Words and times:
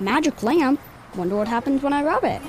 Magic 0.00 0.42
lamp? 0.42 0.80
Wonder 1.14 1.36
what 1.36 1.46
happens 1.46 1.82
when 1.82 1.92
I 1.92 2.02
rub 2.02 2.24
it. 2.24 2.40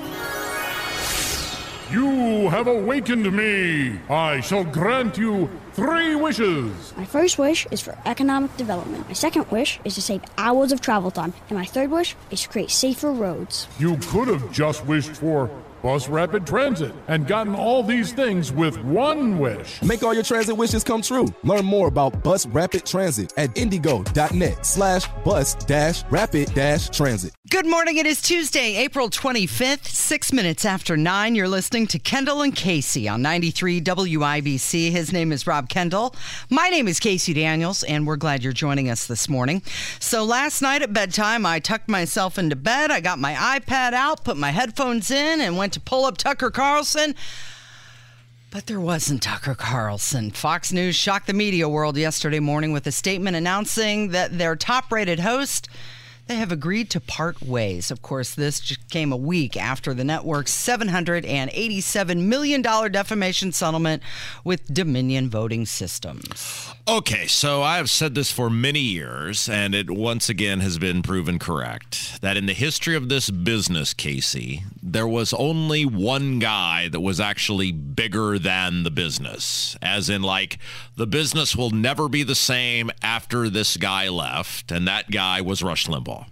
You 1.92 2.48
have 2.48 2.66
awakened 2.66 3.30
me. 3.30 3.98
I 4.08 4.40
shall 4.40 4.64
grant 4.64 5.18
you 5.18 5.50
three 5.74 6.14
wishes. 6.14 6.94
My 6.96 7.04
first 7.04 7.38
wish 7.38 7.66
is 7.70 7.82
for 7.82 7.98
economic 8.06 8.56
development. 8.56 9.06
My 9.06 9.12
second 9.12 9.50
wish 9.50 9.78
is 9.84 9.94
to 9.96 10.00
save 10.00 10.22
hours 10.38 10.72
of 10.72 10.80
travel 10.80 11.10
time. 11.10 11.34
And 11.50 11.58
my 11.58 11.66
third 11.66 11.90
wish 11.90 12.16
is 12.30 12.40
to 12.40 12.48
create 12.48 12.70
safer 12.70 13.12
roads. 13.12 13.68
You 13.78 13.98
could 13.98 14.28
have 14.28 14.50
just 14.50 14.86
wished 14.86 15.10
for 15.10 15.50
Bus 15.82 16.08
Rapid 16.08 16.46
Transit 16.46 16.94
and 17.08 17.26
gotten 17.26 17.56
all 17.56 17.82
these 17.82 18.12
things 18.12 18.52
with 18.52 18.78
one 18.84 19.38
wish. 19.40 19.82
Make 19.82 20.04
all 20.04 20.14
your 20.14 20.22
transit 20.22 20.56
wishes 20.56 20.84
come 20.84 21.02
true. 21.02 21.26
Learn 21.42 21.64
more 21.64 21.88
about 21.88 22.22
Bus 22.22 22.46
Rapid 22.46 22.86
Transit 22.86 23.32
at 23.36 23.50
indygo.net 23.56 24.64
slash 24.64 25.08
bus 25.24 25.54
dash 25.54 26.04
rapid 26.08 26.54
dash 26.54 26.88
transit. 26.90 27.32
Good 27.50 27.66
morning. 27.66 27.98
It 27.98 28.06
is 28.06 28.22
Tuesday, 28.22 28.76
April 28.76 29.10
25th, 29.10 29.84
six 29.84 30.32
minutes 30.32 30.64
after 30.64 30.96
nine. 30.96 31.34
You're 31.34 31.48
listening 31.48 31.86
to 31.88 31.98
Kendall 31.98 32.40
and 32.40 32.54
Casey 32.54 33.08
on 33.08 33.20
93 33.20 33.82
WIBC. 33.82 34.90
His 34.90 35.12
name 35.12 35.32
is 35.32 35.46
Rob 35.46 35.68
Kendall. 35.68 36.14
My 36.48 36.70
name 36.70 36.88
is 36.88 36.98
Casey 36.98 37.34
Daniels, 37.34 37.82
and 37.82 38.06
we're 38.06 38.16
glad 38.16 38.42
you're 38.42 38.54
joining 38.54 38.88
us 38.88 39.06
this 39.06 39.28
morning. 39.28 39.60
So 39.98 40.24
last 40.24 40.62
night 40.62 40.80
at 40.80 40.94
bedtime, 40.94 41.44
I 41.44 41.58
tucked 41.58 41.90
myself 41.90 42.38
into 42.38 42.56
bed. 42.56 42.90
I 42.90 43.00
got 43.00 43.18
my 43.18 43.34
iPad 43.34 43.92
out, 43.92 44.24
put 44.24 44.38
my 44.38 44.50
headphones 44.50 45.10
in, 45.10 45.42
and 45.42 45.58
went 45.58 45.71
to 45.72 45.80
pull 45.80 46.04
up 46.04 46.16
Tucker 46.16 46.50
Carlson. 46.50 47.14
But 48.50 48.66
there 48.66 48.80
wasn't 48.80 49.22
Tucker 49.22 49.54
Carlson. 49.54 50.30
Fox 50.30 50.72
News 50.72 50.94
shocked 50.94 51.26
the 51.26 51.32
media 51.32 51.68
world 51.68 51.96
yesterday 51.96 52.40
morning 52.40 52.72
with 52.72 52.86
a 52.86 52.92
statement 52.92 53.36
announcing 53.36 54.08
that 54.08 54.36
their 54.36 54.56
top 54.56 54.92
rated 54.92 55.20
host 55.20 55.68
they 56.28 56.36
have 56.36 56.52
agreed 56.52 56.88
to 56.90 57.00
part 57.00 57.42
ways. 57.42 57.90
Of 57.90 58.00
course, 58.00 58.34
this 58.34 58.60
just 58.60 58.88
came 58.90 59.12
a 59.12 59.16
week 59.16 59.56
after 59.56 59.92
the 59.92 60.04
network's 60.04 60.52
$787 60.52 62.24
million 62.24 62.62
defamation 62.62 63.52
settlement 63.52 64.02
with 64.44 64.72
Dominion 64.72 65.28
Voting 65.28 65.66
Systems. 65.66 66.72
Okay, 66.88 67.28
so 67.28 67.62
I 67.62 67.76
have 67.76 67.88
said 67.88 68.16
this 68.16 68.32
for 68.32 68.50
many 68.50 68.80
years, 68.80 69.48
and 69.48 69.72
it 69.72 69.88
once 69.88 70.28
again 70.28 70.58
has 70.58 70.78
been 70.78 71.00
proven 71.00 71.38
correct 71.38 72.20
that 72.22 72.36
in 72.36 72.46
the 72.46 72.52
history 72.52 72.96
of 72.96 73.08
this 73.08 73.30
business, 73.30 73.94
Casey, 73.94 74.64
there 74.82 75.06
was 75.06 75.32
only 75.32 75.84
one 75.84 76.40
guy 76.40 76.88
that 76.88 76.98
was 76.98 77.20
actually 77.20 77.70
bigger 77.70 78.36
than 78.36 78.82
the 78.82 78.90
business. 78.90 79.76
As 79.80 80.10
in, 80.10 80.22
like, 80.22 80.58
the 80.96 81.06
business 81.06 81.54
will 81.54 81.70
never 81.70 82.08
be 82.08 82.24
the 82.24 82.34
same 82.34 82.90
after 83.00 83.48
this 83.48 83.76
guy 83.76 84.08
left, 84.08 84.72
and 84.72 84.86
that 84.88 85.08
guy 85.12 85.40
was 85.40 85.62
Rush 85.62 85.86
Limbaugh. 85.86 86.26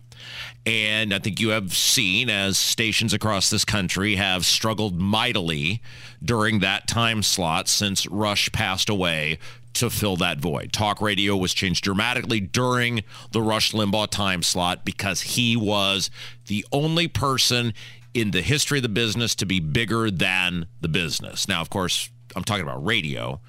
And 0.67 1.15
I 1.15 1.21
think 1.21 1.41
you 1.41 1.51
have 1.51 1.75
seen 1.75 2.28
as 2.28 2.59
stations 2.59 3.15
across 3.15 3.48
this 3.48 3.65
country 3.65 4.17
have 4.17 4.45
struggled 4.45 5.01
mightily 5.01 5.81
during 6.23 6.59
that 6.59 6.87
time 6.87 7.23
slot 7.23 7.67
since 7.67 8.06
Rush 8.06 8.53
passed 8.53 8.91
away 8.91 9.39
to 9.75 9.91
fill 9.91 10.17
that 10.17 10.39
void. 10.39 10.73
Talk 10.73 11.01
radio 11.01 11.37
was 11.37 11.55
changed 11.55 11.85
dramatically 11.85 12.41
during 12.41 13.03
the 13.33 13.43
Rush 13.43 13.73
Limbaugh 13.73 14.09
time 14.11 14.43
slot 14.43 14.85
because 14.85 15.21
he 15.23 15.57
was 15.57 16.11
the 16.47 16.65
only 16.73 17.09
person 17.09 17.73
in 18.12 18.33
the 18.33 18.43
history 18.43 18.79
of 18.79 18.83
the 18.83 18.89
business 18.89 19.35
to 19.37 19.47
be 19.47 19.61
bigger 19.61 20.11
than 20.11 20.67
the 20.81 20.89
business. 20.89 21.47
Now, 21.47 21.61
of 21.61 21.71
course, 21.71 22.11
I'm 22.35 22.45
talking 22.45 22.65
about 22.65 22.85
radio, 22.85 23.41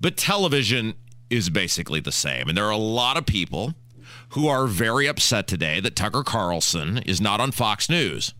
but 0.00 0.16
television 0.16 0.94
is 1.30 1.48
basically 1.48 2.00
the 2.00 2.12
same. 2.12 2.48
And 2.48 2.56
there 2.56 2.66
are 2.66 2.70
a 2.70 2.76
lot 2.76 3.16
of 3.16 3.24
people 3.24 3.74
who 4.30 4.48
are 4.48 4.66
very 4.66 5.06
upset 5.06 5.46
today 5.46 5.80
that 5.80 5.96
Tucker 5.96 6.22
Carlson 6.22 6.98
is 6.98 7.20
not 7.20 7.40
on 7.40 7.52
Fox 7.52 7.88
News. 7.88 8.34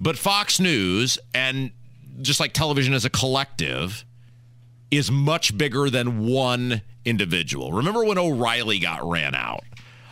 But 0.00 0.16
Fox 0.16 0.60
News, 0.60 1.18
and 1.34 1.72
just 2.20 2.40
like 2.40 2.52
television 2.52 2.94
as 2.94 3.04
a 3.04 3.10
collective, 3.10 4.04
is 4.90 5.10
much 5.10 5.56
bigger 5.56 5.90
than 5.90 6.26
one 6.26 6.82
individual. 7.04 7.72
Remember 7.72 8.04
when 8.04 8.18
O'Reilly 8.18 8.78
got 8.78 9.08
ran 9.08 9.34
out? 9.34 9.64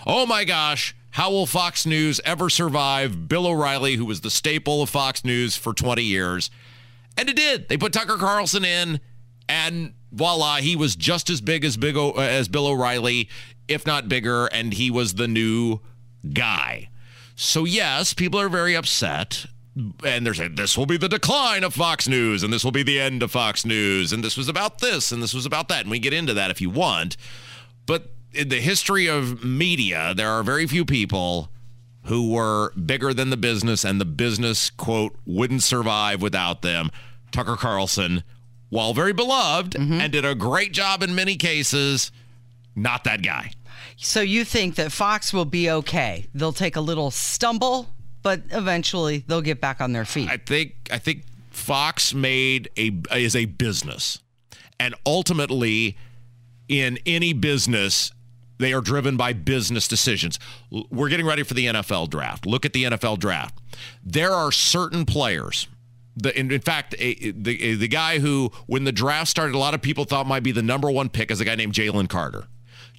Oh 0.06 0.26
my 0.26 0.44
gosh, 0.44 0.94
how 1.10 1.30
will 1.30 1.46
Fox 1.46 1.86
News 1.86 2.20
ever 2.24 2.48
survive 2.50 3.28
Bill 3.28 3.46
O'Reilly, 3.46 3.96
who 3.96 4.04
was 4.04 4.20
the 4.20 4.30
staple 4.30 4.82
of 4.82 4.90
Fox 4.90 5.24
News 5.24 5.56
for 5.56 5.72
20 5.72 6.02
years? 6.02 6.50
And 7.16 7.28
it 7.28 7.36
did. 7.36 7.68
They 7.68 7.76
put 7.76 7.92
Tucker 7.92 8.16
Carlson 8.18 8.64
in, 8.64 9.00
and 9.48 9.94
voila, 10.12 10.56
he 10.56 10.76
was 10.76 10.94
just 10.94 11.30
as 11.30 11.40
big 11.40 11.64
as 11.64 11.76
big 11.76 11.96
o- 11.96 12.12
uh, 12.12 12.20
as 12.20 12.48
Bill 12.48 12.66
O'Reilly 12.66 13.28
if 13.68 13.86
not 13.86 14.08
bigger, 14.08 14.46
and 14.46 14.72
he 14.74 14.90
was 14.90 15.14
the 15.14 15.28
new 15.28 15.80
guy. 16.32 16.88
So, 17.34 17.64
yes, 17.64 18.14
people 18.14 18.40
are 18.40 18.48
very 18.48 18.74
upset. 18.76 19.46
And 20.04 20.24
they're 20.24 20.32
saying 20.32 20.54
this 20.54 20.78
will 20.78 20.86
be 20.86 20.96
the 20.96 21.08
decline 21.08 21.62
of 21.62 21.74
Fox 21.74 22.08
News, 22.08 22.42
and 22.42 22.52
this 22.52 22.64
will 22.64 22.72
be 22.72 22.82
the 22.82 22.98
end 22.98 23.22
of 23.22 23.30
Fox 23.30 23.66
News, 23.66 24.12
and 24.12 24.24
this 24.24 24.36
was 24.36 24.48
about 24.48 24.78
this, 24.78 25.12
and 25.12 25.22
this 25.22 25.34
was 25.34 25.44
about 25.44 25.68
that. 25.68 25.82
And 25.82 25.90
we 25.90 25.98
get 25.98 26.14
into 26.14 26.32
that 26.34 26.50
if 26.50 26.60
you 26.60 26.70
want. 26.70 27.16
But 27.84 28.12
in 28.32 28.48
the 28.48 28.60
history 28.60 29.06
of 29.06 29.44
media, 29.44 30.14
there 30.14 30.30
are 30.30 30.42
very 30.42 30.66
few 30.66 30.84
people 30.84 31.50
who 32.04 32.32
were 32.32 32.72
bigger 32.72 33.12
than 33.12 33.30
the 33.30 33.36
business, 33.36 33.84
and 33.84 34.00
the 34.00 34.06
business, 34.06 34.70
quote, 34.70 35.14
wouldn't 35.26 35.62
survive 35.62 36.22
without 36.22 36.62
them. 36.62 36.90
Tucker 37.30 37.56
Carlson, 37.56 38.22
while 38.70 38.94
very 38.94 39.12
beloved 39.12 39.72
mm-hmm. 39.72 40.00
and 40.00 40.12
did 40.12 40.24
a 40.24 40.34
great 40.34 40.72
job 40.72 41.02
in 41.02 41.14
many 41.14 41.36
cases, 41.36 42.10
not 42.74 43.04
that 43.04 43.22
guy. 43.22 43.50
So 43.96 44.20
you 44.20 44.44
think 44.44 44.76
that 44.76 44.92
Fox 44.92 45.32
will 45.32 45.44
be 45.44 45.70
okay? 45.70 46.26
They'll 46.34 46.52
take 46.52 46.76
a 46.76 46.80
little 46.80 47.10
stumble, 47.10 47.88
but 48.26 48.42
eventually 48.50 49.22
they'll 49.28 49.40
get 49.40 49.60
back 49.60 49.80
on 49.80 49.92
their 49.92 50.04
feet. 50.04 50.28
I 50.28 50.36
think 50.36 50.74
I 50.90 50.98
think 50.98 51.22
Fox 51.50 52.12
made 52.12 52.68
a 52.76 52.90
is 53.14 53.36
a 53.36 53.44
business. 53.44 54.18
And 54.80 54.96
ultimately 55.06 55.96
in 56.68 56.98
any 57.06 57.32
business 57.32 58.10
they 58.58 58.72
are 58.72 58.80
driven 58.80 59.16
by 59.16 59.32
business 59.32 59.86
decisions. 59.86 60.40
We're 60.90 61.08
getting 61.08 61.24
ready 61.24 61.44
for 61.44 61.54
the 61.54 61.66
NFL 61.66 62.10
draft. 62.10 62.46
Look 62.46 62.64
at 62.64 62.72
the 62.72 62.82
NFL 62.82 63.20
draft. 63.20 63.60
There 64.02 64.32
are 64.32 64.50
certain 64.50 65.04
players 65.04 65.68
the, 66.16 66.36
in, 66.36 66.50
in, 66.50 66.62
fact, 66.62 66.96
a, 66.98 67.30
the 67.30 67.76
the 67.76 67.86
guy 67.86 68.18
who, 68.18 68.50
when 68.66 68.82
the 68.82 68.92
draft 68.92 69.30
started, 69.30 69.54
a 69.54 69.58
lot 69.58 69.74
of 69.74 69.82
people 69.82 70.04
thought 70.04 70.26
might 70.26 70.42
be 70.42 70.50
the 70.50 70.62
number 70.62 70.90
one 70.90 71.10
pick 71.10 71.30
is 71.30 71.40
a 71.40 71.44
guy 71.44 71.54
named 71.54 71.74
Jalen 71.74 72.08
Carter. 72.08 72.48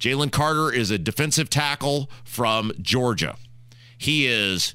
Jalen 0.00 0.32
Carter 0.32 0.72
is 0.72 0.90
a 0.90 0.96
defensive 0.96 1.50
tackle 1.50 2.08
from 2.24 2.72
Georgia. 2.80 3.36
He 3.98 4.26
is 4.26 4.74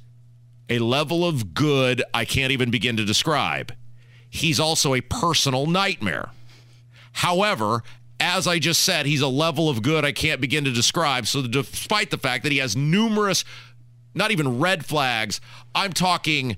a 0.70 0.80
level 0.80 1.26
of 1.26 1.54
good 1.54 2.04
I 2.14 2.26
can't 2.26 2.52
even 2.52 2.72
begin 2.72 2.98
to 2.98 3.06
describe. 3.06 3.74
He's 4.30 4.60
also 4.60 4.94
a 4.94 5.02
personal 5.02 5.68
nightmare. 5.68 6.30
However, 7.14 7.84
as 8.20 8.48
I 8.48 8.60
just 8.60 8.82
said, 8.82 9.06
he's 9.06 9.22
a 9.22 9.28
level 9.28 9.70
of 9.70 9.82
good 9.82 10.06
I 10.06 10.12
can't 10.12 10.42
begin 10.42 10.64
to 10.64 10.72
describe. 10.72 11.28
So, 11.28 11.46
despite 11.46 12.10
the 12.10 12.18
fact 12.18 12.44
that 12.44 12.52
he 12.52 12.58
has 12.60 12.76
numerous, 12.76 13.44
not 14.16 14.32
even 14.32 14.60
red 14.60 14.86
flags, 14.86 15.42
I'm 15.76 15.94
talking 15.94 16.58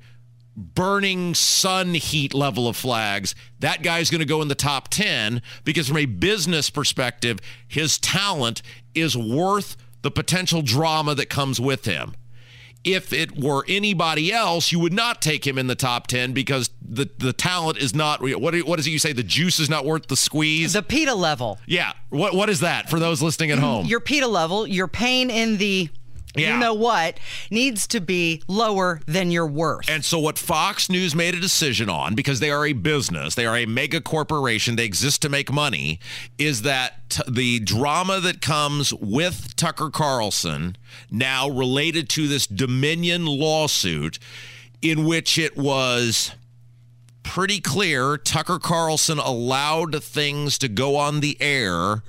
burning 0.55 1.33
sun 1.33 1.93
heat 1.95 2.33
level 2.33 2.67
of 2.67 2.77
flags, 2.77 3.35
that 3.59 3.83
guy's 3.83 4.09
going 4.09 4.19
to 4.19 4.25
go 4.25 4.41
in 4.41 4.47
the 4.47 4.55
top 4.55 4.87
10 4.89 5.41
because, 5.63 5.87
from 5.87 5.97
a 5.97 6.05
business 6.05 6.69
perspective, 6.69 7.39
his 7.67 7.97
talent 7.97 8.61
is 8.93 9.17
worth 9.17 9.75
the 10.01 10.11
potential 10.11 10.61
drama 10.61 11.15
that 11.15 11.29
comes 11.29 11.59
with 11.59 11.85
him. 11.85 12.15
If 12.85 13.11
it 13.11 13.37
were 13.37 13.65
anybody 13.67 14.31
else, 14.31 14.71
you 14.71 14.79
would 14.79 14.93
not 14.93 15.21
take 15.21 15.45
him 15.45 15.57
in 15.57 15.67
the 15.67 15.75
top 15.75 16.07
10 16.07 16.33
because 16.33 16.69
the, 16.81 17.09
the 17.17 17.33
talent 17.33 17.77
is 17.77 17.95
not, 17.95 18.21
what, 18.21 18.55
what 18.63 18.79
is 18.79 18.87
it 18.87 18.91
you 18.91 18.99
say? 18.99 19.11
The 19.11 19.23
juice 19.23 19.59
is 19.59 19.69
not 19.69 19.85
worth 19.85 20.07
the 20.07 20.15
squeeze? 20.15 20.73
The 20.73 20.83
PETA 20.83 21.15
level. 21.15 21.59
Yeah. 21.65 21.93
What 22.09 22.35
What 22.35 22.49
is 22.49 22.59
that 22.61 22.89
for 22.89 22.99
those 22.99 23.21
listening 23.21 23.51
at 23.51 23.57
mm, 23.57 23.61
home? 23.61 23.85
Your 23.87 23.99
PETA 23.99 24.27
level, 24.27 24.67
your 24.67 24.87
pain 24.87 25.29
in 25.29 25.57
the 25.57 25.89
yeah. 26.35 26.53
you 26.53 26.59
know 26.59 26.73
what, 26.73 27.19
needs 27.49 27.87
to 27.87 27.99
be 27.99 28.41
lower 28.47 29.01
than 29.05 29.31
your 29.31 29.47
worth. 29.47 29.89
And 29.89 30.03
so, 30.03 30.19
what 30.19 30.37
Fox 30.37 30.89
News 30.89 31.15
made 31.15 31.35
a 31.35 31.39
decision 31.39 31.89
on, 31.89 32.15
because 32.15 32.39
they 32.39 32.51
are 32.51 32.65
a 32.65 32.73
business, 32.73 33.35
they 33.35 33.45
are 33.45 33.57
a 33.57 33.65
mega 33.65 34.01
corporation, 34.01 34.75
they 34.75 34.85
exist 34.85 35.21
to 35.23 35.29
make 35.29 35.51
money, 35.51 35.99
is 36.37 36.61
that 36.63 37.09
t- 37.09 37.23
the 37.29 37.59
drama 37.59 38.19
that 38.19 38.41
comes 38.41 38.93
with 38.93 39.55
Tucker 39.55 39.89
Carlson, 39.89 40.77
now 41.09 41.49
related 41.49 42.09
to 42.09 42.27
this 42.27 42.47
Dominion 42.47 43.25
lawsuit, 43.25 44.19
in 44.81 45.05
which 45.05 45.37
it 45.37 45.57
was 45.57 46.31
pretty 47.23 47.59
clear 47.59 48.17
Tucker 48.17 48.59
Carlson 48.59 49.19
allowed 49.19 50.03
things 50.03 50.57
to 50.59 50.67
go 50.67 50.95
on 50.95 51.19
the 51.19 51.35
air 51.41 52.03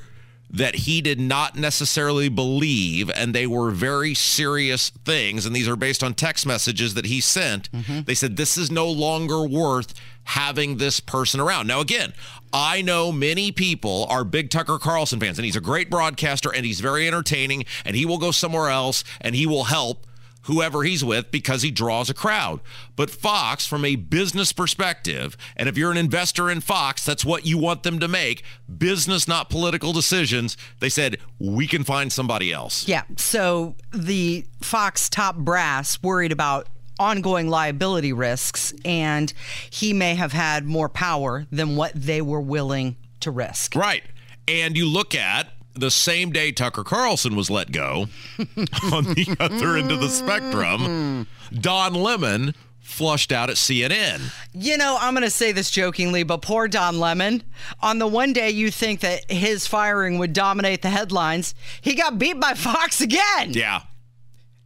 that 0.50 0.74
he 0.76 1.00
did 1.00 1.20
not 1.20 1.56
necessarily 1.56 2.28
believe, 2.28 3.10
and 3.10 3.34
they 3.34 3.46
were 3.46 3.70
very 3.70 4.14
serious 4.14 4.90
things. 4.90 5.44
And 5.44 5.54
these 5.54 5.68
are 5.68 5.76
based 5.76 6.04
on 6.04 6.14
text 6.14 6.46
messages 6.46 6.94
that 6.94 7.06
he 7.06 7.20
sent. 7.20 7.70
Mm-hmm. 7.72 8.02
They 8.02 8.14
said, 8.14 8.36
This 8.36 8.56
is 8.56 8.70
no 8.70 8.88
longer 8.88 9.46
worth 9.46 9.94
having 10.24 10.76
this 10.76 11.00
person 11.00 11.40
around. 11.40 11.66
Now, 11.66 11.80
again, 11.80 12.12
I 12.52 12.82
know 12.82 13.12
many 13.12 13.52
people 13.52 14.06
are 14.08 14.24
big 14.24 14.50
Tucker 14.50 14.78
Carlson 14.78 15.20
fans, 15.20 15.38
and 15.38 15.44
he's 15.44 15.56
a 15.56 15.60
great 15.60 15.90
broadcaster 15.90 16.52
and 16.52 16.64
he's 16.64 16.80
very 16.80 17.06
entertaining, 17.06 17.64
and 17.84 17.96
he 17.96 18.06
will 18.06 18.18
go 18.18 18.30
somewhere 18.30 18.70
else 18.70 19.04
and 19.20 19.34
he 19.34 19.46
will 19.46 19.64
help 19.64 20.06
whoever 20.46 20.82
he's 20.82 21.04
with 21.04 21.30
because 21.30 21.62
he 21.62 21.70
draws 21.70 22.08
a 22.08 22.14
crowd. 22.14 22.60
But 22.94 23.10
Fox, 23.10 23.66
from 23.66 23.84
a 23.84 23.96
business 23.96 24.52
perspective, 24.52 25.36
and 25.56 25.68
if 25.68 25.76
you're 25.76 25.90
an 25.90 25.96
investor 25.96 26.50
in 26.50 26.60
Fox, 26.60 27.04
that's 27.04 27.24
what 27.24 27.46
you 27.46 27.58
want 27.58 27.82
them 27.82 27.98
to 28.00 28.08
make 28.08 28.42
business, 28.78 29.28
not 29.28 29.50
political 29.50 29.92
decisions. 29.92 30.56
They 30.80 30.88
said, 30.88 31.18
we 31.38 31.66
can 31.66 31.84
find 31.84 32.12
somebody 32.12 32.52
else. 32.52 32.88
Yeah. 32.88 33.02
So 33.16 33.74
the 33.92 34.46
Fox 34.60 35.08
top 35.08 35.36
brass 35.36 36.02
worried 36.02 36.32
about 36.32 36.68
ongoing 36.98 37.48
liability 37.48 38.12
risks, 38.12 38.72
and 38.84 39.32
he 39.68 39.92
may 39.92 40.14
have 40.14 40.32
had 40.32 40.64
more 40.64 40.88
power 40.88 41.46
than 41.50 41.76
what 41.76 41.92
they 41.94 42.22
were 42.22 42.40
willing 42.40 42.96
to 43.20 43.30
risk. 43.30 43.74
Right. 43.74 44.04
And 44.48 44.76
you 44.76 44.88
look 44.88 45.14
at 45.14 45.48
the 45.76 45.90
same 45.90 46.32
day 46.32 46.52
Tucker 46.52 46.84
Carlson 46.84 47.36
was 47.36 47.50
let 47.50 47.72
go 47.72 48.08
on 48.38 49.04
the 49.04 49.36
other 49.38 49.76
end 49.76 49.92
of 49.92 50.00
the 50.00 50.08
spectrum, 50.08 51.26
Don 51.52 51.94
Lemon 51.94 52.54
flushed 52.80 53.32
out 53.32 53.50
at 53.50 53.56
CNN. 53.56 54.32
You 54.54 54.76
know, 54.76 54.96
I'm 55.00 55.12
going 55.12 55.24
to 55.24 55.30
say 55.30 55.52
this 55.52 55.70
jokingly, 55.70 56.22
but 56.22 56.40
poor 56.40 56.68
Don 56.68 56.98
Lemon. 56.98 57.42
On 57.80 57.98
the 57.98 58.06
one 58.06 58.32
day 58.32 58.50
you 58.50 58.70
think 58.70 59.00
that 59.00 59.30
his 59.30 59.66
firing 59.66 60.18
would 60.18 60.32
dominate 60.32 60.82
the 60.82 60.90
headlines, 60.90 61.54
he 61.80 61.94
got 61.94 62.18
beat 62.18 62.40
by 62.40 62.54
Fox 62.54 63.00
again. 63.00 63.52
Yeah. 63.52 63.82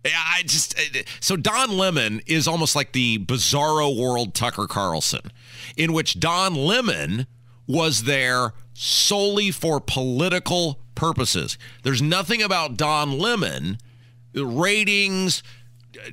Yeah, 0.05 0.13
I 0.15 0.43
just 0.43 0.79
uh, 0.79 1.03
so 1.21 1.37
Don 1.37 1.77
Lemon 1.77 2.23
is 2.27 2.49
almost 2.49 2.75
like 2.75 2.93
the 2.93 3.19
bizarro 3.19 3.95
world 3.95 4.33
Tucker 4.35 4.67
Carlson, 4.67 5.31
in 5.77 5.93
which 5.93 6.19
Don 6.19 6.55
Lemon 6.55 7.27
was 7.67 8.05
there 8.05 8.55
solely 8.73 9.51
for 9.51 9.79
political 9.79 10.81
purposes. 11.01 11.57
There's 11.83 12.03
nothing 12.03 12.43
about 12.43 12.77
Don 12.77 13.19
Lemon, 13.19 13.79
ratings, 14.35 15.43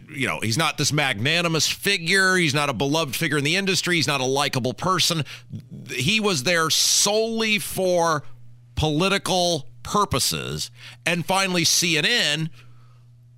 you 0.10 0.25
know, 0.25 0.39
he's 0.39 0.57
not 0.57 0.78
this 0.78 0.94
magnanimous 0.94 1.68
figure. 1.68 2.36
He's 2.36 2.54
not 2.54 2.69
a 2.69 2.74
beloved 2.74 3.16
figure 3.16 3.38
in 3.38 3.44
the 3.44 3.57
industry. 3.57 3.98
He's 3.98 4.07
not 4.07 4.22
a 4.22 4.25
likable 4.25 4.74
person. 4.74 5.24
He 5.92 6.19
was 6.19 6.44
there 6.44 6.69
solely 6.69 7.60
for 7.60 8.24
political 8.75 9.68
purposes. 9.84 10.72
And 11.06 11.25
finally, 11.25 11.63
CNN, 11.63 12.50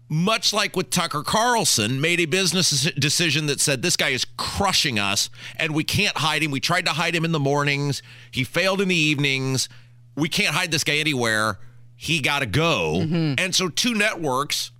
much 0.07 0.53
like 0.53 0.75
with 0.75 0.91
Tucker 0.91 1.23
Carlson, 1.23 1.99
made 1.99 2.19
a 2.19 2.25
business 2.25 2.89
decision 2.91 3.47
that 3.47 3.59
said 3.59 3.81
this 3.81 3.97
guy 3.97 4.09
is 4.09 4.25
crushing 4.37 4.97
us 4.99 5.29
and 5.57 5.73
we 5.73 5.83
can't 5.83 6.17
hide 6.17 6.43
him. 6.43 6.51
We 6.51 6.59
tried 6.59 6.85
to 6.85 6.91
hide 6.91 7.15
him 7.15 7.25
in 7.25 7.31
the 7.31 7.39
mornings, 7.39 8.03
he 8.31 8.43
failed 8.43 8.81
in 8.81 8.87
the 8.87 8.95
evenings. 8.95 9.67
We 10.19 10.29
can't 10.29 10.53
hide 10.53 10.71
this 10.71 10.83
guy 10.83 10.97
anywhere. 10.97 11.59
He 11.95 12.21
got 12.21 12.39
to 12.39 12.45
go. 12.45 12.95
Mm-hmm. 12.99 13.35
And 13.37 13.55
so, 13.55 13.69
two 13.69 13.93
networks 13.93 14.71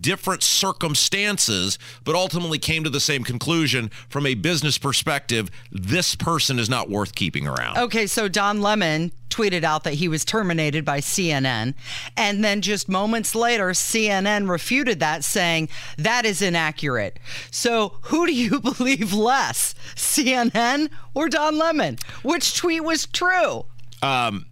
different 0.00 0.42
circumstances, 0.42 1.78
but 2.04 2.14
ultimately 2.14 2.58
came 2.58 2.84
to 2.84 2.90
the 2.90 3.00
same 3.00 3.24
conclusion 3.24 3.90
from 4.08 4.26
a 4.26 4.34
business 4.34 4.78
perspective 4.78 5.50
this 5.70 6.14
person 6.14 6.58
is 6.58 6.68
not 6.68 6.90
worth 6.90 7.14
keeping 7.14 7.46
around. 7.46 7.78
Okay, 7.78 8.06
so 8.06 8.28
Don 8.28 8.60
Lemon 8.60 9.12
tweeted 9.30 9.64
out 9.64 9.84
that 9.84 9.94
he 9.94 10.06
was 10.06 10.24
terminated 10.24 10.84
by 10.84 11.00
CNN. 11.00 11.74
And 12.16 12.44
then 12.44 12.60
just 12.60 12.88
moments 12.88 13.34
later, 13.34 13.70
CNN 13.70 14.48
refuted 14.48 15.00
that, 15.00 15.24
saying 15.24 15.68
that 15.98 16.24
is 16.24 16.40
inaccurate. 16.40 17.18
So 17.50 17.96
who 18.02 18.26
do 18.26 18.34
you 18.34 18.60
believe 18.78 19.12
less, 19.12 19.74
CNN 19.96 20.90
or 21.14 21.28
Don 21.28 21.58
Lemon? 21.58 21.98
Which 22.22 22.56
tweet 22.56 22.84
was 22.84 23.06
true? 23.06 23.66
Um, 24.02 24.46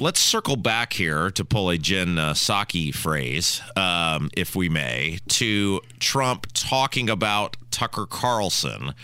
let's 0.00 0.20
circle 0.20 0.56
back 0.56 0.92
here 0.92 1.30
to 1.32 1.44
pull 1.44 1.70
a 1.70 1.78
Jen 1.78 2.18
uh, 2.18 2.34
phrase, 2.34 3.62
um, 3.76 4.30
if 4.36 4.54
we 4.54 4.68
may, 4.68 5.18
to 5.28 5.80
Trump 5.98 6.46
talking 6.54 7.10
about 7.10 7.56
Tucker 7.70 8.06
Carlson. 8.06 8.94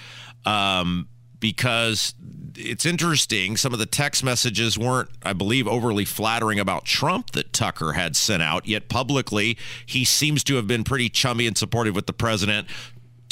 Um, 0.44 1.08
because 1.40 2.14
it's 2.56 2.86
interesting. 2.86 3.58
Some 3.58 3.74
of 3.74 3.78
the 3.78 3.84
text 3.86 4.24
messages 4.24 4.78
weren't, 4.78 5.10
I 5.22 5.34
believe, 5.34 5.68
overly 5.68 6.06
flattering 6.06 6.58
about 6.58 6.86
Trump 6.86 7.32
that 7.32 7.52
Tucker 7.52 7.92
had 7.92 8.16
sent 8.16 8.42
out. 8.42 8.66
Yet 8.66 8.88
publicly, 8.88 9.58
he 9.84 10.06
seems 10.06 10.42
to 10.44 10.54
have 10.56 10.66
been 10.66 10.84
pretty 10.84 11.10
chummy 11.10 11.46
and 11.46 11.56
supportive 11.58 11.94
with 11.94 12.06
the 12.06 12.14
president. 12.14 12.66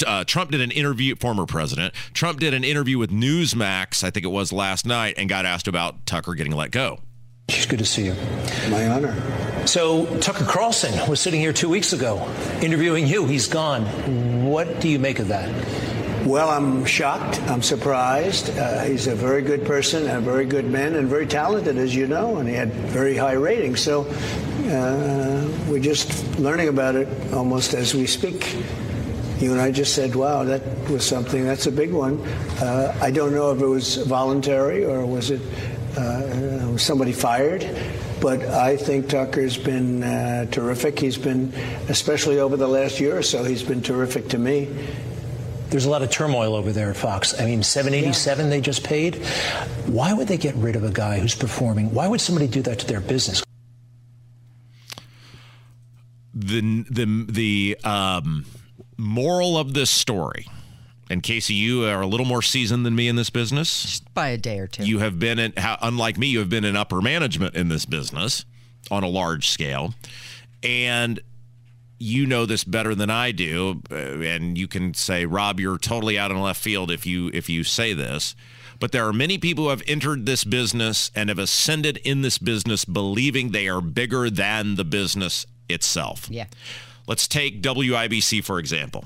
Uh, 0.05 0.23
Trump 0.25 0.51
did 0.51 0.61
an 0.61 0.69
interview, 0.69 1.15
former 1.15 1.45
president, 1.47 1.93
Trump 2.13 2.39
did 2.39 2.53
an 2.53 2.63
interview 2.63 2.99
with 2.99 3.09
Newsmax, 3.09 4.03
I 4.03 4.11
think 4.11 4.25
it 4.25 4.31
was 4.31 4.51
last 4.51 4.85
night, 4.85 5.15
and 5.17 5.29
got 5.29 5.45
asked 5.45 5.67
about 5.67 6.05
Tucker 6.05 6.35
getting 6.35 6.53
let 6.53 6.71
go. 6.71 6.99
It's 7.55 7.65
good 7.65 7.79
to 7.79 7.85
see 7.85 8.05
you. 8.05 8.15
My 8.69 8.87
honor. 8.87 9.15
So, 9.65 10.05
Tucker 10.19 10.45
Carlson 10.45 11.09
was 11.09 11.21
sitting 11.21 11.39
here 11.39 11.53
two 11.53 11.69
weeks 11.69 11.93
ago 11.93 12.29
interviewing 12.61 13.07
you. 13.07 13.25
He's 13.25 13.47
gone. 13.47 13.85
What 14.43 14.81
do 14.81 14.89
you 14.89 14.99
make 14.99 15.19
of 15.19 15.29
that? 15.29 15.49
Well, 16.25 16.49
I'm 16.49 16.85
shocked. 16.85 17.41
I'm 17.43 17.61
surprised. 17.61 18.49
Uh, 18.57 18.83
he's 18.83 19.07
a 19.07 19.15
very 19.15 19.41
good 19.41 19.65
person, 19.65 20.09
a 20.09 20.21
very 20.21 20.45
good 20.45 20.69
man, 20.69 20.95
and 20.95 21.07
very 21.07 21.27
talented, 21.27 21.77
as 21.77 21.93
you 21.93 22.07
know, 22.07 22.37
and 22.37 22.47
he 22.47 22.55
had 22.55 22.73
very 22.73 23.15
high 23.15 23.33
ratings. 23.33 23.81
So 23.81 24.03
uh, 24.03 25.47
we're 25.69 25.81
just 25.81 26.39
learning 26.39 26.69
about 26.69 26.95
it 26.95 27.07
almost 27.33 27.73
as 27.73 27.93
we 27.93 28.07
speak. 28.07 28.55
You 29.39 29.51
and 29.51 29.59
I 29.59 29.71
just 29.71 29.95
said, 29.95 30.15
wow, 30.15 30.45
that 30.45 30.61
was 30.89 31.05
something. 31.05 31.43
That's 31.43 31.67
a 31.67 31.71
big 31.71 31.91
one. 31.91 32.21
Uh, 32.61 32.97
I 33.01 33.11
don't 33.11 33.33
know 33.33 33.51
if 33.51 33.59
it 33.59 33.67
was 33.67 33.97
voluntary 33.97 34.85
or 34.85 35.05
was 35.05 35.29
it 35.29 35.41
uh, 35.97 36.77
somebody 36.77 37.11
fired. 37.11 37.67
But 38.21 38.41
I 38.41 38.77
think 38.77 39.09
Tucker's 39.09 39.57
been 39.57 40.03
uh, 40.03 40.45
terrific. 40.45 40.97
He's 40.99 41.17
been, 41.17 41.53
especially 41.89 42.39
over 42.39 42.55
the 42.55 42.67
last 42.67 42.99
year 42.99 43.17
or 43.17 43.23
so, 43.23 43.43
he's 43.43 43.63
been 43.63 43.81
terrific 43.81 44.29
to 44.29 44.37
me. 44.37 44.69
There's 45.69 45.85
a 45.85 45.89
lot 45.89 46.03
of 46.03 46.11
turmoil 46.11 46.55
over 46.55 46.71
there 46.71 46.91
at 46.91 46.95
Fox. 46.97 47.39
I 47.39 47.45
mean, 47.45 47.63
787 47.63 48.45
yeah. 48.45 48.49
they 48.49 48.61
just 48.61 48.83
paid. 48.83 49.15
Why 49.87 50.13
would 50.13 50.27
they 50.27 50.37
get 50.37 50.55
rid 50.55 50.75
of 50.75 50.83
a 50.83 50.91
guy 50.91 51.19
who's 51.19 51.35
performing? 51.35 51.93
Why 51.93 52.07
would 52.07 52.21
somebody 52.21 52.47
do 52.47 52.61
that 52.61 52.79
to 52.79 52.87
their 52.87 53.01
business? 53.01 53.43
The 56.35 56.85
the 56.89 57.25
the 57.29 57.77
um, 57.83 58.45
moral 58.97 59.57
of 59.57 59.73
this 59.73 59.89
story 59.89 60.47
and 61.09 61.21
Casey, 61.21 61.53
you 61.53 61.85
are 61.85 62.01
a 62.01 62.07
little 62.07 62.25
more 62.25 62.41
seasoned 62.41 62.85
than 62.85 62.95
me 62.95 63.07
in 63.07 63.15
this 63.15 63.29
business. 63.29 63.83
Just 63.83 64.13
by 64.13 64.29
a 64.29 64.37
day 64.37 64.59
or 64.59 64.67
two. 64.67 64.85
You 64.85 64.99
have 64.99 65.19
been 65.19 65.39
in, 65.39 65.53
unlike 65.57 66.17
me, 66.17 66.27
you 66.27 66.39
have 66.39 66.49
been 66.49 66.63
in 66.63 66.75
upper 66.75 67.01
management 67.01 67.55
in 67.55 67.69
this 67.69 67.85
business 67.85 68.45
on 68.89 69.03
a 69.03 69.07
large 69.07 69.49
scale. 69.49 69.93
And 70.61 71.19
you 71.99 72.25
know 72.25 72.45
this 72.45 72.63
better 72.63 72.95
than 72.95 73.09
I 73.09 73.31
do, 73.31 73.81
uh, 73.89 73.95
and 73.95 74.57
you 74.57 74.67
can 74.67 74.93
say, 74.93 75.25
Rob, 75.25 75.59
you're 75.59 75.77
totally 75.77 76.19
out 76.19 76.31
in 76.31 76.41
left 76.41 76.61
field 76.61 76.91
if 76.91 77.05
you 77.05 77.29
if 77.33 77.49
you 77.49 77.63
say 77.63 77.93
this. 77.93 78.35
But 78.79 78.91
there 78.91 79.07
are 79.07 79.13
many 79.13 79.37
people 79.37 79.65
who 79.65 79.69
have 79.69 79.83
entered 79.87 80.25
this 80.25 80.43
business 80.43 81.11
and 81.15 81.29
have 81.29 81.39
ascended 81.39 81.97
in 81.97 82.21
this 82.21 82.37
business 82.37 82.83
believing 82.83 83.51
they 83.51 83.69
are 83.69 83.79
bigger 83.79 84.29
than 84.29 84.75
the 84.75 84.83
business 84.83 85.45
itself. 85.69 86.27
Yeah. 86.29 86.47
Let's 87.07 87.27
take 87.27 87.61
WIBC 87.61 88.43
for 88.43 88.59
example. 88.59 89.05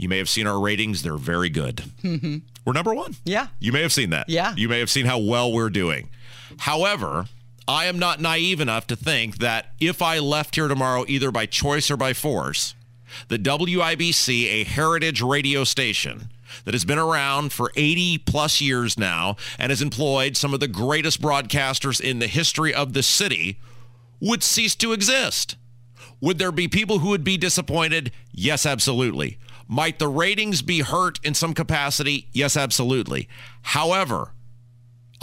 You 0.00 0.08
may 0.08 0.16
have 0.16 0.30
seen 0.30 0.46
our 0.46 0.58
ratings; 0.58 1.02
they're 1.02 1.18
very 1.18 1.50
good. 1.50 1.82
Mm-hmm. 2.02 2.38
We're 2.64 2.72
number 2.72 2.94
one. 2.94 3.16
Yeah. 3.24 3.48
You 3.58 3.70
may 3.70 3.82
have 3.82 3.92
seen 3.92 4.08
that. 4.10 4.30
Yeah. 4.30 4.54
You 4.56 4.66
may 4.66 4.78
have 4.78 4.88
seen 4.88 5.04
how 5.04 5.18
well 5.18 5.52
we're 5.52 5.68
doing. 5.68 6.08
However, 6.60 7.26
I 7.68 7.84
am 7.84 7.98
not 7.98 8.18
naive 8.18 8.62
enough 8.62 8.86
to 8.86 8.96
think 8.96 9.38
that 9.38 9.74
if 9.78 10.00
I 10.00 10.18
left 10.18 10.54
here 10.54 10.68
tomorrow, 10.68 11.04
either 11.06 11.30
by 11.30 11.44
choice 11.44 11.90
or 11.90 11.98
by 11.98 12.14
force, 12.14 12.74
the 13.28 13.38
WIBC, 13.38 14.46
a 14.46 14.64
heritage 14.64 15.20
radio 15.20 15.64
station 15.64 16.30
that 16.64 16.72
has 16.72 16.86
been 16.86 16.98
around 16.98 17.52
for 17.52 17.70
80 17.76 18.18
plus 18.18 18.62
years 18.62 18.98
now 18.98 19.36
and 19.58 19.68
has 19.68 19.82
employed 19.82 20.34
some 20.34 20.54
of 20.54 20.60
the 20.60 20.68
greatest 20.68 21.20
broadcasters 21.20 22.00
in 22.00 22.20
the 22.20 22.26
history 22.26 22.72
of 22.72 22.94
the 22.94 23.02
city, 23.02 23.58
would 24.18 24.42
cease 24.42 24.74
to 24.76 24.94
exist. 24.94 25.56
Would 26.22 26.38
there 26.38 26.52
be 26.52 26.68
people 26.68 27.00
who 27.00 27.10
would 27.10 27.24
be 27.24 27.36
disappointed? 27.36 28.12
Yes, 28.32 28.64
absolutely. 28.64 29.38
Might 29.72 30.00
the 30.00 30.08
ratings 30.08 30.62
be 30.62 30.80
hurt 30.80 31.20
in 31.24 31.32
some 31.32 31.54
capacity? 31.54 32.26
Yes, 32.32 32.56
absolutely. 32.56 33.28
However, 33.62 34.32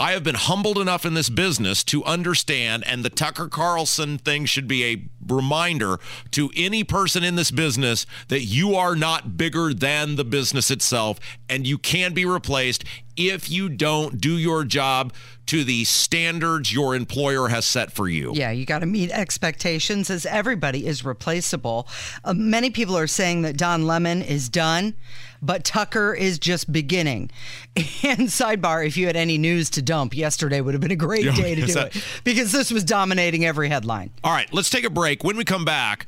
I 0.00 0.12
have 0.12 0.22
been 0.22 0.36
humbled 0.36 0.78
enough 0.78 1.04
in 1.04 1.14
this 1.14 1.28
business 1.28 1.82
to 1.84 2.04
understand, 2.04 2.84
and 2.86 3.04
the 3.04 3.10
Tucker 3.10 3.48
Carlson 3.48 4.18
thing 4.18 4.44
should 4.44 4.68
be 4.68 4.84
a 4.84 5.02
reminder 5.26 5.98
to 6.30 6.50
any 6.54 6.84
person 6.84 7.24
in 7.24 7.34
this 7.34 7.50
business 7.50 8.06
that 8.28 8.42
you 8.42 8.76
are 8.76 8.94
not 8.94 9.36
bigger 9.36 9.74
than 9.74 10.14
the 10.14 10.24
business 10.24 10.70
itself, 10.70 11.18
and 11.48 11.66
you 11.66 11.78
can 11.78 12.14
be 12.14 12.24
replaced 12.24 12.84
if 13.16 13.50
you 13.50 13.68
don't 13.68 14.20
do 14.20 14.38
your 14.38 14.62
job 14.62 15.12
to 15.46 15.64
the 15.64 15.82
standards 15.82 16.72
your 16.72 16.94
employer 16.94 17.48
has 17.48 17.64
set 17.64 17.90
for 17.90 18.06
you. 18.06 18.32
Yeah, 18.34 18.52
you 18.52 18.64
got 18.64 18.80
to 18.80 18.86
meet 18.86 19.10
expectations 19.10 20.10
as 20.10 20.26
everybody 20.26 20.86
is 20.86 21.04
replaceable. 21.04 21.88
Uh, 22.24 22.34
many 22.34 22.70
people 22.70 22.96
are 22.96 23.08
saying 23.08 23.42
that 23.42 23.56
Don 23.56 23.84
Lemon 23.84 24.22
is 24.22 24.48
done 24.48 24.94
but 25.42 25.64
Tucker 25.64 26.14
is 26.14 26.38
just 26.38 26.70
beginning. 26.72 27.30
And 28.02 28.28
sidebar, 28.28 28.86
if 28.86 28.96
you 28.96 29.06
had 29.06 29.16
any 29.16 29.38
news 29.38 29.70
to 29.70 29.82
dump, 29.82 30.16
yesterday 30.16 30.60
would 30.60 30.72
have 30.74 30.80
been 30.80 30.90
a 30.90 30.96
great 30.96 31.24
day 31.34 31.54
to 31.54 31.66
do 31.66 31.78
it 31.78 32.04
because 32.24 32.52
this 32.52 32.70
was 32.70 32.84
dominating 32.84 33.44
every 33.44 33.68
headline. 33.68 34.10
All 34.24 34.32
right, 34.32 34.50
let's 34.52 34.70
take 34.70 34.84
a 34.84 34.90
break. 34.90 35.22
When 35.24 35.36
we 35.36 35.44
come 35.44 35.64
back, 35.64 36.06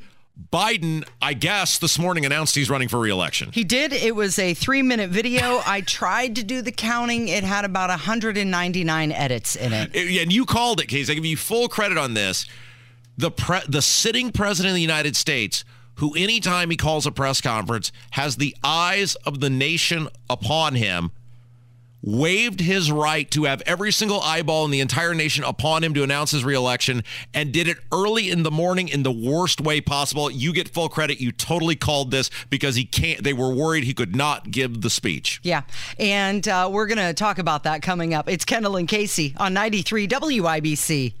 Biden, 0.51 1.07
I 1.21 1.33
guess, 1.33 1.77
this 1.77 1.99
morning 1.99 2.25
announced 2.25 2.55
he's 2.55 2.69
running 2.69 2.87
for 2.87 2.99
reelection. 2.99 3.51
He 3.51 3.63
did. 3.63 3.93
It 3.93 4.15
was 4.15 4.39
a 4.39 4.53
three 4.53 4.81
minute 4.81 5.09
video. 5.09 5.61
I 5.65 5.81
tried 5.81 6.35
to 6.37 6.43
do 6.43 6.61
the 6.61 6.71
counting. 6.71 7.27
It 7.27 7.43
had 7.43 7.65
about 7.65 7.89
199 7.89 9.11
edits 9.11 9.55
in 9.55 9.73
it. 9.73 9.95
And 9.95 10.31
you 10.33 10.45
called 10.45 10.79
it, 10.81 10.87
Case. 10.87 11.09
I 11.09 11.13
give 11.13 11.25
you 11.25 11.37
full 11.37 11.67
credit 11.67 11.97
on 11.97 12.13
this. 12.13 12.45
The 13.17 13.31
pre- 13.31 13.65
the 13.67 13.81
sitting 13.81 14.31
president 14.31 14.71
of 14.71 14.75
the 14.75 14.81
United 14.81 15.15
States, 15.15 15.63
who 16.01 16.15
anytime 16.15 16.71
he 16.71 16.75
calls 16.75 17.05
a 17.05 17.11
press 17.11 17.39
conference 17.41 17.91
has 18.11 18.37
the 18.37 18.55
eyes 18.63 19.13
of 19.17 19.39
the 19.39 19.51
nation 19.51 20.07
upon 20.31 20.73
him, 20.73 21.11
waived 22.01 22.59
his 22.59 22.91
right 22.91 23.29
to 23.29 23.43
have 23.43 23.61
every 23.67 23.91
single 23.91 24.19
eyeball 24.21 24.65
in 24.65 24.71
the 24.71 24.79
entire 24.79 25.13
nation 25.13 25.43
upon 25.43 25.83
him 25.83 25.93
to 25.93 26.01
announce 26.01 26.31
his 26.31 26.43
reelection 26.43 27.03
and 27.35 27.51
did 27.51 27.67
it 27.67 27.77
early 27.93 28.31
in 28.31 28.41
the 28.41 28.49
morning 28.49 28.87
in 28.87 29.03
the 29.03 29.11
worst 29.11 29.61
way 29.61 29.79
possible. 29.79 30.31
You 30.31 30.51
get 30.53 30.69
full 30.69 30.89
credit. 30.89 31.21
You 31.21 31.31
totally 31.31 31.75
called 31.75 32.09
this 32.09 32.31
because 32.49 32.75
he 32.75 32.83
can't, 32.83 33.23
they 33.23 33.33
were 33.33 33.53
worried 33.53 33.83
he 33.83 33.93
could 33.93 34.15
not 34.15 34.49
give 34.49 34.81
the 34.81 34.89
speech. 34.89 35.39
Yeah. 35.43 35.61
And 35.99 36.47
uh, 36.47 36.67
we're 36.73 36.87
going 36.87 36.97
to 36.97 37.13
talk 37.13 37.37
about 37.37 37.65
that 37.65 37.83
coming 37.83 38.15
up. 38.15 38.27
It's 38.27 38.43
Kendall 38.43 38.75
and 38.75 38.87
Casey 38.87 39.35
on 39.37 39.53
93 39.53 40.07
WIBC. 40.07 41.20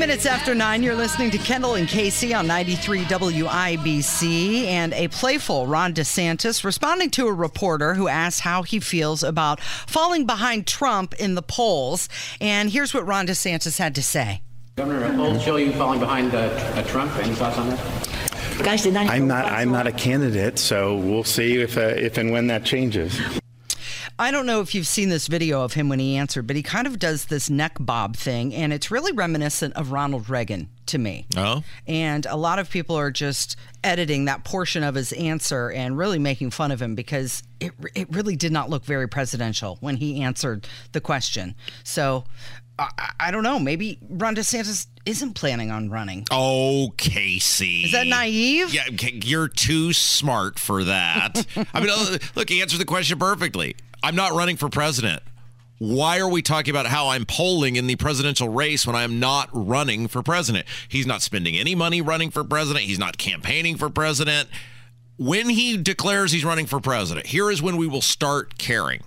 Minutes 0.00 0.24
after 0.24 0.54
9, 0.54 0.82
you're 0.82 0.94
listening 0.94 1.30
to 1.30 1.36
Kendall 1.36 1.74
and 1.74 1.86
Casey 1.86 2.32
on 2.32 2.46
93 2.46 3.04
WIBC. 3.04 4.64
And 4.64 4.94
a 4.94 5.08
playful 5.08 5.66
Ron 5.66 5.92
DeSantis 5.92 6.64
responding 6.64 7.10
to 7.10 7.26
a 7.26 7.32
reporter 7.32 7.92
who 7.92 8.08
asked 8.08 8.40
how 8.40 8.62
he 8.62 8.80
feels 8.80 9.22
about 9.22 9.60
falling 9.60 10.24
behind 10.24 10.66
Trump 10.66 11.12
in 11.20 11.34
the 11.34 11.42
polls. 11.42 12.08
And 12.40 12.70
here's 12.70 12.94
what 12.94 13.06
Ron 13.06 13.26
DeSantis 13.26 13.76
had 13.76 13.94
to 13.96 14.02
say. 14.02 14.40
Governor, 14.76 15.14
polls 15.14 15.42
show 15.42 15.56
you 15.56 15.70
falling 15.74 16.00
behind 16.00 16.34
uh, 16.34 16.38
uh, 16.38 16.82
Trump. 16.84 17.14
Any 17.18 17.34
thoughts 17.34 17.58
on 17.58 17.68
that? 17.68 18.64
Guys, 18.64 18.86
I'm 18.86 19.28
not. 19.28 19.44
I'm 19.44 19.70
not 19.70 19.86
a 19.86 19.92
candidate, 19.92 20.58
so 20.58 20.96
we'll 20.96 21.24
see 21.24 21.60
if 21.60 21.76
uh, 21.76 21.80
if 21.80 22.16
and 22.16 22.30
when 22.30 22.46
that 22.46 22.64
changes. 22.64 23.20
I 24.20 24.30
don't 24.30 24.44
know 24.44 24.60
if 24.60 24.74
you've 24.74 24.86
seen 24.86 25.08
this 25.08 25.28
video 25.28 25.62
of 25.62 25.72
him 25.72 25.88
when 25.88 25.98
he 25.98 26.18
answered, 26.18 26.46
but 26.46 26.54
he 26.54 26.62
kind 26.62 26.86
of 26.86 26.98
does 26.98 27.24
this 27.24 27.48
neck 27.48 27.78
bob 27.80 28.16
thing, 28.16 28.54
and 28.54 28.70
it's 28.70 28.90
really 28.90 29.12
reminiscent 29.12 29.72
of 29.76 29.92
Ronald 29.92 30.28
Reagan 30.28 30.68
to 30.86 30.98
me. 30.98 31.24
Oh. 31.38 31.64
And 31.86 32.26
a 32.26 32.36
lot 32.36 32.58
of 32.58 32.68
people 32.68 32.96
are 32.96 33.10
just 33.10 33.56
editing 33.82 34.26
that 34.26 34.44
portion 34.44 34.82
of 34.82 34.94
his 34.94 35.14
answer 35.14 35.70
and 35.70 35.96
really 35.96 36.18
making 36.18 36.50
fun 36.50 36.70
of 36.70 36.82
him 36.82 36.94
because 36.94 37.42
it, 37.60 37.72
it 37.94 38.14
really 38.14 38.36
did 38.36 38.52
not 38.52 38.68
look 38.68 38.84
very 38.84 39.08
presidential 39.08 39.78
when 39.80 39.96
he 39.96 40.20
answered 40.20 40.68
the 40.92 41.00
question. 41.00 41.54
So 41.82 42.24
I, 42.78 43.12
I 43.18 43.30
don't 43.30 43.42
know. 43.42 43.58
Maybe 43.58 43.98
Ron 44.06 44.36
DeSantis 44.36 44.86
isn't 45.06 45.32
planning 45.32 45.70
on 45.70 45.88
running. 45.88 46.26
Oh, 46.30 46.92
Casey. 46.98 47.84
Is 47.84 47.92
that 47.92 48.06
naive? 48.06 48.74
Yeah, 48.74 48.84
you're 48.90 49.48
too 49.48 49.94
smart 49.94 50.58
for 50.58 50.84
that. 50.84 51.46
I 51.72 51.80
mean, 51.80 51.88
uh, 51.90 52.18
look, 52.34 52.50
he 52.50 52.60
answered 52.60 52.80
the 52.80 52.84
question 52.84 53.18
perfectly. 53.18 53.76
I'm 54.02 54.16
not 54.16 54.32
running 54.32 54.56
for 54.56 54.68
president. 54.68 55.22
Why 55.78 56.18
are 56.20 56.28
we 56.28 56.42
talking 56.42 56.70
about 56.70 56.86
how 56.86 57.08
I'm 57.08 57.24
polling 57.24 57.76
in 57.76 57.86
the 57.86 57.96
presidential 57.96 58.48
race 58.48 58.86
when 58.86 58.96
I'm 58.96 59.18
not 59.18 59.48
running 59.52 60.08
for 60.08 60.22
president? 60.22 60.66
He's 60.88 61.06
not 61.06 61.22
spending 61.22 61.56
any 61.56 61.74
money 61.74 62.02
running 62.02 62.30
for 62.30 62.44
president. 62.44 62.84
He's 62.84 62.98
not 62.98 63.16
campaigning 63.16 63.76
for 63.76 63.88
president. 63.88 64.48
When 65.16 65.48
he 65.48 65.76
declares 65.76 66.32
he's 66.32 66.44
running 66.44 66.66
for 66.66 66.80
president, 66.80 67.26
here 67.26 67.50
is 67.50 67.62
when 67.62 67.78
we 67.78 67.86
will 67.86 68.02
start 68.02 68.58
caring. 68.58 69.02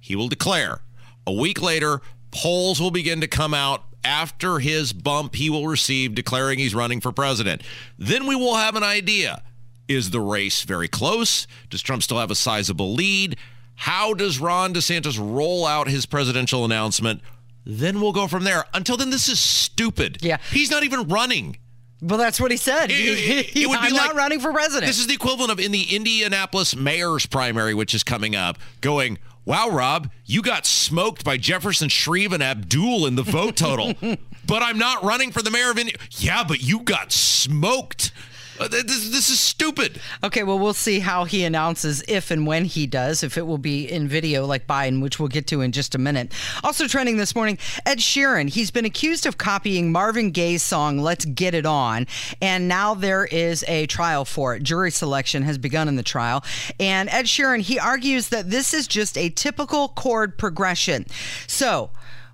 He 0.00 0.16
will 0.16 0.28
declare. 0.28 0.80
A 1.26 1.32
week 1.32 1.62
later, 1.62 2.00
polls 2.30 2.80
will 2.80 2.90
begin 2.90 3.20
to 3.22 3.26
come 3.26 3.54
out 3.54 3.84
after 4.04 4.58
his 4.58 4.92
bump 4.92 5.34
he 5.34 5.50
will 5.50 5.66
receive 5.66 6.14
declaring 6.14 6.58
he's 6.58 6.74
running 6.74 7.00
for 7.00 7.12
president. 7.12 7.62
Then 7.98 8.26
we 8.26 8.36
will 8.36 8.54
have 8.54 8.76
an 8.76 8.82
idea. 8.82 9.42
Is 9.88 10.10
the 10.10 10.20
race 10.20 10.62
very 10.62 10.88
close? 10.88 11.46
Does 11.70 11.82
Trump 11.82 12.02
still 12.02 12.18
have 12.18 12.30
a 12.30 12.34
sizable 12.34 12.92
lead? 12.92 13.36
How 13.78 14.12
does 14.12 14.40
Ron 14.40 14.74
DeSantis 14.74 15.18
roll 15.20 15.64
out 15.64 15.88
his 15.88 16.04
presidential 16.04 16.64
announcement? 16.64 17.20
Then 17.64 18.00
we'll 18.00 18.12
go 18.12 18.26
from 18.26 18.42
there. 18.42 18.64
Until 18.74 18.96
then, 18.96 19.10
this 19.10 19.28
is 19.28 19.38
stupid. 19.38 20.18
Yeah. 20.20 20.38
He's 20.50 20.68
not 20.68 20.82
even 20.82 21.06
running. 21.06 21.58
Well, 22.02 22.18
that's 22.18 22.40
what 22.40 22.50
he 22.50 22.56
said. 22.56 22.90
It, 22.90 23.56
it, 23.56 23.68
would 23.68 23.78
I'm 23.78 23.92
be 23.92 23.96
not 23.96 24.16
running 24.16 24.40
for 24.40 24.52
president. 24.52 24.88
This 24.88 24.98
is 24.98 25.06
the 25.06 25.14
equivalent 25.14 25.52
of 25.52 25.60
in 25.60 25.70
the 25.70 25.94
Indianapolis 25.94 26.74
mayor's 26.74 27.26
primary, 27.26 27.72
which 27.72 27.94
is 27.94 28.02
coming 28.02 28.34
up, 28.34 28.58
going, 28.80 29.16
wow, 29.44 29.70
Rob, 29.70 30.10
you 30.24 30.42
got 30.42 30.66
smoked 30.66 31.24
by 31.24 31.36
Jefferson 31.36 31.88
Shreve 31.88 32.32
and 32.32 32.42
Abdul 32.42 33.06
in 33.06 33.14
the 33.14 33.22
vote 33.22 33.56
total. 33.56 33.94
but 34.46 34.62
I'm 34.62 34.78
not 34.78 35.04
running 35.04 35.30
for 35.30 35.40
the 35.40 35.52
mayor 35.52 35.70
of 35.70 35.78
India. 35.78 35.94
Yeah, 36.16 36.42
but 36.42 36.60
you 36.62 36.80
got 36.80 37.12
smoked. 37.12 38.10
Uh, 38.60 38.66
this, 38.66 39.10
this 39.10 39.28
is 39.28 39.38
stupid. 39.38 40.00
Okay, 40.24 40.42
well, 40.42 40.58
we'll 40.58 40.74
see 40.74 40.98
how 40.98 41.24
he 41.24 41.44
announces 41.44 42.02
if 42.08 42.30
and 42.30 42.46
when 42.46 42.64
he 42.64 42.86
does, 42.86 43.22
if 43.22 43.38
it 43.38 43.46
will 43.46 43.58
be 43.58 43.90
in 43.90 44.08
video 44.08 44.46
like 44.46 44.66
Biden, 44.66 45.00
which 45.00 45.20
we'll 45.20 45.28
get 45.28 45.46
to 45.48 45.60
in 45.60 45.70
just 45.70 45.94
a 45.94 45.98
minute. 45.98 46.32
Also 46.64 46.88
trending 46.88 47.18
this 47.18 47.34
morning, 47.34 47.58
Ed 47.86 47.98
Sheeran. 47.98 48.48
He's 48.48 48.70
been 48.70 48.84
accused 48.84 49.26
of 49.26 49.38
copying 49.38 49.92
Marvin 49.92 50.30
Gaye's 50.32 50.62
song, 50.62 50.98
Let's 50.98 51.24
Get 51.24 51.54
It 51.54 51.66
On, 51.66 52.06
and 52.42 52.66
now 52.66 52.94
there 52.94 53.24
is 53.26 53.64
a 53.68 53.86
trial 53.86 54.24
for 54.24 54.56
it. 54.56 54.62
Jury 54.62 54.90
selection 54.90 55.42
has 55.42 55.58
begun 55.58 55.86
in 55.86 55.96
the 55.96 56.02
trial. 56.02 56.42
And 56.80 57.08
Ed 57.10 57.26
Sheeran, 57.26 57.60
he 57.60 57.78
argues 57.78 58.28
that 58.30 58.50
this 58.50 58.74
is 58.74 58.88
just 58.88 59.16
a 59.16 59.30
typical 59.30 59.88
chord 59.88 60.36
progression. 60.36 61.06
So, 61.46 61.90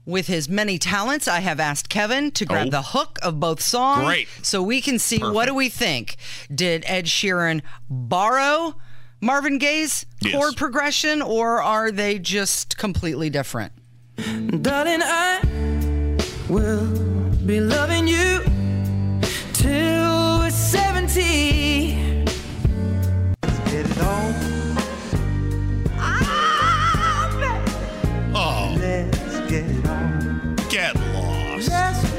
with 0.07 0.27
his 0.27 0.49
many 0.49 0.79
talents, 0.79 1.27
I 1.27 1.41
have 1.41 1.61
asked 1.61 1.89
Kevin 1.89 2.31
to 2.33 2.45
grab 2.45 2.69
oh. 2.69 2.71
the 2.71 2.83
hook 2.83 3.19
of 3.23 3.41
both 3.41 3.61
songs. 3.61 4.05
Great. 4.05 4.29
So 4.43 4.63
we 4.63 4.81
can 4.81 4.99
see 4.99 5.19
Perfect. 5.19 5.35
what 5.35 5.47
do 5.47 5.55
we 5.55 5.69
think? 5.69 6.17
Did 6.55 6.85
Ed 6.87 7.07
Sheeran 7.07 7.63
borrow 7.89 8.77
Marvin 9.21 9.59
Gaye's 9.59 10.05
yes. 10.21 10.35
chord 10.35 10.57
progression 10.57 11.23
or 11.23 11.63
are 11.63 11.91
they 11.91 12.19
just 12.19 12.77
completely 12.77 13.31
different? 13.31 13.73
Darling, 14.17 15.01
I 15.03 15.41
will 16.49 16.87
be 17.47 17.61
loving 17.61 18.07
you 18.07 18.45
till 19.55 20.39
we're 20.39 20.51
70. 20.51 21.54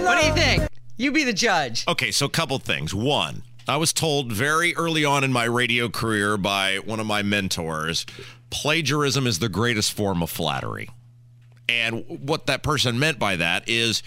What 0.06 0.22
do 0.22 0.28
you 0.28 0.34
think? 0.34 0.70
You 0.98 1.12
be 1.12 1.24
the 1.24 1.34
judge. 1.34 1.86
Okay, 1.88 2.12
so 2.12 2.28
a 2.28 2.30
couple 2.30 2.58
things. 2.60 2.94
One, 2.94 3.42
I 3.68 3.78
was 3.78 3.92
told 3.92 4.32
very 4.32 4.76
early 4.76 5.04
on 5.04 5.24
in 5.24 5.34
my 5.34 5.46
radio 5.46 5.90
career 5.90 6.38
by 6.38 6.78
one 6.78 7.00
of 7.00 7.08
my 7.08 7.24
mentors 7.24 8.06
plagiarism 8.50 9.28
is 9.28 9.40
the 9.40 9.50
greatest 9.50 9.92
form 9.92 10.24
of 10.24 10.30
flattery. 10.30 10.90
And 11.68 12.06
what 12.08 12.46
that 12.46 12.64
person 12.64 13.00
meant 13.00 13.20
by 13.20 13.36
that 13.36 13.68
is 13.68 14.04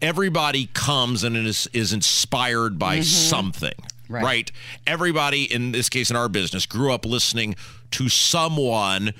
everybody 0.00 0.70
comes 0.72 1.24
and 1.24 1.36
is, 1.36 1.68
is 1.72 1.92
inspired 1.92 2.78
by 2.78 2.96
mm-hmm. 2.96 3.02
something. 3.02 3.74
Right. 4.08 4.24
right. 4.24 4.52
Everybody, 4.86 5.52
in 5.52 5.72
this 5.72 5.88
case, 5.88 6.10
in 6.10 6.16
our 6.16 6.28
business, 6.28 6.64
grew 6.64 6.92
up 6.92 7.04
listening 7.04 7.56
to 7.92 8.08
someone 8.08 9.12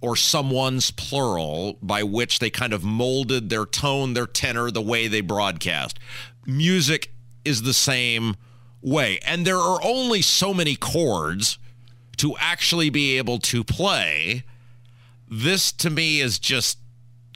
or 0.00 0.16
someone's 0.16 0.90
plural 0.90 1.78
by 1.82 2.02
which 2.02 2.38
they 2.38 2.50
kind 2.50 2.72
of 2.72 2.84
molded 2.84 3.50
their 3.50 3.66
tone, 3.66 4.14
their 4.14 4.26
tenor, 4.26 4.70
the 4.70 4.82
way 4.82 5.08
they 5.08 5.20
broadcast. 5.20 5.98
Music 6.46 7.12
is 7.44 7.62
the 7.62 7.74
same 7.74 8.36
way. 8.80 9.18
And 9.26 9.46
there 9.46 9.58
are 9.58 9.80
only 9.82 10.22
so 10.22 10.54
many 10.54 10.76
chords 10.76 11.58
to 12.18 12.34
actually 12.38 12.90
be 12.90 13.16
able 13.18 13.38
to 13.38 13.64
play. 13.64 14.44
This 15.28 15.72
to 15.72 15.90
me 15.90 16.20
is 16.20 16.38
just 16.38 16.78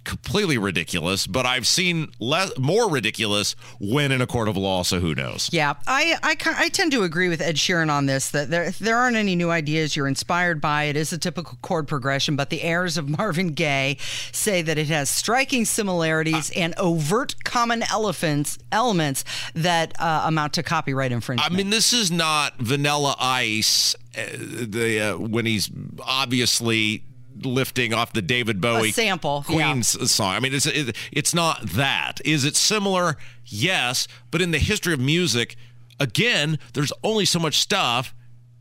completely 0.05 0.59
ridiculous, 0.59 1.27
but 1.27 1.47
I've 1.47 1.67
seen 1.67 2.11
less, 2.19 2.57
more 2.59 2.91
ridiculous 2.91 3.55
when 3.81 4.13
in 4.13 4.21
a 4.21 4.27
court 4.27 4.49
of 4.49 4.57
law. 4.57 4.83
So 4.83 5.01
who 5.01 5.15
knows? 5.15 5.49
Yeah, 5.53 5.75
I, 5.87 6.17
I, 6.23 6.37
I 6.57 6.69
tend 6.69 6.93
to 6.93 7.03
agree 7.03 7.29
with 7.29 7.41
Ed 7.41 7.57
Sheeran 7.57 7.91
on 7.91 8.07
this. 8.07 8.31
That 8.31 8.51
there 8.51 8.71
there 8.71 8.97
aren't 8.97 9.17
any 9.17 9.37
new 9.37 9.51
ideas. 9.51 9.97
You're 9.97 10.09
inspired 10.09 10.61
by 10.61 10.85
it. 10.85 10.97
Is 10.97 11.13
a 11.13 11.19
typical 11.19 11.59
chord 11.63 11.89
progression, 11.89 12.37
but 12.37 12.51
the 12.51 12.63
heirs 12.63 12.97
of 12.97 13.09
Marvin 13.09 13.49
Gaye 13.49 13.97
say 14.33 14.63
that 14.63 14.79
it 14.79 14.89
has 14.89 15.11
striking 15.11 15.65
similarities 15.65 16.51
uh, 16.51 16.61
and 16.61 16.75
overt 16.79 17.45
common 17.45 17.83
elephants 17.91 18.59
elements 18.71 19.25
that 19.55 19.93
uh, 20.01 20.23
amount 20.27 20.55
to 20.55 20.63
copyright 20.63 21.13
infringement. 21.13 21.51
I 21.51 21.55
mean, 21.55 21.71
this 21.71 21.93
is 21.93 22.11
not 22.11 22.59
Vanilla 22.59 23.17
Ice. 23.19 23.95
Uh, 24.17 24.25
the 24.37 25.01
uh, 25.01 25.19
when 25.19 25.47
he's 25.47 25.71
obviously 26.01 27.05
lifting 27.43 27.95
off 27.95 28.13
the 28.13 28.23
David 28.23 28.61
Bowie 28.61 28.93
sample, 28.93 29.45
yeah. 29.49 29.55
Queen's 29.55 30.11
song. 30.11 30.35
I 30.35 30.41
mean, 30.41 30.55
it's 30.55 30.67
it, 30.67 30.97
it's 31.11 31.35
not 31.35 31.63
that. 31.63 32.21
Is 32.25 32.45
it 32.45 32.57
similar? 32.57 33.17
Yes, 33.47 34.09
but 34.31 34.41
in 34.41 34.51
the 34.51 34.59
history 34.59 34.95
of 34.95 35.01
music, 35.01 35.57
again, 35.99 36.59
there's 36.75 36.93
only 37.03 37.25
so 37.25 37.39
much 37.39 37.59
stuff. 37.59 38.15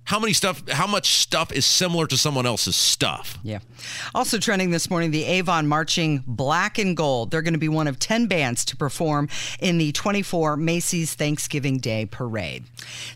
How 0.05 0.19
many 0.19 0.33
stuff? 0.33 0.67
How 0.67 0.87
much 0.87 1.11
stuff 1.11 1.51
is 1.53 1.65
similar 1.65 2.07
to 2.07 2.17
someone 2.17 2.45
else's 2.45 2.75
stuff? 2.75 3.37
Yeah. 3.43 3.59
Also 4.15 4.39
trending 4.39 4.71
this 4.71 4.89
morning, 4.89 5.11
the 5.11 5.23
Avon 5.23 5.67
marching 5.67 6.23
black 6.25 6.79
and 6.79 6.97
gold. 6.97 7.31
They're 7.31 7.43
going 7.43 7.53
to 7.53 7.59
be 7.59 7.69
one 7.69 7.87
of 7.87 7.99
10 7.99 8.25
bands 8.25 8.65
to 8.65 8.75
perform 8.75 9.29
in 9.59 9.77
the 9.77 9.91
24 9.91 10.57
Macy's 10.57 11.13
Thanksgiving 11.13 11.77
Day 11.77 12.07
Parade. 12.07 12.65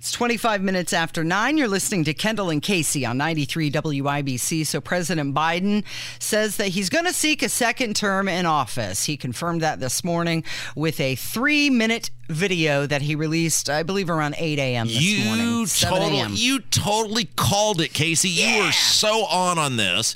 It's 0.06 0.12
25 0.12 0.62
minutes 0.62 0.94
after 0.94 1.24
9. 1.24 1.58
You're 1.58 1.68
listening 1.68 2.04
to 2.04 2.14
Kendall 2.14 2.52
and 2.52 2.62
Casey 2.62 3.08
on 3.08 3.18
93 3.18 3.72
WIBC. 3.72 4.68
So 4.68 4.80
President 4.80 5.34
Biden 5.34 5.84
says 6.20 6.58
that 6.58 6.68
he's 6.68 6.90
going 6.90 7.06
to 7.06 7.12
seek 7.12 7.42
a 7.42 7.50
second 7.50 7.96
term 7.96 8.28
in 8.28 8.46
office. 8.46 9.06
He 9.06 9.18
confirmed 9.18 9.62
that 9.62 9.80
this 9.80 10.04
morning 10.04 10.44
with 10.76 11.00
a 11.00 11.16
three 11.16 11.72
minute 11.72 12.12
video 12.30 12.86
that 12.86 13.02
he 13.02 13.16
released, 13.16 13.68
I 13.68 13.82
believe, 13.82 14.12
around 14.12 14.36
8 14.38 14.60
a.m. 14.60 14.86
this 14.86 15.02
you 15.02 15.26
morning. 15.26 15.66
7 15.66 15.98
Totally, 15.98 16.36
you 16.36 16.60
totally 16.60 17.26
called 17.26 17.82
it, 17.82 17.92
Casey. 17.92 18.30
You 18.30 18.66
were 18.66 18.72
so 18.74 19.26
on 19.26 19.58
on 19.58 19.78
this, 19.78 20.16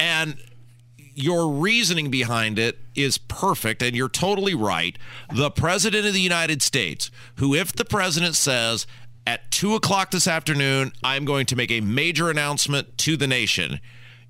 and 0.00 0.38
your 1.14 1.50
reasoning 1.50 2.10
behind 2.10 2.58
it 2.58 2.78
is 2.94 3.18
perfect, 3.18 3.82
and 3.82 3.94
you're 3.94 4.08
totally 4.08 4.54
right. 4.54 4.96
The 5.30 5.50
president 5.50 6.06
of 6.06 6.14
the 6.14 6.20
United 6.20 6.62
States, 6.62 7.10
who, 7.36 7.54
if 7.54 7.72
the 7.74 7.84
president 7.84 8.34
says 8.34 8.86
at 9.26 9.50
two 9.50 9.74
o'clock 9.74 10.10
this 10.10 10.28
afternoon, 10.28 10.92
I'm 11.02 11.24
going 11.24 11.46
to 11.46 11.56
make 11.56 11.70
a 11.70 11.80
major 11.80 12.30
announcement 12.30 12.96
to 12.98 13.16
the 13.16 13.26
nation, 13.26 13.80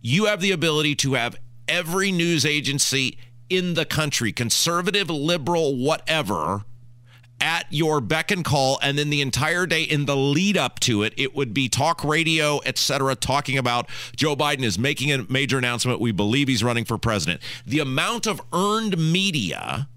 you 0.00 0.24
have 0.26 0.40
the 0.40 0.52
ability 0.52 0.94
to 0.96 1.14
have 1.14 1.36
every 1.68 2.10
news 2.10 2.46
agency 2.46 3.18
in 3.48 3.74
the 3.74 3.84
country, 3.84 4.32
conservative, 4.32 5.10
liberal, 5.10 5.76
whatever 5.76 6.64
at 7.40 7.66
your 7.68 8.00
beck 8.00 8.30
and 8.30 8.44
call 8.44 8.78
and 8.82 8.96
then 8.96 9.10
the 9.10 9.20
entire 9.20 9.66
day 9.66 9.82
in 9.82 10.06
the 10.06 10.16
lead 10.16 10.56
up 10.56 10.80
to 10.80 11.02
it 11.02 11.12
it 11.18 11.34
would 11.34 11.52
be 11.52 11.68
talk 11.68 12.02
radio 12.02 12.60
etc 12.64 13.14
talking 13.14 13.58
about 13.58 13.90
joe 14.16 14.34
biden 14.34 14.62
is 14.62 14.78
making 14.78 15.12
a 15.12 15.22
major 15.30 15.58
announcement. 15.58 16.00
We 16.00 16.12
believe 16.12 16.48
he's 16.48 16.64
running 16.64 16.86
for 16.86 16.96
president. 16.96 17.42
The 17.66 17.80
amount 17.80 18.26
of 18.26 18.40
earned 18.54 18.96
media 18.96 19.88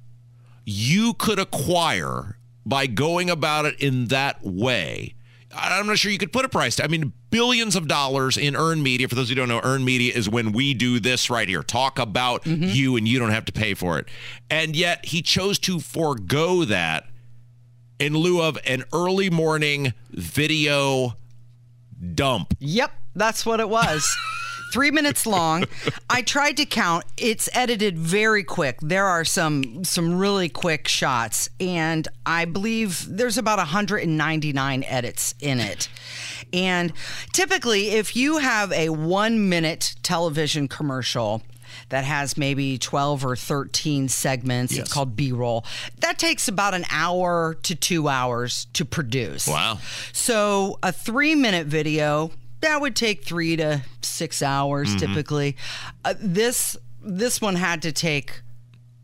you 0.65 1.13
could 1.13 1.39
acquire 1.39 2.37
by 2.69 2.87
going 2.87 3.29
about 3.29 3.65
it 3.65 3.79
in 3.81 4.05
that 4.07 4.43
way. 4.43 5.15
I'm 5.51 5.87
not 5.87 5.97
sure 5.97 6.11
you 6.11 6.19
could 6.19 6.31
put 6.31 6.45
a 6.45 6.49
price 6.49 6.75
to 6.75 6.83
i 6.83 6.87
mean 6.87 7.11
billions 7.31 7.75
of 7.75 7.87
dollars 7.87 8.37
in 8.37 8.55
earned 8.55 8.83
media. 8.83 9.07
For 9.07 9.15
those 9.15 9.29
who 9.29 9.35
don't 9.35 9.49
know 9.49 9.61
earned 9.63 9.83
media 9.83 10.13
is 10.13 10.29
when 10.29 10.51
we 10.51 10.73
do 10.73 10.99
this 10.99 11.29
right 11.29 11.47
here. 11.47 11.63
Talk 11.63 11.97
about 11.97 12.43
mm-hmm. 12.43 12.63
you 12.63 12.95
and 12.95 13.07
you 13.07 13.19
don't 13.19 13.31
have 13.31 13.45
to 13.45 13.51
pay 13.51 13.73
for 13.73 13.97
it. 13.97 14.07
And 14.49 14.75
yet 14.75 15.05
he 15.05 15.21
chose 15.21 15.57
to 15.59 15.79
forego 15.79 16.65
that 16.65 17.07
in 17.99 18.13
lieu 18.13 18.41
of 18.41 18.57
an 18.65 18.83
early 18.93 19.29
morning 19.29 19.93
video 20.11 21.15
dump. 22.13 22.55
Yep, 22.59 22.91
that's 23.15 23.45
what 23.45 23.59
it 23.59 23.69
was. 23.69 24.07
Three 24.71 24.91
minutes 24.91 25.25
long. 25.25 25.65
I 26.09 26.21
tried 26.21 26.57
to 26.57 26.65
count. 26.65 27.05
It's 27.17 27.49
edited 27.53 27.97
very 27.97 28.43
quick. 28.43 28.79
There 28.81 29.05
are 29.05 29.25
some 29.25 29.83
some 29.83 30.17
really 30.17 30.49
quick 30.49 30.87
shots, 30.87 31.49
and 31.59 32.07
I 32.25 32.45
believe 32.45 33.05
there's 33.07 33.37
about 33.37 33.57
199 33.57 34.83
edits 34.83 35.35
in 35.39 35.59
it. 35.59 35.89
And 36.53 36.93
typically, 37.33 37.89
if 37.89 38.15
you 38.15 38.37
have 38.37 38.71
a 38.71 38.89
one 38.89 39.49
minute 39.49 39.95
television 40.03 40.67
commercial 40.67 41.41
that 41.89 42.03
has 42.03 42.37
maybe 42.37 42.77
12 42.77 43.25
or 43.25 43.35
13 43.35 44.09
segments, 44.09 44.77
it's 44.77 44.91
called 44.91 45.15
B 45.15 45.31
roll, 45.31 45.65
that 45.99 46.19
takes 46.19 46.47
about 46.47 46.73
an 46.73 46.85
hour 46.89 47.55
to 47.63 47.75
two 47.75 48.07
hours 48.07 48.65
to 48.73 48.85
produce. 48.85 49.47
Wow. 49.47 49.79
So 50.11 50.79
a 50.83 50.91
three 50.91 51.35
minute 51.35 51.67
video 51.67 52.31
that 52.61 52.81
would 52.81 52.95
take 52.95 53.23
three 53.23 53.55
to 53.57 53.81
six 54.01 54.41
hours 54.41 54.89
Mm-hmm. 54.89 54.97
typically. 55.13 55.55
Uh, 56.05 56.13
this 56.19 56.75
this 57.01 57.39
one 57.41 57.55
had 57.55 57.81
to 57.83 57.91
take 57.91 58.41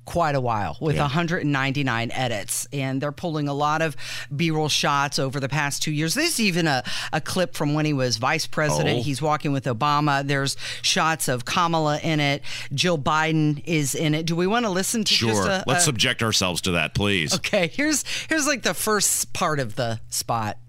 quite 0.05 0.35
a 0.35 0.39
while 0.39 0.77
with 0.79 0.99
199 0.99 2.11
edits 2.11 2.67
and 2.71 3.01
they're 3.01 3.11
pulling 3.11 3.47
a 3.47 3.53
lot 3.55 3.81
of 3.81 3.95
b-roll 4.35 4.69
shots 4.69 5.17
over 5.17 5.39
the 5.39 5.49
past 5.49 5.81
two 5.81 5.91
years 5.91 6.13
there's 6.13 6.39
even 6.39 6.67
a, 6.67 6.83
a 7.11 7.19
clip 7.19 7.55
from 7.55 7.73
when 7.73 7.85
he 7.85 7.93
was 7.93 8.17
vice 8.17 8.45
president 8.45 8.99
Oh. 8.99 9.01
he's 9.01 9.19
walking 9.19 9.51
with 9.51 9.63
obama 9.65 10.23
there's 10.27 10.57
shots 10.83 11.27
of 11.27 11.43
kamala 11.45 11.97
in 12.03 12.19
it 12.19 12.43
jill 12.71 12.99
biden 12.99 13.63
is 13.65 13.95
in 13.95 14.13
it 14.13 14.27
do 14.27 14.35
we 14.35 14.45
want 14.45 14.65
to 14.65 14.69
listen 14.69 15.03
to 15.05 15.11
Sure. 15.11 15.29
just 15.29 15.47
a, 15.47 15.63
Let's 15.65 15.81
a- 15.81 15.85
subject 15.85 16.21
ourselves 16.21 16.61
to 16.61 16.71
that, 16.73 16.93
please. 16.93 17.33
okay 17.37 17.65
here's 17.73 18.03
here's 18.29 18.45
like 18.45 18.61
the 18.61 18.75
first 18.75 19.33
part 19.33 19.59
of 19.59 19.75
the 19.75 19.99
spot 20.09 20.59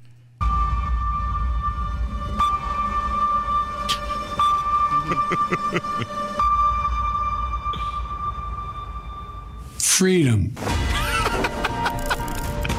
Freedom. 9.79 10.53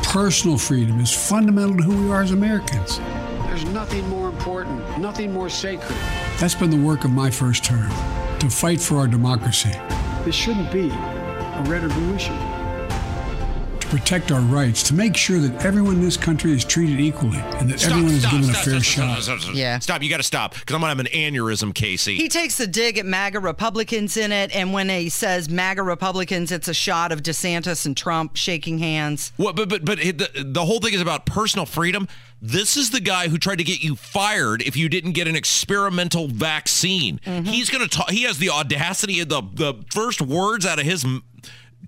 Personal 0.04 0.58
freedom 0.58 1.00
is 1.00 1.12
fundamental 1.12 1.78
to 1.78 1.84
who 1.84 2.06
we 2.06 2.12
are 2.12 2.22
as 2.22 2.32
Americans. 2.32 3.00
There's 3.46 3.66
nothing 3.66 4.08
more 4.10 4.30
important, 4.30 5.00
nothing 5.00 5.34
more 5.34 5.50
sacred. 5.50 5.98
That's 6.40 6.56
been 6.56 6.70
the 6.70 6.78
work 6.78 7.06
of 7.06 7.12
my 7.12 7.32
first 7.32 7.64
term 7.66 7.90
to 8.40 8.50
fight 8.50 8.80
for 8.80 8.98
our 8.98 9.08
democracy, 9.08 9.72
This 10.24 10.36
shouldn't 10.36 10.72
be 10.72 10.90
a 10.90 11.64
red 11.68 11.84
or 11.84 11.90
blue 11.90 12.14
issue. 12.14 12.57
To 13.88 13.96
protect 13.96 14.32
our 14.32 14.42
rights, 14.42 14.84
to 14.84 14.94
make 14.94 15.16
sure 15.16 15.40
that 15.40 15.66
everyone 15.66 15.96
in 15.96 16.02
this 16.02 16.18
country 16.18 16.52
is 16.52 16.64
treated 16.66 17.00
equally 17.00 17.38
and 17.38 17.70
that 17.70 17.84
everyone 17.86 18.12
is 18.14 18.26
given 18.26 18.50
a 18.50 18.54
fair 18.54 18.80
shot. 18.82 19.22
stop, 19.22 19.40
stop, 19.40 19.56
Yeah. 19.56 19.80
Stop. 19.80 20.02
You 20.04 20.10
got 20.10 20.18
to 20.18 20.24
stop 20.24 20.54
because 20.54 20.76
I'm 20.76 20.82
going 20.82 20.96
to 20.96 21.04
have 21.04 21.14
an 21.14 21.34
aneurysm, 21.34 21.74
Casey. 21.74 22.16
He 22.16 22.28
takes 22.28 22.60
a 22.60 22.68
dig 22.68 22.98
at 22.98 23.06
MAGA 23.06 23.40
Republicans 23.40 24.18
in 24.18 24.32
it, 24.32 24.54
and 24.56 24.74
when 24.74 24.90
he 24.90 25.10
says 25.10 25.50
MAGA 25.50 25.84
Republicans, 25.84 26.52
it's 26.52 26.68
a 26.68 26.74
shot 26.74 27.12
of 27.12 27.22
DeSantis 27.24 27.86
and 27.86 27.96
Trump 27.96 28.36
shaking 28.36 28.80
hands. 28.80 29.32
What, 29.38 29.56
but 29.56 29.70
but 29.70 29.86
but 29.86 30.00
the, 30.00 30.30
the 30.46 30.66
whole 30.66 30.80
thing 30.80 30.94
is 30.94 31.02
about 31.02 31.26
personal 31.26 31.66
freedom. 31.66 32.08
This 32.40 32.78
is 32.78 32.92
the 32.92 33.00
guy 33.00 33.30
who 33.30 33.40
tried 33.40 33.58
to 33.58 33.64
get 33.64 33.84
you 33.84 33.96
fired 33.96 34.62
if 34.62 34.78
you 34.78 34.90
didn't 34.90 35.14
get 35.14 35.28
an 35.28 35.36
experimental 35.36 36.28
vaccine. 36.28 37.20
Mm-hmm. 37.26 37.46
He's 37.46 37.70
going 37.72 37.88
to 37.88 37.90
talk. 37.90 38.12
He 38.12 38.24
has 38.24 38.38
the 38.38 38.50
audacity 38.50 39.20
of 39.22 39.30
the 39.30 39.42
the 39.54 39.74
first 39.92 40.22
words 40.22 40.66
out 40.66 40.78
of 40.80 40.86
his 40.86 41.04
m- 41.04 41.24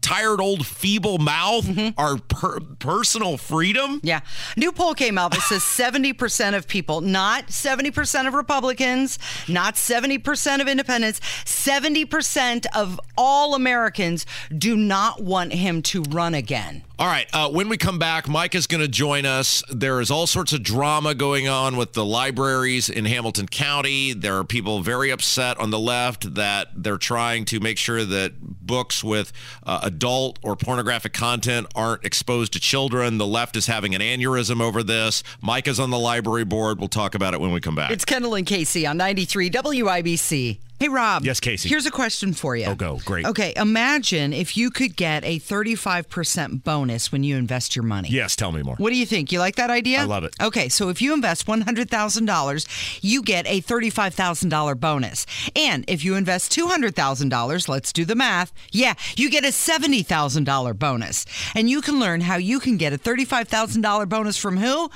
tired 0.01 0.39
old 0.39 0.65
feeble 0.65 1.17
mouth 1.17 1.65
mm-hmm. 1.65 1.89
Our 1.97 2.17
per- 2.17 2.59
personal 2.59 3.37
freedom. 3.37 3.99
Yeah. 4.03 4.21
New 4.55 4.71
poll 4.71 4.93
came 4.93 5.17
out 5.17 5.31
that 5.31 5.41
says 5.41 5.61
70% 5.61 6.55
of 6.55 6.67
people, 6.67 7.01
not 7.01 7.47
70% 7.47 8.27
of 8.27 8.33
Republicans, 8.33 9.19
not 9.47 9.75
70% 9.75 10.61
of 10.61 10.67
independents, 10.67 11.19
70% 11.45 12.65
of 12.75 12.99
all 13.17 13.55
Americans 13.55 14.25
do 14.55 14.75
not 14.75 15.21
want 15.21 15.53
him 15.53 15.81
to 15.83 16.03
run 16.03 16.33
again. 16.33 16.83
All 16.99 17.07
right. 17.07 17.29
Uh, 17.31 17.49
when 17.49 17.69
we 17.69 17.77
come 17.77 17.97
back, 17.97 18.27
Mike 18.27 18.53
is 18.55 18.67
going 18.67 18.81
to 18.81 18.87
join 18.89 19.25
us. 19.25 19.63
There 19.71 20.01
is 20.01 20.11
all 20.11 20.27
sorts 20.27 20.51
of 20.51 20.63
drama 20.63 21.15
going 21.15 21.47
on 21.47 21.77
with 21.77 21.93
the 21.93 22.03
libraries 22.03 22.89
in 22.89 23.05
Hamilton 23.05 23.47
County. 23.47 24.11
There 24.11 24.35
are 24.37 24.43
people 24.43 24.81
very 24.81 25.09
upset 25.09 25.57
on 25.61 25.69
the 25.69 25.79
left 25.79 26.35
that 26.35 26.67
they're 26.75 26.97
trying 26.97 27.45
to 27.45 27.61
make 27.61 27.77
sure 27.77 28.03
that 28.03 28.33
books 28.41 29.01
with 29.01 29.31
uh, 29.63 29.79
adult 29.81 30.39
or 30.43 30.57
pornographic 30.57 31.13
content 31.13 31.67
aren't 31.73 32.03
exposed 32.03 32.51
to 32.51 32.59
children. 32.59 33.17
The 33.17 33.25
left 33.25 33.55
is 33.55 33.67
having 33.67 33.95
an 33.95 34.01
aneurysm 34.01 34.61
over 34.61 34.83
this. 34.83 35.23
Mike 35.41 35.69
is 35.69 35.79
on 35.79 35.91
the 35.91 35.99
library 35.99 36.43
board. 36.43 36.79
We'll 36.79 36.89
talk 36.89 37.15
about 37.15 37.33
it 37.33 37.39
when 37.39 37.53
we 37.53 37.61
come 37.61 37.75
back. 37.75 37.91
It's 37.91 38.03
Kendall 38.03 38.35
and 38.35 38.45
Casey 38.45 38.85
on 38.85 38.97
93 38.97 39.49
WIBC. 39.49 40.59
Hey, 40.79 40.87
Rob. 40.87 41.25
Yes, 41.25 41.41
Casey. 41.41 41.67
Here's 41.67 41.85
a 41.85 41.91
question 41.91 42.31
for 42.31 42.55
you. 42.55 42.65
Oh, 42.67 42.75
go. 42.75 42.99
Great. 43.03 43.25
Okay, 43.25 43.51
imagine 43.57 44.31
if 44.31 44.55
you 44.55 44.71
could 44.71 44.95
get 44.95 45.25
a 45.25 45.37
35% 45.37 46.63
bonus 46.63 47.11
when 47.11 47.21
you 47.25 47.35
invest 47.35 47.75
your 47.75 47.83
money. 47.83 48.07
yes, 48.09 48.33
tell 48.37 48.53
me 48.53 48.63
more. 48.63 48.75
What 48.77 48.91
do 48.91 48.95
you 48.95 49.05
think? 49.05 49.29
You 49.33 49.39
like 49.39 49.57
that 49.57 49.69
idea? 49.69 49.99
I 49.99 50.03
love 50.05 50.23
it. 50.23 50.35
Okay, 50.41 50.69
so 50.69 50.87
if 50.87 51.01
you 51.01 51.13
invest 51.13 51.45
$100,000, 51.47 52.99
you 53.01 53.21
get 53.21 53.45
a 53.45 53.61
$35,000 53.61 54.79
bonus. 54.79 55.25
And 55.53 55.83
if 55.89 56.05
you 56.05 56.15
invest 56.15 56.51
$200,000, 56.53 57.67
let's 57.67 57.91
do 57.91 58.05
the 58.05 58.15
math. 58.15 58.53
Yeah, 58.71 58.93
you 59.17 59.29
get 59.29 59.43
a 59.43 59.49
$70,000 59.49 60.79
bonus. 60.79 61.25
And 61.55 61.69
you 61.69 61.81
can 61.81 61.99
learn 61.99 62.21
how 62.21 62.37
you 62.37 62.61
can 62.61 62.77
get 62.77 62.93
a 62.93 62.97
$35,000 62.97 64.07
bonus 64.07 64.37
from 64.37 64.55
who? 64.55 64.89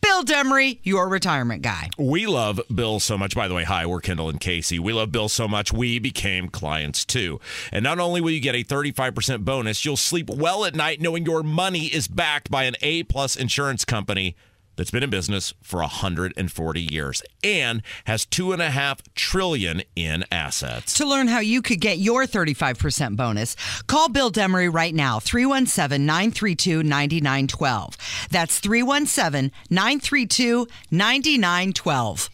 Bill 0.00 0.24
Demery, 0.24 0.78
your 0.82 1.08
retirement 1.08 1.62
guy. 1.62 1.90
We 1.98 2.26
love 2.26 2.60
Bill 2.74 3.00
so 3.00 3.18
much. 3.18 3.34
By 3.34 3.48
the 3.48 3.54
way, 3.54 3.64
hi, 3.64 3.86
we're 3.86 4.00
Kendall 4.00 4.28
and 4.28 4.40
Casey. 4.40 4.78
We 4.78 4.92
love 4.92 5.12
Bill 5.12 5.28
so 5.28 5.46
much, 5.46 5.72
we 5.72 5.98
became 5.98 6.48
clients 6.48 7.04
too. 7.04 7.40
And 7.72 7.82
not 7.82 7.98
only 7.98 8.20
will 8.20 8.30
you 8.30 8.40
get 8.40 8.54
a 8.54 8.64
35% 8.64 9.44
bonus, 9.44 9.84
you'll 9.84 9.96
sleep 9.96 10.30
well 10.30 10.64
at 10.64 10.74
night 10.74 11.00
knowing 11.00 11.26
your 11.26 11.42
money 11.42 11.86
is 11.86 12.08
backed 12.08 12.50
by 12.50 12.64
an 12.64 12.76
A 12.82 13.02
plus 13.04 13.36
insurance 13.36 13.84
company 13.84 14.36
that's 14.80 14.90
been 14.90 15.02
in 15.02 15.10
business 15.10 15.52
for 15.62 15.80
140 15.80 16.80
years 16.80 17.22
and 17.44 17.82
has 18.06 18.24
two 18.24 18.54
and 18.54 18.62
a 18.62 18.70
half 18.70 19.02
trillion 19.14 19.82
in 19.94 20.24
assets. 20.32 20.94
To 20.94 21.04
learn 21.06 21.28
how 21.28 21.40
you 21.40 21.60
could 21.60 21.82
get 21.82 21.98
your 21.98 22.24
35% 22.24 23.14
bonus, 23.14 23.56
call 23.88 24.08
Bill 24.08 24.32
Demery 24.32 24.72
right 24.72 24.94
now, 24.94 25.20
317 25.20 26.06
932 26.06 26.82
9912. 26.82 27.98
That's 28.30 28.58
317 28.58 29.52
932 29.68 30.66
9912. 30.90 32.30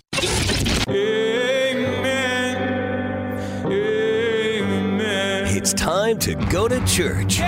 It's 5.57 5.73
time 5.73 6.21
to 6.21 6.37
go 6.37 6.69
to 6.69 6.79
church. 6.87 7.41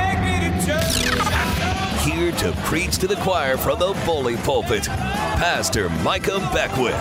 Here 2.08 2.32
to 2.32 2.52
preach 2.64 2.96
to 2.98 3.06
the 3.06 3.16
choir 3.16 3.58
from 3.58 3.78
the 3.80 3.92
bully 4.06 4.36
pulpit, 4.38 4.86
Pastor 4.86 5.90
Micah 5.90 6.38
Beckwith. 6.54 6.94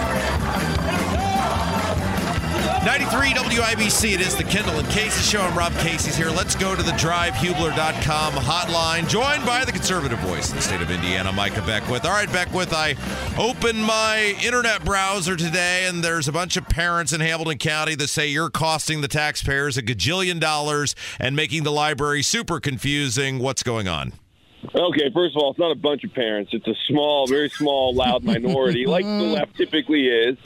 93 2.84 3.30
WIBC, 3.30 4.16
it 4.16 4.20
is 4.20 4.36
the 4.36 4.44
Kendall 4.44 4.80
and 4.80 4.88
Casey 4.90 5.24
Show. 5.24 5.40
I'm 5.42 5.58
Rob 5.58 5.72
Casey's 5.76 6.18
here. 6.18 6.30
Let's 6.30 6.56
go 6.56 6.76
to 6.76 6.84
the 6.84 6.92
drivehubler.com 6.92 8.34
hotline, 8.34 9.08
joined 9.08 9.46
by 9.46 9.64
the 9.64 9.72
conservative 9.72 10.20
voice 10.20 10.50
in 10.50 10.58
the 10.58 10.62
state 10.62 10.82
of 10.82 10.92
Indiana, 10.92 11.32
Micah 11.32 11.62
Beckwith. 11.62 12.04
All 12.04 12.12
right, 12.12 12.32
Beckwith, 12.32 12.74
I 12.74 12.96
opened 13.38 13.82
my 13.82 14.38
internet 14.44 14.84
browser 14.84 15.38
today, 15.38 15.86
and 15.88 16.04
there's 16.04 16.28
a 16.28 16.34
bunch 16.34 16.58
of 16.58 16.68
parents 16.68 17.14
in 17.14 17.22
Hamilton 17.22 17.60
County 17.60 17.96
that 17.96 18.10
say 18.10 18.28
you're 18.28 18.50
costing 18.50 19.00
the 19.00 19.08
taxpayers 19.08 19.78
a 19.78 19.82
gajillion 19.82 20.42
dollars 20.42 20.96
and 21.18 21.34
making 21.34 21.64
the 21.64 21.72
library 21.72 22.22
super 22.22 22.60
confusing. 22.60 23.40
What's 23.40 23.64
going 23.64 23.88
on? 23.88 24.12
Okay, 24.64 25.10
first 25.14 25.36
of 25.36 25.42
all, 25.42 25.52
it's 25.52 25.60
not 25.60 25.72
a 25.72 25.76
bunch 25.76 26.04
of 26.04 26.14
parents. 26.14 26.52
It's 26.54 26.68
a 26.68 26.76
small, 26.88 27.28
very 27.28 27.50
small, 27.50 27.94
loud 27.94 28.24
minority, 28.24 28.86
like 28.86 29.06
the 29.06 29.10
left 29.36 29.56
typically 29.56 30.08
is. 30.08 30.38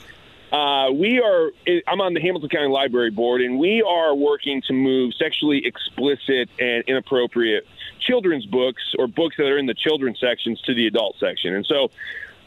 Uh, 0.52 0.91
we 0.91 1.21
are. 1.21 1.52
I'm 1.88 2.02
on 2.02 2.13
the 2.13 2.19
Hamilton 2.19 2.50
County 2.50 2.67
Library 2.67 3.10
Board, 3.10 3.41
and 3.41 3.58
we 3.58 3.82
are 3.82 4.13
working 4.13 4.62
to 4.67 4.74
move 4.74 5.13
sexually 5.13 5.65
explicit 5.65 6.50
and 6.60 6.84
inappropriate 6.88 7.65
children's 8.02 8.45
books 8.45 8.82
or 9.00 9.08
books 9.08 9.38
that 9.38 9.45
are 9.45 9.58
in 9.58 9.65
the 9.65 9.74
children's 9.74 10.19
sections 10.19 10.60
to 10.63 10.74
the 10.74 10.88
adult 10.88 11.15
section. 11.19 11.56
And 11.56 11.65
so 11.65 11.89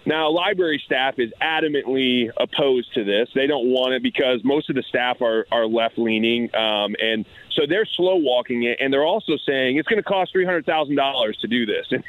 now, 0.06 0.30
library 0.30 0.82
staff 0.84 1.18
is 1.18 1.32
adamantly 1.40 2.30
opposed 2.36 2.92
to 2.94 3.04
this. 3.04 3.28
They 3.34 3.46
don't 3.46 3.70
want 3.70 3.94
it 3.94 4.02
because 4.02 4.40
most 4.44 4.68
of 4.68 4.76
the 4.76 4.82
staff 4.82 5.22
are, 5.22 5.46
are 5.50 5.66
left 5.66 5.98
leaning. 5.98 6.54
Um, 6.54 6.94
and 7.00 7.24
so 7.52 7.62
they're 7.66 7.86
slow 7.86 8.16
walking 8.16 8.64
it. 8.64 8.78
And 8.80 8.92
they're 8.92 9.06
also 9.06 9.38
saying 9.46 9.78
it's 9.78 9.88
going 9.88 10.02
to 10.02 10.08
cost 10.08 10.34
$300,000 10.34 11.40
to 11.40 11.46
do 11.46 11.66
this. 11.66 11.86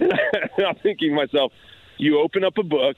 And, 0.00 0.12
I'm 0.66 0.74
thinking 0.76 1.10
to 1.10 1.14
myself, 1.14 1.52
you 1.98 2.18
open 2.20 2.42
up 2.42 2.58
a 2.58 2.62
book 2.62 2.96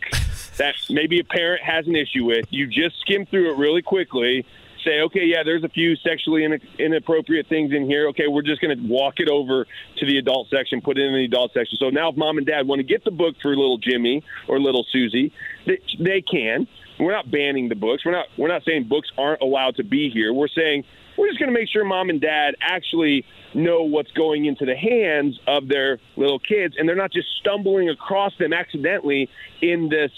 that 0.57 0.75
maybe 0.89 1.21
a 1.21 1.25
parent 1.25 1.63
has 1.63 1.87
an 1.87 1.97
issue 1.97 2.25
with, 2.25 2.47
you 2.51 2.67
just 2.67 3.01
skim 3.01 3.27
through 3.27 3.53
it 3.53 3.59
really 3.59 3.83
quickly. 3.83 4.47
Say, 4.85 5.01
okay, 5.01 5.25
yeah, 5.25 5.43
there's 5.45 5.65
a 5.65 5.69
few 5.69 5.97
sexually 5.97 6.45
in- 6.45 6.61
inappropriate 6.79 7.47
things 7.49 7.73
in 7.73 7.87
here. 7.87 8.09
Okay, 8.09 8.29
we're 8.29 8.43
just 8.43 8.61
going 8.61 8.77
to 8.77 8.87
walk 8.87 9.15
it 9.19 9.29
over 9.29 9.67
to 9.97 10.07
the 10.07 10.19
adult 10.19 10.49
section, 10.51 10.81
put 10.81 10.99
it 10.99 11.03
in 11.03 11.15
the 11.15 11.25
adult 11.25 11.53
section. 11.53 11.79
So 11.79 11.91
now, 11.91 12.11
if 12.11 12.17
mom 12.17 12.39
and 12.39 12.47
dad 12.47 12.67
want 12.67 12.81
to 12.81 12.85
get 12.85 13.05
the 13.05 13.11
book 13.11 13.37
for 13.41 13.51
little 13.51 13.79
Jimmy 13.79 14.23
or 14.47 14.61
little 14.61 14.85
Susie, 14.91 15.33
they, 15.67 15.81
they 15.99 16.21
can. 16.21 16.67
We're 16.99 17.13
not 17.13 17.31
banning 17.31 17.69
the 17.69 17.75
books. 17.75 18.05
We're 18.05 18.13
not. 18.13 18.27
We're 18.37 18.49
not 18.49 18.63
saying 18.65 18.85
books 18.85 19.11
aren't 19.19 19.41
allowed 19.41 19.77
to 19.77 19.85
be 19.85 20.11
here. 20.11 20.33
We're 20.33 20.49
saying 20.49 20.85
we're 21.17 21.29
just 21.29 21.39
going 21.39 21.53
to 21.53 21.59
make 21.59 21.69
sure 21.69 21.85
mom 21.85 22.11
and 22.11 22.21
dad 22.21 22.55
actually 22.61 23.25
know 23.53 23.83
what's 23.83 24.11
going 24.13 24.45
into 24.45 24.65
the 24.65 24.77
hands 24.77 25.39
of 25.47 25.69
their 25.69 25.99
little 26.17 26.39
kids, 26.39 26.75
and 26.79 26.89
they're 26.89 26.97
not 26.97 27.13
just 27.13 27.29
stumbling 27.41 27.89
across 27.89 28.37
them 28.39 28.53
accidentally 28.53 29.29
in 29.61 29.89
this 29.89 30.11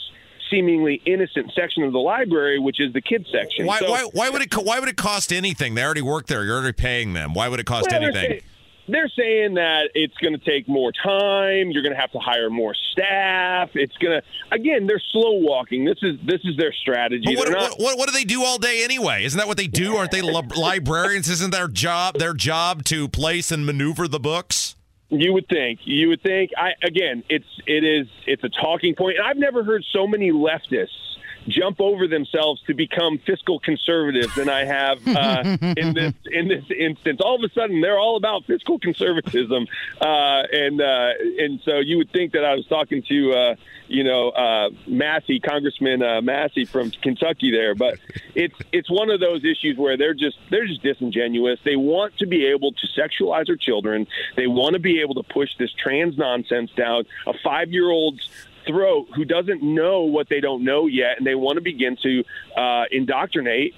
seemingly 0.51 1.01
innocent 1.07 1.53
section 1.55 1.83
of 1.83 1.93
the 1.93 1.99
library, 1.99 2.59
which 2.59 2.81
is 2.81 2.93
the 2.93 3.01
kids 3.01 3.27
section. 3.33 3.67
Why, 3.67 3.79
So- 3.81 3.91
why, 3.91 4.03
why 4.13 4.31
would 4.31 4.43
it 4.43 4.55
why 4.57 4.79
would 4.81 4.89
it 4.89 4.97
cost 4.97 5.33
anything? 5.33 5.75
They 5.75 5.85
already 5.85 6.03
work 6.03 6.27
there. 6.27 6.45
You're 6.45 6.57
already 6.59 6.73
paying 6.73 7.13
them. 7.13 7.35
Why 7.35 7.49
would 7.49 7.61
it 7.61 7.67
cost 7.67 7.89
Well, 7.91 8.01
they're 8.01 8.11
anything? 8.11 8.31
saying- 8.31 8.43
They're 8.89 9.11
saying 9.17 9.55
that 9.55 9.91
it's 9.95 10.15
going 10.19 10.39
to 10.39 10.45
take 10.45 10.69
more 10.69 10.93
time. 10.93 11.73
You're 11.73 11.83
going 11.83 11.93
to 11.95 12.01
have 12.01 12.13
to 12.13 12.21
hire 12.21 12.49
more 12.51 12.73
staff. 12.93 13.71
It's 13.75 13.97
going 13.97 14.21
to 14.21 14.55
again. 14.55 14.87
They're 14.87 15.03
slow 15.11 15.33
walking. 15.33 15.85
This 15.85 15.99
is 16.03 16.21
this 16.25 16.41
is 16.45 16.57
their 16.57 16.73
strategy. 16.73 17.35
What, 17.37 17.51
not- 17.51 17.71
what, 17.73 17.81
what, 17.81 17.99
what 17.99 18.07
do 18.09 18.13
they 18.13 18.23
do 18.23 18.45
all 18.45 18.59
day 18.59 18.85
anyway? 18.85 19.25
Isn't 19.25 19.39
that 19.39 19.49
what 19.49 19.57
they 19.57 19.67
do? 19.67 19.97
Aren't 19.97 20.13
they 20.13 20.23
li- 20.23 20.41
librarians? 20.57 21.29
Isn't 21.29 21.51
their 21.51 21.67
job 21.67 22.19
their 22.19 22.33
job 22.33 22.85
to 22.85 23.09
place 23.09 23.51
and 23.51 23.67
maneuver 23.67 24.07
the 24.07 24.21
books? 24.21 24.76
You 25.09 25.33
would 25.35 25.49
think. 25.49 25.81
You 25.85 26.09
would 26.09 26.23
think. 26.23 26.51
I 26.57 26.73
again, 26.83 27.23
it's 27.29 27.47
it 27.67 27.85
is 27.85 28.09
it's 28.27 28.43
a 28.43 28.49
talking 28.49 28.95
point, 28.95 29.19
and 29.19 29.27
I've 29.27 29.37
never 29.37 29.63
heard 29.63 29.85
so 29.93 30.07
many 30.07 30.33
leftists 30.33 31.16
jump 31.49 31.81
over 31.81 32.07
themselves 32.07 32.63
to 32.67 32.75
become 32.75 33.19
fiscal 33.19 33.59
conservatives 33.59 34.35
than 34.35 34.49
I 34.49 34.65
have 34.65 35.07
uh, 35.07 35.57
in 35.77 35.95
this 35.95 36.15
in 36.27 36.49
this 36.49 36.65
instance. 36.77 37.21
All 37.23 37.37
of 37.37 37.49
a 37.49 37.53
sudden, 37.53 37.81
they're 37.81 37.99
all 37.99 38.17
about 38.17 38.45
fiscal 38.45 38.79
conservatism, 38.79 39.67
uh, 40.01 40.43
and 40.53 40.81
uh, 40.81 41.11
and 41.39 41.61
so 41.65 41.79
you 41.79 41.99
would 41.99 42.11
think 42.11 42.33
that 42.33 42.45
I 42.45 42.55
was 42.55 42.67
talking 42.67 43.03
to 43.03 43.33
uh, 43.33 43.55
you 43.89 44.05
know 44.05 44.31
uh, 44.31 44.71
Massie, 44.87 45.41
Congressman 45.41 46.03
uh, 46.03 46.21
Massie 46.21 46.65
from 46.65 46.91
Kentucky 46.91 47.51
there, 47.51 47.75
but 47.75 47.99
it's 48.35 48.57
it's 48.73 48.91
one 48.91 49.11
of 49.11 49.21
those 49.21 49.45
issues 49.45 49.77
where 49.77 49.97
they're 49.97 50.15
just 50.15 50.39
they're 50.51 50.67
just 50.67 50.83
disingenuous. 50.83 51.61
They 51.65 51.77
want 51.77 52.17
to 52.19 52.27
be 52.27 52.47
able 52.47 52.73
to 52.73 52.87
sexualize 52.89 53.47
their 53.47 53.57
children. 53.57 54.07
They 54.37 54.47
want 54.47 54.75
to 54.75 54.81
be 54.81 55.01
able 55.01 55.15
to 55.15 55.23
push 55.23 55.51
this 55.59 55.73
trans 55.73 56.19
nonsense 56.19 56.71
down 56.77 57.05
a 57.27 57.33
five 57.45 57.73
year 57.73 57.91
old's 57.91 58.29
throat 58.67 59.09
who 59.15 59.25
doesn't 59.25 59.63
know 59.63 60.03
what 60.03 60.29
they 60.29 60.41
don't 60.41 60.65
know 60.65 60.87
yet, 60.87 61.19
and 61.19 61.27
they 61.27 61.35
want 61.35 61.57
to 61.57 61.63
begin 61.63 61.97
to 62.03 62.25
uh, 62.57 62.85
indoctrinate 62.91 63.75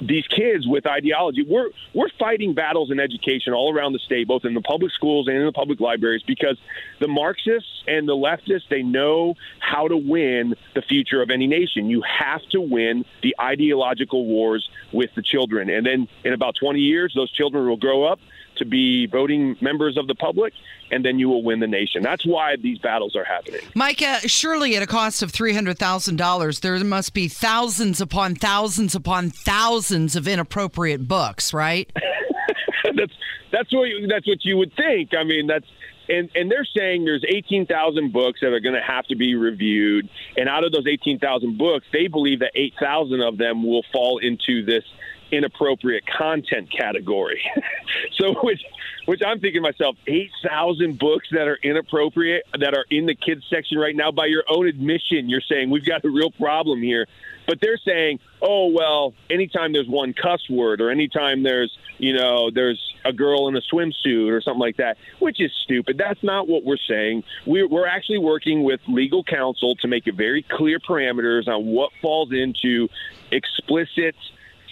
these 0.00 0.26
kids 0.28 0.66
with 0.66 0.86
ideology. 0.86 1.44
We're 1.48 1.70
we're 1.94 2.10
fighting 2.18 2.54
battles 2.54 2.90
in 2.90 3.00
education 3.00 3.52
all 3.52 3.74
around 3.74 3.92
the 3.92 3.98
state, 4.00 4.28
both 4.28 4.44
in 4.44 4.54
the 4.54 4.60
public 4.60 4.92
schools 4.92 5.28
and 5.28 5.36
in 5.36 5.46
the 5.46 5.52
public 5.52 5.80
libraries, 5.80 6.22
because 6.26 6.58
the 7.00 7.08
Marxists 7.08 7.84
and 7.86 8.08
the 8.08 8.14
leftists 8.14 8.68
they 8.68 8.82
know 8.82 9.34
how 9.58 9.88
to 9.88 9.96
win 9.96 10.54
the 10.74 10.82
future 10.82 11.22
of 11.22 11.30
any 11.30 11.46
nation. 11.46 11.88
You 11.88 12.02
have 12.02 12.42
to 12.50 12.60
win 12.60 13.04
the 13.22 13.34
ideological 13.40 14.26
wars 14.26 14.68
with 14.92 15.10
the 15.14 15.22
children, 15.22 15.70
and 15.70 15.86
then 15.86 16.08
in 16.24 16.32
about 16.32 16.56
20 16.60 16.80
years, 16.80 17.12
those 17.14 17.30
children 17.32 17.66
will 17.66 17.76
grow 17.76 18.04
up 18.04 18.18
to 18.58 18.64
be 18.64 19.06
voting 19.06 19.56
members 19.60 19.96
of 19.96 20.06
the 20.06 20.14
public, 20.14 20.52
and 20.90 21.04
then 21.04 21.18
you 21.18 21.28
will 21.28 21.42
win 21.42 21.60
the 21.60 21.66
nation. 21.66 22.02
That's 22.02 22.24
why 22.24 22.56
these 22.56 22.78
battles 22.78 23.16
are 23.16 23.24
happening. 23.24 23.60
Micah, 23.74 24.20
surely 24.26 24.76
at 24.76 24.82
a 24.82 24.86
cost 24.86 25.22
of 25.22 25.32
$300,000, 25.32 26.60
there 26.60 26.84
must 26.84 27.14
be 27.14 27.28
thousands 27.28 28.00
upon 28.00 28.34
thousands 28.34 28.94
upon 28.94 29.30
thousands 29.30 30.16
of 30.16 30.28
inappropriate 30.28 31.06
books, 31.08 31.52
right? 31.52 31.90
that's 32.96 33.12
that's 33.52 33.72
what 33.72 33.88
you, 33.88 34.06
that's 34.06 34.26
what 34.26 34.44
you 34.44 34.56
would 34.58 34.72
think. 34.76 35.14
I 35.14 35.24
mean, 35.24 35.46
that's 35.46 35.66
and 36.08 36.30
and 36.34 36.50
they're 36.50 36.66
saying 36.76 37.04
there's 37.04 37.24
18,000 37.26 38.12
books 38.12 38.40
that 38.40 38.52
are 38.52 38.60
going 38.60 38.74
to 38.74 38.80
have 38.80 39.06
to 39.06 39.16
be 39.16 39.34
reviewed, 39.34 40.08
and 40.36 40.48
out 40.48 40.64
of 40.64 40.72
those 40.72 40.86
18,000 40.86 41.58
books, 41.58 41.86
they 41.92 42.06
believe 42.06 42.40
that 42.40 42.52
8,000 42.54 43.20
of 43.20 43.38
them 43.38 43.64
will 43.66 43.84
fall 43.92 44.18
into 44.18 44.64
this 44.64 44.84
inappropriate 45.30 46.04
content 46.06 46.70
category. 46.70 47.42
so 48.18 48.34
which 48.42 48.62
which 49.06 49.20
I'm 49.24 49.40
thinking 49.40 49.62
myself, 49.62 49.96
8,000 50.06 50.98
books 50.98 51.28
that 51.30 51.46
are 51.46 51.58
inappropriate 51.62 52.42
that 52.58 52.74
are 52.74 52.84
in 52.90 53.06
the 53.06 53.14
kids 53.14 53.44
section 53.48 53.78
right 53.78 53.94
now 53.94 54.10
by 54.10 54.26
your 54.26 54.42
own 54.48 54.66
admission, 54.66 55.28
you're 55.28 55.42
saying 55.48 55.70
we've 55.70 55.84
got 55.84 56.04
a 56.04 56.10
real 56.10 56.32
problem 56.32 56.82
here. 56.82 57.06
But 57.46 57.60
they're 57.60 57.78
saying, 57.78 58.18
"Oh, 58.42 58.66
well, 58.66 59.14
anytime 59.30 59.72
there's 59.72 59.86
one 59.86 60.12
cuss 60.12 60.50
word 60.50 60.80
or 60.80 60.90
anytime 60.90 61.44
there's, 61.44 61.78
you 61.98 62.12
know, 62.12 62.50
there's 62.50 62.82
a 63.04 63.12
girl 63.12 63.46
in 63.46 63.54
a 63.54 63.60
swimsuit 63.60 64.32
or 64.32 64.40
something 64.40 64.60
like 64.60 64.78
that," 64.78 64.98
which 65.20 65.40
is 65.40 65.52
stupid. 65.62 65.96
That's 65.96 66.24
not 66.24 66.48
what 66.48 66.64
we're 66.64 66.76
saying. 66.76 67.22
We're, 67.46 67.68
we're 67.68 67.86
actually 67.86 68.18
working 68.18 68.64
with 68.64 68.80
legal 68.88 69.22
counsel 69.22 69.76
to 69.76 69.86
make 69.86 70.08
it 70.08 70.16
very 70.16 70.42
clear 70.42 70.80
parameters 70.80 71.46
on 71.46 71.66
what 71.66 71.92
falls 72.02 72.32
into 72.32 72.88
explicit 73.30 74.16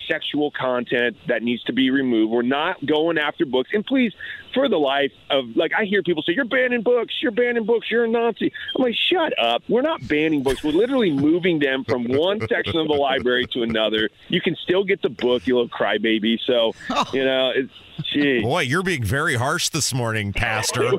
sexual 0.09 0.51
content 0.51 1.17
that 1.29 1.43
needs 1.43 1.63
to 1.65 1.73
be 1.73 1.91
removed. 1.91 2.33
We're 2.33 2.43
not 2.43 2.85
going 2.85 3.19
after 3.19 3.45
books. 3.45 3.71
And 3.73 3.85
please, 3.85 4.13
for 4.53 4.69
the 4.69 4.79
life 4.79 5.13
of, 5.31 5.57
like, 5.57 5.73
I 5.77 5.85
hear 5.85 6.03
people 6.03 6.23
say, 6.23 6.33
you're 6.33 6.45
banning 6.45 6.83
books, 6.83 7.15
you're 7.21 7.33
banning 7.33 7.65
books, 7.65 7.91
you're 7.91 8.05
a 8.05 8.09
Nazi. 8.09 8.53
I'm 8.77 8.83
like, 8.83 8.95
shut 8.95 9.33
up. 9.39 9.63
We're 9.69 9.83
not 9.83 10.07
banning 10.07 10.43
books. 10.43 10.63
We're 10.63 10.73
literally 10.73 11.11
moving 11.11 11.59
them 11.59 11.85
from 11.85 12.05
one 12.05 12.41
section 12.49 12.79
of 12.79 12.89
the 12.89 12.95
library 12.95 13.47
to 13.53 13.63
another. 13.63 14.11
You 14.29 14.41
can 14.41 14.57
still 14.57 14.85
get 14.85 15.03
the 15.03 15.11
book, 15.11 15.47
you 15.47 15.57
little 15.57 15.69
crybaby. 15.69 16.39
So, 16.47 16.73
you 17.13 17.25
know, 17.25 17.53
it's, 17.55 17.73
gee. 18.13 18.43
Boy, 18.43 18.63
you're 18.63 18.83
being 18.83 19.05
very 19.05 19.35
harsh 19.35 19.69
this 19.71 19.93
morning, 19.95 20.33
Pastor. 20.33 20.93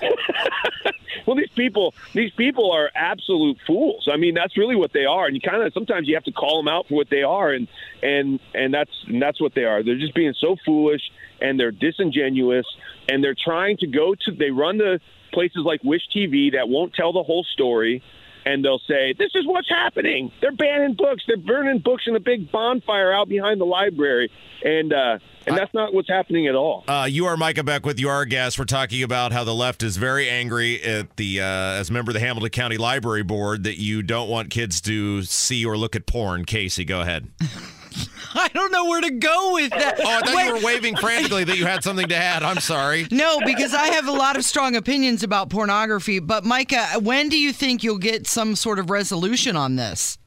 well, 1.32 1.40
these 1.40 1.54
people, 1.54 1.94
these 2.12 2.30
people 2.32 2.72
are 2.72 2.90
absolute 2.94 3.58
fools. 3.66 4.08
I 4.12 4.18
mean, 4.18 4.34
that's 4.34 4.58
really 4.58 4.76
what 4.76 4.92
they 4.92 5.06
are. 5.06 5.26
And 5.26 5.34
you 5.34 5.40
kind 5.40 5.62
of 5.62 5.72
sometimes 5.72 6.06
you 6.06 6.14
have 6.14 6.24
to 6.24 6.32
call 6.32 6.58
them 6.58 6.68
out 6.68 6.88
for 6.88 6.94
what 6.94 7.08
they 7.08 7.22
are, 7.22 7.50
and 7.50 7.68
and 8.02 8.38
and 8.54 8.74
that's 8.74 8.90
and 9.06 9.20
that's 9.20 9.40
what 9.40 9.54
they 9.54 9.64
are. 9.64 9.82
They're 9.82 9.98
just 9.98 10.14
being 10.14 10.34
so 10.38 10.56
foolish, 10.64 11.00
and 11.40 11.58
they're 11.58 11.70
disingenuous, 11.70 12.66
and 13.08 13.24
they're 13.24 13.34
trying 13.34 13.78
to 13.78 13.86
go 13.86 14.14
to. 14.14 14.32
They 14.32 14.50
run 14.50 14.78
to 14.78 15.00
places 15.32 15.62
like 15.64 15.82
Wish 15.82 16.02
TV 16.14 16.52
that 16.52 16.68
won't 16.68 16.92
tell 16.92 17.12
the 17.12 17.22
whole 17.22 17.44
story. 17.44 18.02
And 18.44 18.64
they'll 18.64 18.80
say, 18.88 19.14
"This 19.18 19.30
is 19.34 19.46
what's 19.46 19.68
happening. 19.68 20.32
They're 20.40 20.52
banning 20.52 20.94
books. 20.94 21.22
They're 21.26 21.36
burning 21.36 21.78
books 21.78 22.04
in 22.06 22.16
a 22.16 22.20
big 22.20 22.50
bonfire 22.50 23.12
out 23.12 23.28
behind 23.28 23.60
the 23.60 23.66
library." 23.66 24.30
And 24.64 24.92
uh, 24.92 25.18
and 25.46 25.56
that's 25.56 25.74
not 25.74 25.92
what's 25.92 26.08
happening 26.08 26.46
at 26.46 26.54
all. 26.54 26.84
Uh, 26.86 27.06
you 27.10 27.26
are 27.26 27.36
Micah 27.36 27.64
Beckwith. 27.64 27.98
You 27.98 28.08
are 28.08 28.16
our 28.16 28.24
guest. 28.24 28.58
We're 28.58 28.64
talking 28.64 29.02
about 29.02 29.32
how 29.32 29.44
the 29.44 29.54
left 29.54 29.82
is 29.82 29.96
very 29.96 30.28
angry 30.28 30.82
at 30.82 31.16
the 31.16 31.40
uh, 31.40 31.44
as 31.44 31.90
a 31.90 31.92
member 31.92 32.10
of 32.10 32.14
the 32.14 32.20
Hamilton 32.20 32.50
County 32.50 32.76
Library 32.76 33.22
Board 33.22 33.64
that 33.64 33.78
you 33.78 34.02
don't 34.02 34.28
want 34.28 34.50
kids 34.50 34.80
to 34.82 35.22
see 35.22 35.64
or 35.64 35.76
look 35.76 35.96
at 35.96 36.06
porn. 36.06 36.44
Casey, 36.44 36.84
go 36.84 37.00
ahead. 37.00 37.28
I 38.34 38.48
don't 38.54 38.72
know 38.72 38.86
where 38.86 39.00
to 39.00 39.10
go 39.10 39.52
with 39.54 39.70
that. 39.70 40.00
Oh, 40.00 40.08
I 40.08 40.20
thought 40.20 40.34
Wait. 40.34 40.46
you 40.46 40.54
were 40.54 40.60
waving 40.60 40.96
frantically 40.96 41.44
that 41.44 41.58
you 41.58 41.66
had 41.66 41.84
something 41.84 42.08
to 42.08 42.16
add. 42.16 42.42
I'm 42.42 42.60
sorry. 42.60 43.06
No, 43.22 43.38
because 43.44 43.74
I 43.74 43.86
have 43.88 44.08
a 44.08 44.12
lot 44.12 44.36
of 44.36 44.44
strong 44.44 44.74
opinions 44.74 45.22
about 45.22 45.48
pornography. 45.50 46.18
But 46.18 46.44
Micah, 46.44 46.98
when 47.00 47.28
do 47.28 47.38
you 47.38 47.52
think 47.52 47.84
you'll 47.84 47.98
get 47.98 48.26
some 48.26 48.56
sort 48.56 48.78
of 48.78 48.90
resolution 48.90 49.54
on 49.54 49.76
this? 49.76 50.18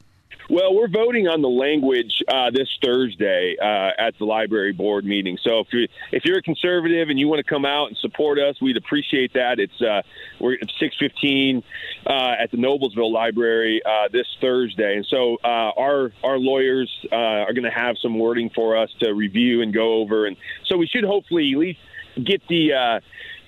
Well, 0.48 0.76
we're 0.76 0.88
voting 0.88 1.28
on 1.28 1.42
the 1.42 1.50
language 1.50 2.22
uh, 2.28 2.52
this 2.52 2.70
Thursday 2.84 3.56
uh, 3.60 3.90
at 3.98 4.18
the 4.20 4.26
library 4.26 4.74
board 4.74 5.04
meeting. 5.04 5.40
So 5.44 5.60
if 5.60 5.68
you 5.74 5.88
if 6.12 6.24
you're 6.24 6.38
a 6.38 6.42
conservative 6.44 7.10
and 7.10 7.20
you 7.20 7.28
want 7.28 7.44
to 7.44 7.50
come 7.50 7.66
out 7.66 7.88
and 7.88 7.98
support 7.98 8.38
us, 8.38 8.62
we'd 8.62 8.78
appreciate 8.78 9.34
that. 9.34 9.60
It's 9.60 9.82
uh, 9.82 10.04
we're 10.40 10.54
at 10.54 10.70
6:15 10.80 11.64
uh, 12.06 12.36
at 12.40 12.52
the 12.52 12.58
Noblesville 12.58 13.12
Library 13.12 13.82
uh, 13.84 14.08
this 14.12 14.28
Thursday, 14.40 14.98
and 14.98 15.06
so 15.10 15.38
uh, 15.44 15.72
our 15.78 16.12
our 16.24 16.38
lawyers 16.38 16.92
are 17.12 17.54
going 17.54 17.64
to 17.64 17.72
have 17.72 17.96
some 18.00 18.20
wording 18.20 18.52
for 18.54 18.78
us 18.78 18.92
to 19.00 19.14
review 19.14 19.64
and 19.64 19.74
go 19.74 19.96
over, 19.96 20.28
and 20.28 20.38
so 20.66 20.78
we 20.78 20.86
should 20.86 21.04
hopefully 21.06 21.52
at 21.54 21.58
least 21.58 21.80
get 22.24 22.42
the. 22.48 23.02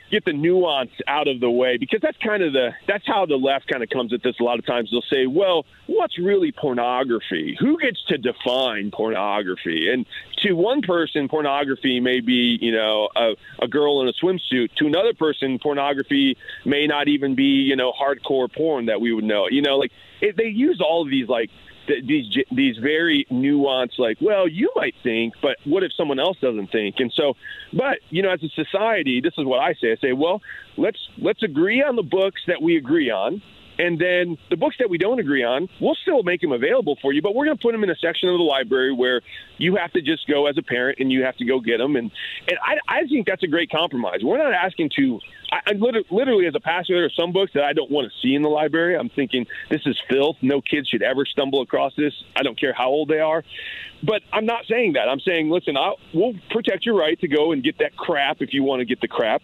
Get 0.10 0.24
the 0.24 0.34
nuance 0.34 0.92
out 1.08 1.28
of 1.28 1.40
the 1.40 1.50
way 1.50 1.78
because 1.78 2.00
that's 2.02 2.18
kind 2.20 2.42
of 2.42 2.54
the 2.54 2.70
that's 2.88 3.06
how 3.06 3.26
the 3.26 3.36
left 3.36 3.68
kind 3.68 3.84
of 3.84 3.90
comes 3.90 4.14
at 4.14 4.24
this 4.24 4.36
a 4.40 4.44
lot 4.44 4.58
of 4.58 4.66
times. 4.66 4.90
They'll 4.92 5.02
say 5.12 5.28
well 5.28 5.66
what's 5.88 6.18
really 6.18 6.52
pornography? 6.52 7.58
Who 7.60 7.78
gets 7.78 8.02
to 8.06 8.18
define 8.18 8.92
pornography? 8.92 9.90
And 9.92 10.06
to 10.44 10.54
one 10.54 10.82
person 10.82 11.28
pornography 11.28 12.00
may 12.00 12.22
be 12.22 12.58
you 12.62 12.72
know 12.72 13.10
a, 13.16 13.34
a 13.60 13.68
girl 13.68 14.02
in 14.02 14.08
a 14.08 14.14
swimsuit. 14.14 14.74
To 14.78 14.88
another 14.88 15.14
person 15.14 15.60
pornography 15.60 16.38
may 16.66 16.88
not 16.88 17.08
even 17.10 17.36
be 17.36 17.44
you 17.44 17.76
know 17.76 17.92
hardcore 17.92 18.52
porn 18.54 18.86
that 18.86 19.02
we 19.02 19.12
would 19.14 19.26
know. 19.26 19.48
You 19.50 19.62
know 19.62 19.78
like 19.78 19.92
it, 20.22 20.38
they 20.38 20.48
use 20.48 20.82
all 20.82 21.02
of 21.02 21.10
these 21.10 21.28
like 21.28 21.50
these 21.88 22.38
these 22.52 22.78
very 22.78 23.26
nuanced 23.32 23.98
like 23.98 24.18
well 24.22 24.48
you 24.48 24.72
might 24.76 24.96
think 25.04 25.34
but 25.42 25.58
what 25.64 25.84
if 25.84 25.94
someone 25.94 26.20
else 26.20 26.38
doesn't 26.40 26.72
think? 26.72 26.96
And 27.00 27.12
so 27.14 27.36
but 27.74 28.00
you 28.10 28.22
know 28.22 28.30
as 28.30 28.44
a 28.44 28.50
society 28.50 29.22
this 29.22 29.34
is 29.38 29.46
what 29.46 29.60
i 29.60 29.74
say. 29.74 29.92
I 29.92 29.96
say 29.98 30.14
well 30.14 30.42
let's 30.78 31.00
let's 31.18 31.44
agree 31.44 31.82
on 31.82 31.96
the 31.96 32.04
books 32.04 32.42
that 32.48 32.62
we 32.62 32.78
agree 32.78 33.10
on 33.10 33.42
and 33.80 34.00
then 34.00 34.38
the 34.50 34.58
books 34.58 34.76
that 34.80 34.90
we 34.90 34.98
don't 34.98 35.20
agree 35.20 35.44
on, 35.44 35.70
we'll 35.80 35.96
still 35.96 36.24
make 36.24 36.42
them 36.42 36.52
available 36.52 36.98
for 37.02 37.14
you, 37.14 37.22
but 37.22 37.36
we're 37.36 37.46
going 37.46 37.58
to 37.58 37.62
put 37.62 37.72
them 37.72 37.84
in 37.84 37.90
a 37.90 37.96
section 37.96 38.30
of 38.30 38.38
the 38.38 38.44
library 38.44 38.94
where 38.94 39.22
you 39.58 39.76
have 39.76 39.92
to 39.94 40.02
just 40.02 40.28
go 40.28 40.48
as 40.48 40.58
a 40.58 40.64
parent 40.64 41.00
and 41.00 41.12
you 41.12 41.24
have 41.24 41.38
to 41.38 41.46
go 41.46 41.60
get 41.60 41.78
them. 41.78 41.96
And, 41.96 42.12
and 42.48 42.58
I, 42.64 43.02
I 43.02 43.08
think 43.08 43.28
that's 43.28 43.44
a 43.44 43.48
great 43.48 43.70
compromise. 43.70 44.20
We're 44.24 44.38
not 44.38 44.54
asking 44.54 44.92
to, 44.98 45.20
I, 45.52 45.72
I 45.72 45.74
literally, 46.10 46.48
as 46.48 46.56
a 46.56 46.60
pastor, 46.60 46.96
there 46.96 47.06
are 47.06 47.12
some 47.16 47.32
books 47.34 47.52
that 47.54 47.64
I 47.64 47.74
don't 47.74 47.92
want 47.92 48.12
to 48.12 48.18
see 48.22 48.34
in 48.34 48.42
the 48.42 48.50
library. 48.50 48.98
I'm 48.98 49.10
thinking 49.10 49.46
this 49.70 49.82
is 49.86 49.98
filth. 50.10 50.38
No 50.42 50.62
kids 50.62 50.88
should 50.90 51.04
ever 51.04 51.26
stumble 51.26 51.62
across 51.62 51.94
this. 51.96 52.14
I 52.36 52.44
don't 52.44 52.60
care 52.60 52.74
how 52.74 52.88
old 52.88 53.10
they 53.10 53.20
are. 53.20 53.44
But 54.04 54.22
I'm 54.34 54.46
not 54.46 54.66
saying 54.70 54.94
that. 54.94 55.08
I'm 55.10 55.20
saying, 55.20 55.50
listen, 55.50 55.78
I'll, 55.78 55.98
we'll 56.14 56.34
protect 56.52 56.86
your 56.86 56.98
right 56.98 57.20
to 57.20 57.28
go 57.28 57.52
and 57.52 57.64
get 57.64 57.78
that 57.80 57.96
crap 57.96 58.38
if 58.42 58.54
you 58.54 58.64
want 58.64 58.80
to 58.80 58.86
get 58.86 59.02
the 59.02 59.08
crap. 59.08 59.42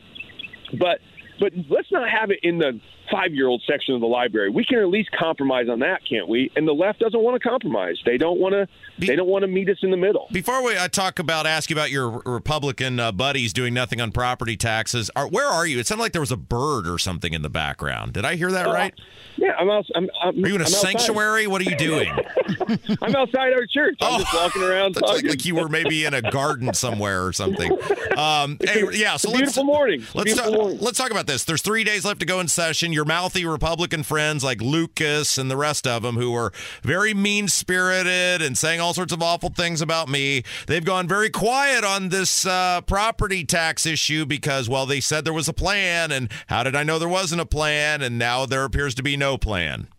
But 0.78 1.00
but 1.40 1.52
let's 1.70 1.92
not 1.92 2.10
have 2.10 2.32
it 2.32 2.40
in 2.44 2.58
the 2.60 2.80
five 3.14 3.34
year 3.34 3.48
old 3.48 3.62
section 3.70 3.94
of 3.94 4.02
the 4.02 4.08
library. 4.08 4.50
We 4.50 4.66
can 4.66 4.80
at 4.80 4.88
least 4.88 5.12
compromise 5.12 5.68
on 5.70 5.80
that, 5.80 6.02
can't 6.10 6.28
we? 6.28 6.52
And 6.56 6.68
the 6.68 6.74
left 6.74 7.00
doesn't 7.00 7.20
want 7.22 7.40
to 7.40 7.48
compromise. 7.48 8.02
They 8.06 8.18
don't 8.18 8.40
want 8.40 8.54
to. 8.54 8.68
They 8.98 9.16
don't 9.16 9.28
want 9.28 9.44
to 9.44 9.48
meet 9.48 9.70
us 9.70 9.78
in 9.84 9.92
the 9.92 9.98
middle. 9.98 10.28
Before 10.32 10.64
we 10.64 10.78
I 10.78 10.88
talk 10.88 11.20
about 11.20 11.46
ask 11.46 11.70
you 11.70 11.76
about 11.76 11.92
your 11.92 12.10
Republican 12.26 13.00
uh, 13.00 13.12
buddies 13.12 13.54
doing 13.54 13.74
nothing 13.74 14.02
on 14.02 14.12
property 14.12 14.58
taxes, 14.58 15.12
are, 15.16 15.28
where 15.28 15.48
are 15.48 15.68
you? 15.68 15.78
It 15.80 15.86
sounded 15.88 16.02
like 16.04 16.12
there 16.14 16.22
was 16.22 16.32
a 16.32 16.38
bird 16.38 16.88
or 16.88 16.98
something 16.98 17.34
in 17.34 17.44
the 17.44 17.50
background. 17.50 18.14
Did 18.14 18.26
I 18.26 18.36
hear 18.36 18.52
that 18.52 18.68
Uh, 18.68 18.74
right? 18.74 18.94
Yeah, 19.36 19.54
I'm 19.60 19.70
out. 19.70 19.86
I'm, 19.96 20.10
I'm, 20.22 20.44
Are 20.44 20.48
you 20.48 20.56
in 20.56 20.62
a 20.62 20.64
I'm 20.64 20.68
outside. 20.68 20.92
sanctuary? 21.00 21.48
What 21.48 21.60
are 21.62 21.70
you 21.70 21.76
doing? 21.76 22.08
I'm 23.02 23.16
outside 23.16 23.54
our 23.54 23.66
church. 23.66 23.98
I'm 24.02 24.22
just 24.22 24.34
walking 24.34 24.62
around. 24.64 24.98
Like, 25.04 25.24
like 25.26 25.46
you 25.46 25.56
were 25.56 25.68
maybe 25.70 26.06
in 26.06 26.14
a 26.14 26.22
garden 26.22 26.74
somewhere 26.74 27.26
or 27.26 27.34
something. 27.34 27.78
Um, 28.14 28.58
hey, 28.64 28.84
yeah. 28.94 29.18
So 29.18 29.30
a 29.30 29.32
let's 29.32 29.40
beautiful 29.42 29.64
morning. 29.64 30.02
Let's 30.14 30.26
Beautiful 30.26 30.52
talk, 30.52 30.62
morning. 30.62 30.78
let's 30.82 30.98
talk 31.00 31.10
about 31.10 31.26
this. 31.26 31.44
There's 31.46 31.64
three 31.64 31.84
days 31.84 32.06
left 32.06 32.20
to 32.20 32.28
go 32.28 32.40
in 32.42 32.48
session. 32.48 32.94
Your 33.04 33.08
mouthy 33.10 33.46
Republican 33.46 34.02
friends 34.04 34.46
like 34.46 34.62
Lucas 34.62 35.38
and 35.38 35.52
the 35.52 35.58
rest 35.58 35.86
of 35.86 36.04
them, 36.04 36.16
who 36.16 36.34
are 36.36 36.54
very 36.84 37.14
mean 37.14 37.50
spirited 37.50 38.42
and 38.42 38.58
saying 38.58 38.80
all 38.80 38.94
sorts 38.94 39.12
of 39.12 39.22
awful 39.22 39.50
things 39.50 39.82
about 39.82 40.08
me, 40.08 40.44
they've 40.68 40.86
gone 40.86 41.06
very 41.06 41.30
quiet 41.30 41.84
on 41.84 42.08
this 42.08 42.46
uh, 42.46 42.80
property 42.80 43.44
tax 43.44 43.86
issue 43.86 44.26
because, 44.26 44.70
well, 44.70 44.86
they 44.86 45.02
said 45.02 45.26
there 45.26 45.34
was 45.34 45.50
a 45.50 45.54
plan, 45.54 46.14
and 46.14 46.32
how 46.48 46.64
did 46.64 46.78
I 46.78 46.84
know 46.84 46.98
there 46.98 47.10
wasn't 47.10 47.42
a 47.42 47.46
plan? 47.46 48.02
And 48.02 48.18
now 48.18 48.46
there 48.46 48.64
appears 48.64 48.96
to 48.96 49.04
be 49.04 49.18
no 49.18 49.38
plan. 49.38 49.90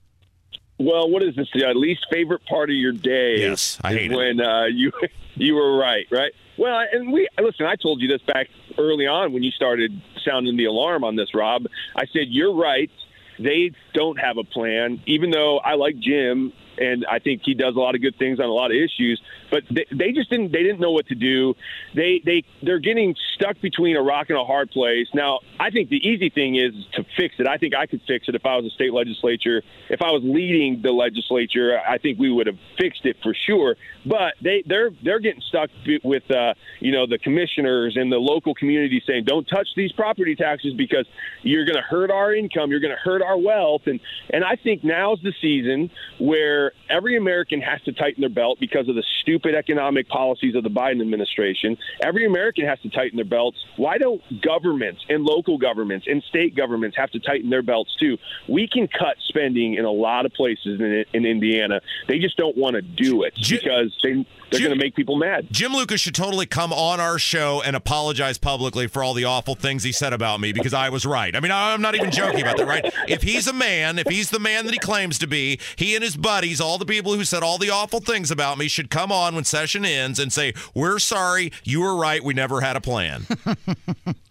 Well, 0.78 1.10
what 1.10 1.22
is 1.22 1.36
this? 1.36 1.48
The 1.52 1.74
least 1.74 2.06
favorite 2.10 2.46
part 2.46 2.70
of 2.70 2.76
your 2.76 2.92
day? 2.92 3.40
Yes, 3.40 3.78
I 3.84 3.92
hate 3.92 4.12
it. 4.12 4.16
when 4.16 4.40
uh, 4.40 4.64
you 4.72 4.92
you 5.34 5.56
were 5.56 5.76
right, 5.76 6.06
right? 6.10 6.32
Well, 6.56 6.80
and 6.90 7.12
we 7.12 7.28
listen. 7.38 7.66
I 7.66 7.74
told 7.76 8.00
you 8.00 8.08
this 8.08 8.22
back 8.22 8.48
early 8.78 9.06
on 9.06 9.32
when 9.32 9.42
you 9.42 9.50
started 9.50 9.92
sounding 10.24 10.56
the 10.56 10.64
alarm 10.66 11.04
on 11.04 11.16
this, 11.16 11.34
Rob. 11.34 11.66
I 11.96 12.06
said 12.06 12.28
you're 12.28 12.54
right. 12.54 12.90
They 13.38 13.72
don't 13.92 14.18
have 14.18 14.38
a 14.38 14.44
plan, 14.44 15.02
even 15.06 15.30
though 15.30 15.58
I 15.58 15.74
like 15.74 15.98
Jim 15.98 16.52
and 16.78 17.04
I 17.10 17.18
think 17.18 17.42
he 17.44 17.54
does 17.54 17.76
a 17.76 17.78
lot 17.78 17.94
of 17.94 18.02
good 18.02 18.16
things 18.16 18.40
on 18.40 18.46
a 18.46 18.52
lot 18.52 18.70
of 18.70 18.76
issues. 18.76 19.20
But 19.54 19.62
they, 19.70 19.86
they 19.92 20.10
just 20.10 20.30
didn't. 20.30 20.50
They 20.50 20.64
didn't 20.64 20.80
know 20.80 20.90
what 20.90 21.06
to 21.06 21.14
do. 21.14 21.54
They 21.94 22.20
they 22.24 22.42
they're 22.60 22.80
getting 22.80 23.14
stuck 23.36 23.60
between 23.60 23.96
a 23.96 24.02
rock 24.02 24.26
and 24.30 24.36
a 24.36 24.44
hard 24.44 24.72
place. 24.72 25.06
Now, 25.14 25.38
I 25.60 25.70
think 25.70 25.90
the 25.90 25.96
easy 25.96 26.28
thing 26.28 26.56
is 26.56 26.72
to 26.94 27.04
fix 27.16 27.36
it. 27.38 27.46
I 27.46 27.56
think 27.56 27.72
I 27.72 27.86
could 27.86 28.00
fix 28.04 28.26
it 28.26 28.34
if 28.34 28.44
I 28.44 28.56
was 28.56 28.64
a 28.64 28.70
state 28.70 28.92
legislature. 28.92 29.62
If 29.90 30.02
I 30.02 30.10
was 30.10 30.22
leading 30.24 30.82
the 30.82 30.90
legislature, 30.90 31.78
I 31.78 31.98
think 31.98 32.18
we 32.18 32.32
would 32.32 32.48
have 32.48 32.58
fixed 32.76 33.06
it 33.06 33.16
for 33.22 33.32
sure. 33.46 33.76
But 34.04 34.34
they 34.42 34.64
they're 34.66 34.90
they're 35.04 35.20
getting 35.20 35.42
stuck 35.48 35.70
with 36.02 36.28
uh, 36.32 36.54
you 36.80 36.90
know 36.90 37.06
the 37.06 37.18
commissioners 37.18 37.96
and 37.96 38.10
the 38.10 38.18
local 38.18 38.56
community 38.56 39.00
saying, 39.06 39.22
"Don't 39.24 39.44
touch 39.44 39.68
these 39.76 39.92
property 39.92 40.34
taxes 40.34 40.74
because 40.76 41.06
you're 41.42 41.64
going 41.64 41.76
to 41.76 41.82
hurt 41.82 42.10
our 42.10 42.34
income. 42.34 42.70
You're 42.72 42.80
going 42.80 42.96
to 42.96 43.00
hurt 43.08 43.22
our 43.22 43.38
wealth." 43.38 43.82
And 43.86 44.00
and 44.30 44.42
I 44.42 44.56
think 44.56 44.82
now's 44.82 45.20
the 45.22 45.32
season 45.40 45.90
where 46.18 46.72
every 46.90 47.16
American 47.16 47.60
has 47.60 47.80
to 47.82 47.92
tighten 47.92 48.20
their 48.20 48.30
belt 48.30 48.58
because 48.58 48.88
of 48.88 48.96
the 48.96 49.04
stupid 49.22 49.43
economic 49.52 50.08
policies 50.08 50.54
of 50.54 50.62
the 50.62 50.70
Biden 50.70 51.02
administration. 51.02 51.76
Every 52.02 52.24
American 52.24 52.64
has 52.66 52.80
to 52.80 52.88
tighten 52.88 53.16
their 53.16 53.24
belts. 53.24 53.58
Why 53.76 53.98
don't 53.98 54.22
governments 54.40 55.04
and 55.08 55.24
local 55.24 55.58
governments 55.58 56.06
and 56.08 56.22
state 56.22 56.54
governments 56.54 56.96
have 56.96 57.10
to 57.10 57.20
tighten 57.20 57.50
their 57.50 57.62
belts 57.62 57.94
too? 57.98 58.16
We 58.48 58.68
can 58.68 58.88
cut 58.88 59.16
spending 59.28 59.74
in 59.74 59.84
a 59.84 59.90
lot 59.90 60.24
of 60.24 60.32
places 60.32 60.80
in, 60.80 61.04
in 61.12 61.26
Indiana. 61.26 61.80
They 62.08 62.18
just 62.18 62.36
don't 62.36 62.56
want 62.56 62.76
to 62.76 62.82
do 62.82 63.24
it 63.24 63.34
because 63.34 63.96
they 64.02 64.24
they're 64.50 64.68
going 64.68 64.78
to 64.78 64.84
make 64.84 64.94
people 64.94 65.16
mad. 65.16 65.48
Jim 65.50 65.72
Lucas 65.72 66.00
should 66.00 66.14
totally 66.14 66.46
come 66.46 66.72
on 66.72 67.00
our 67.00 67.18
show 67.18 67.62
and 67.64 67.74
apologize 67.74 68.38
publicly 68.38 68.86
for 68.86 69.02
all 69.02 69.14
the 69.14 69.24
awful 69.24 69.54
things 69.54 69.82
he 69.82 69.90
said 69.90 70.12
about 70.12 70.40
me 70.40 70.52
because 70.52 70.74
I 70.74 70.90
was 70.90 71.04
right. 71.04 71.34
I 71.34 71.40
mean, 71.40 71.50
I'm 71.50 71.82
not 71.82 71.94
even 71.94 72.10
joking 72.10 72.42
about 72.42 72.58
that, 72.58 72.66
right? 72.66 72.94
If 73.08 73.22
he's 73.22 73.48
a 73.48 73.52
man, 73.52 73.98
if 73.98 74.06
he's 74.06 74.30
the 74.30 74.38
man 74.38 74.64
that 74.66 74.72
he 74.72 74.78
claims 74.78 75.18
to 75.20 75.26
be, 75.26 75.58
he 75.76 75.94
and 75.94 76.04
his 76.04 76.16
buddies, 76.16 76.60
all 76.60 76.78
the 76.78 76.86
people 76.86 77.14
who 77.14 77.24
said 77.24 77.42
all 77.42 77.58
the 77.58 77.70
awful 77.70 78.00
things 78.00 78.30
about 78.30 78.58
me, 78.58 78.68
should 78.68 78.90
come 78.90 79.10
on 79.10 79.23
when 79.32 79.44
session 79.44 79.84
ends 79.84 80.18
and 80.18 80.32
say, 80.32 80.52
We're 80.74 80.98
sorry, 80.98 81.52
you 81.62 81.80
were 81.80 81.96
right, 81.96 82.22
we 82.22 82.34
never 82.34 82.60
had 82.60 82.76
a 82.76 82.80
plan. 82.80 83.26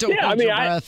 yeah, 0.05 0.27
I 0.27 0.35
mean, 0.35 0.49
I, 0.51 0.75
I, 0.77 0.81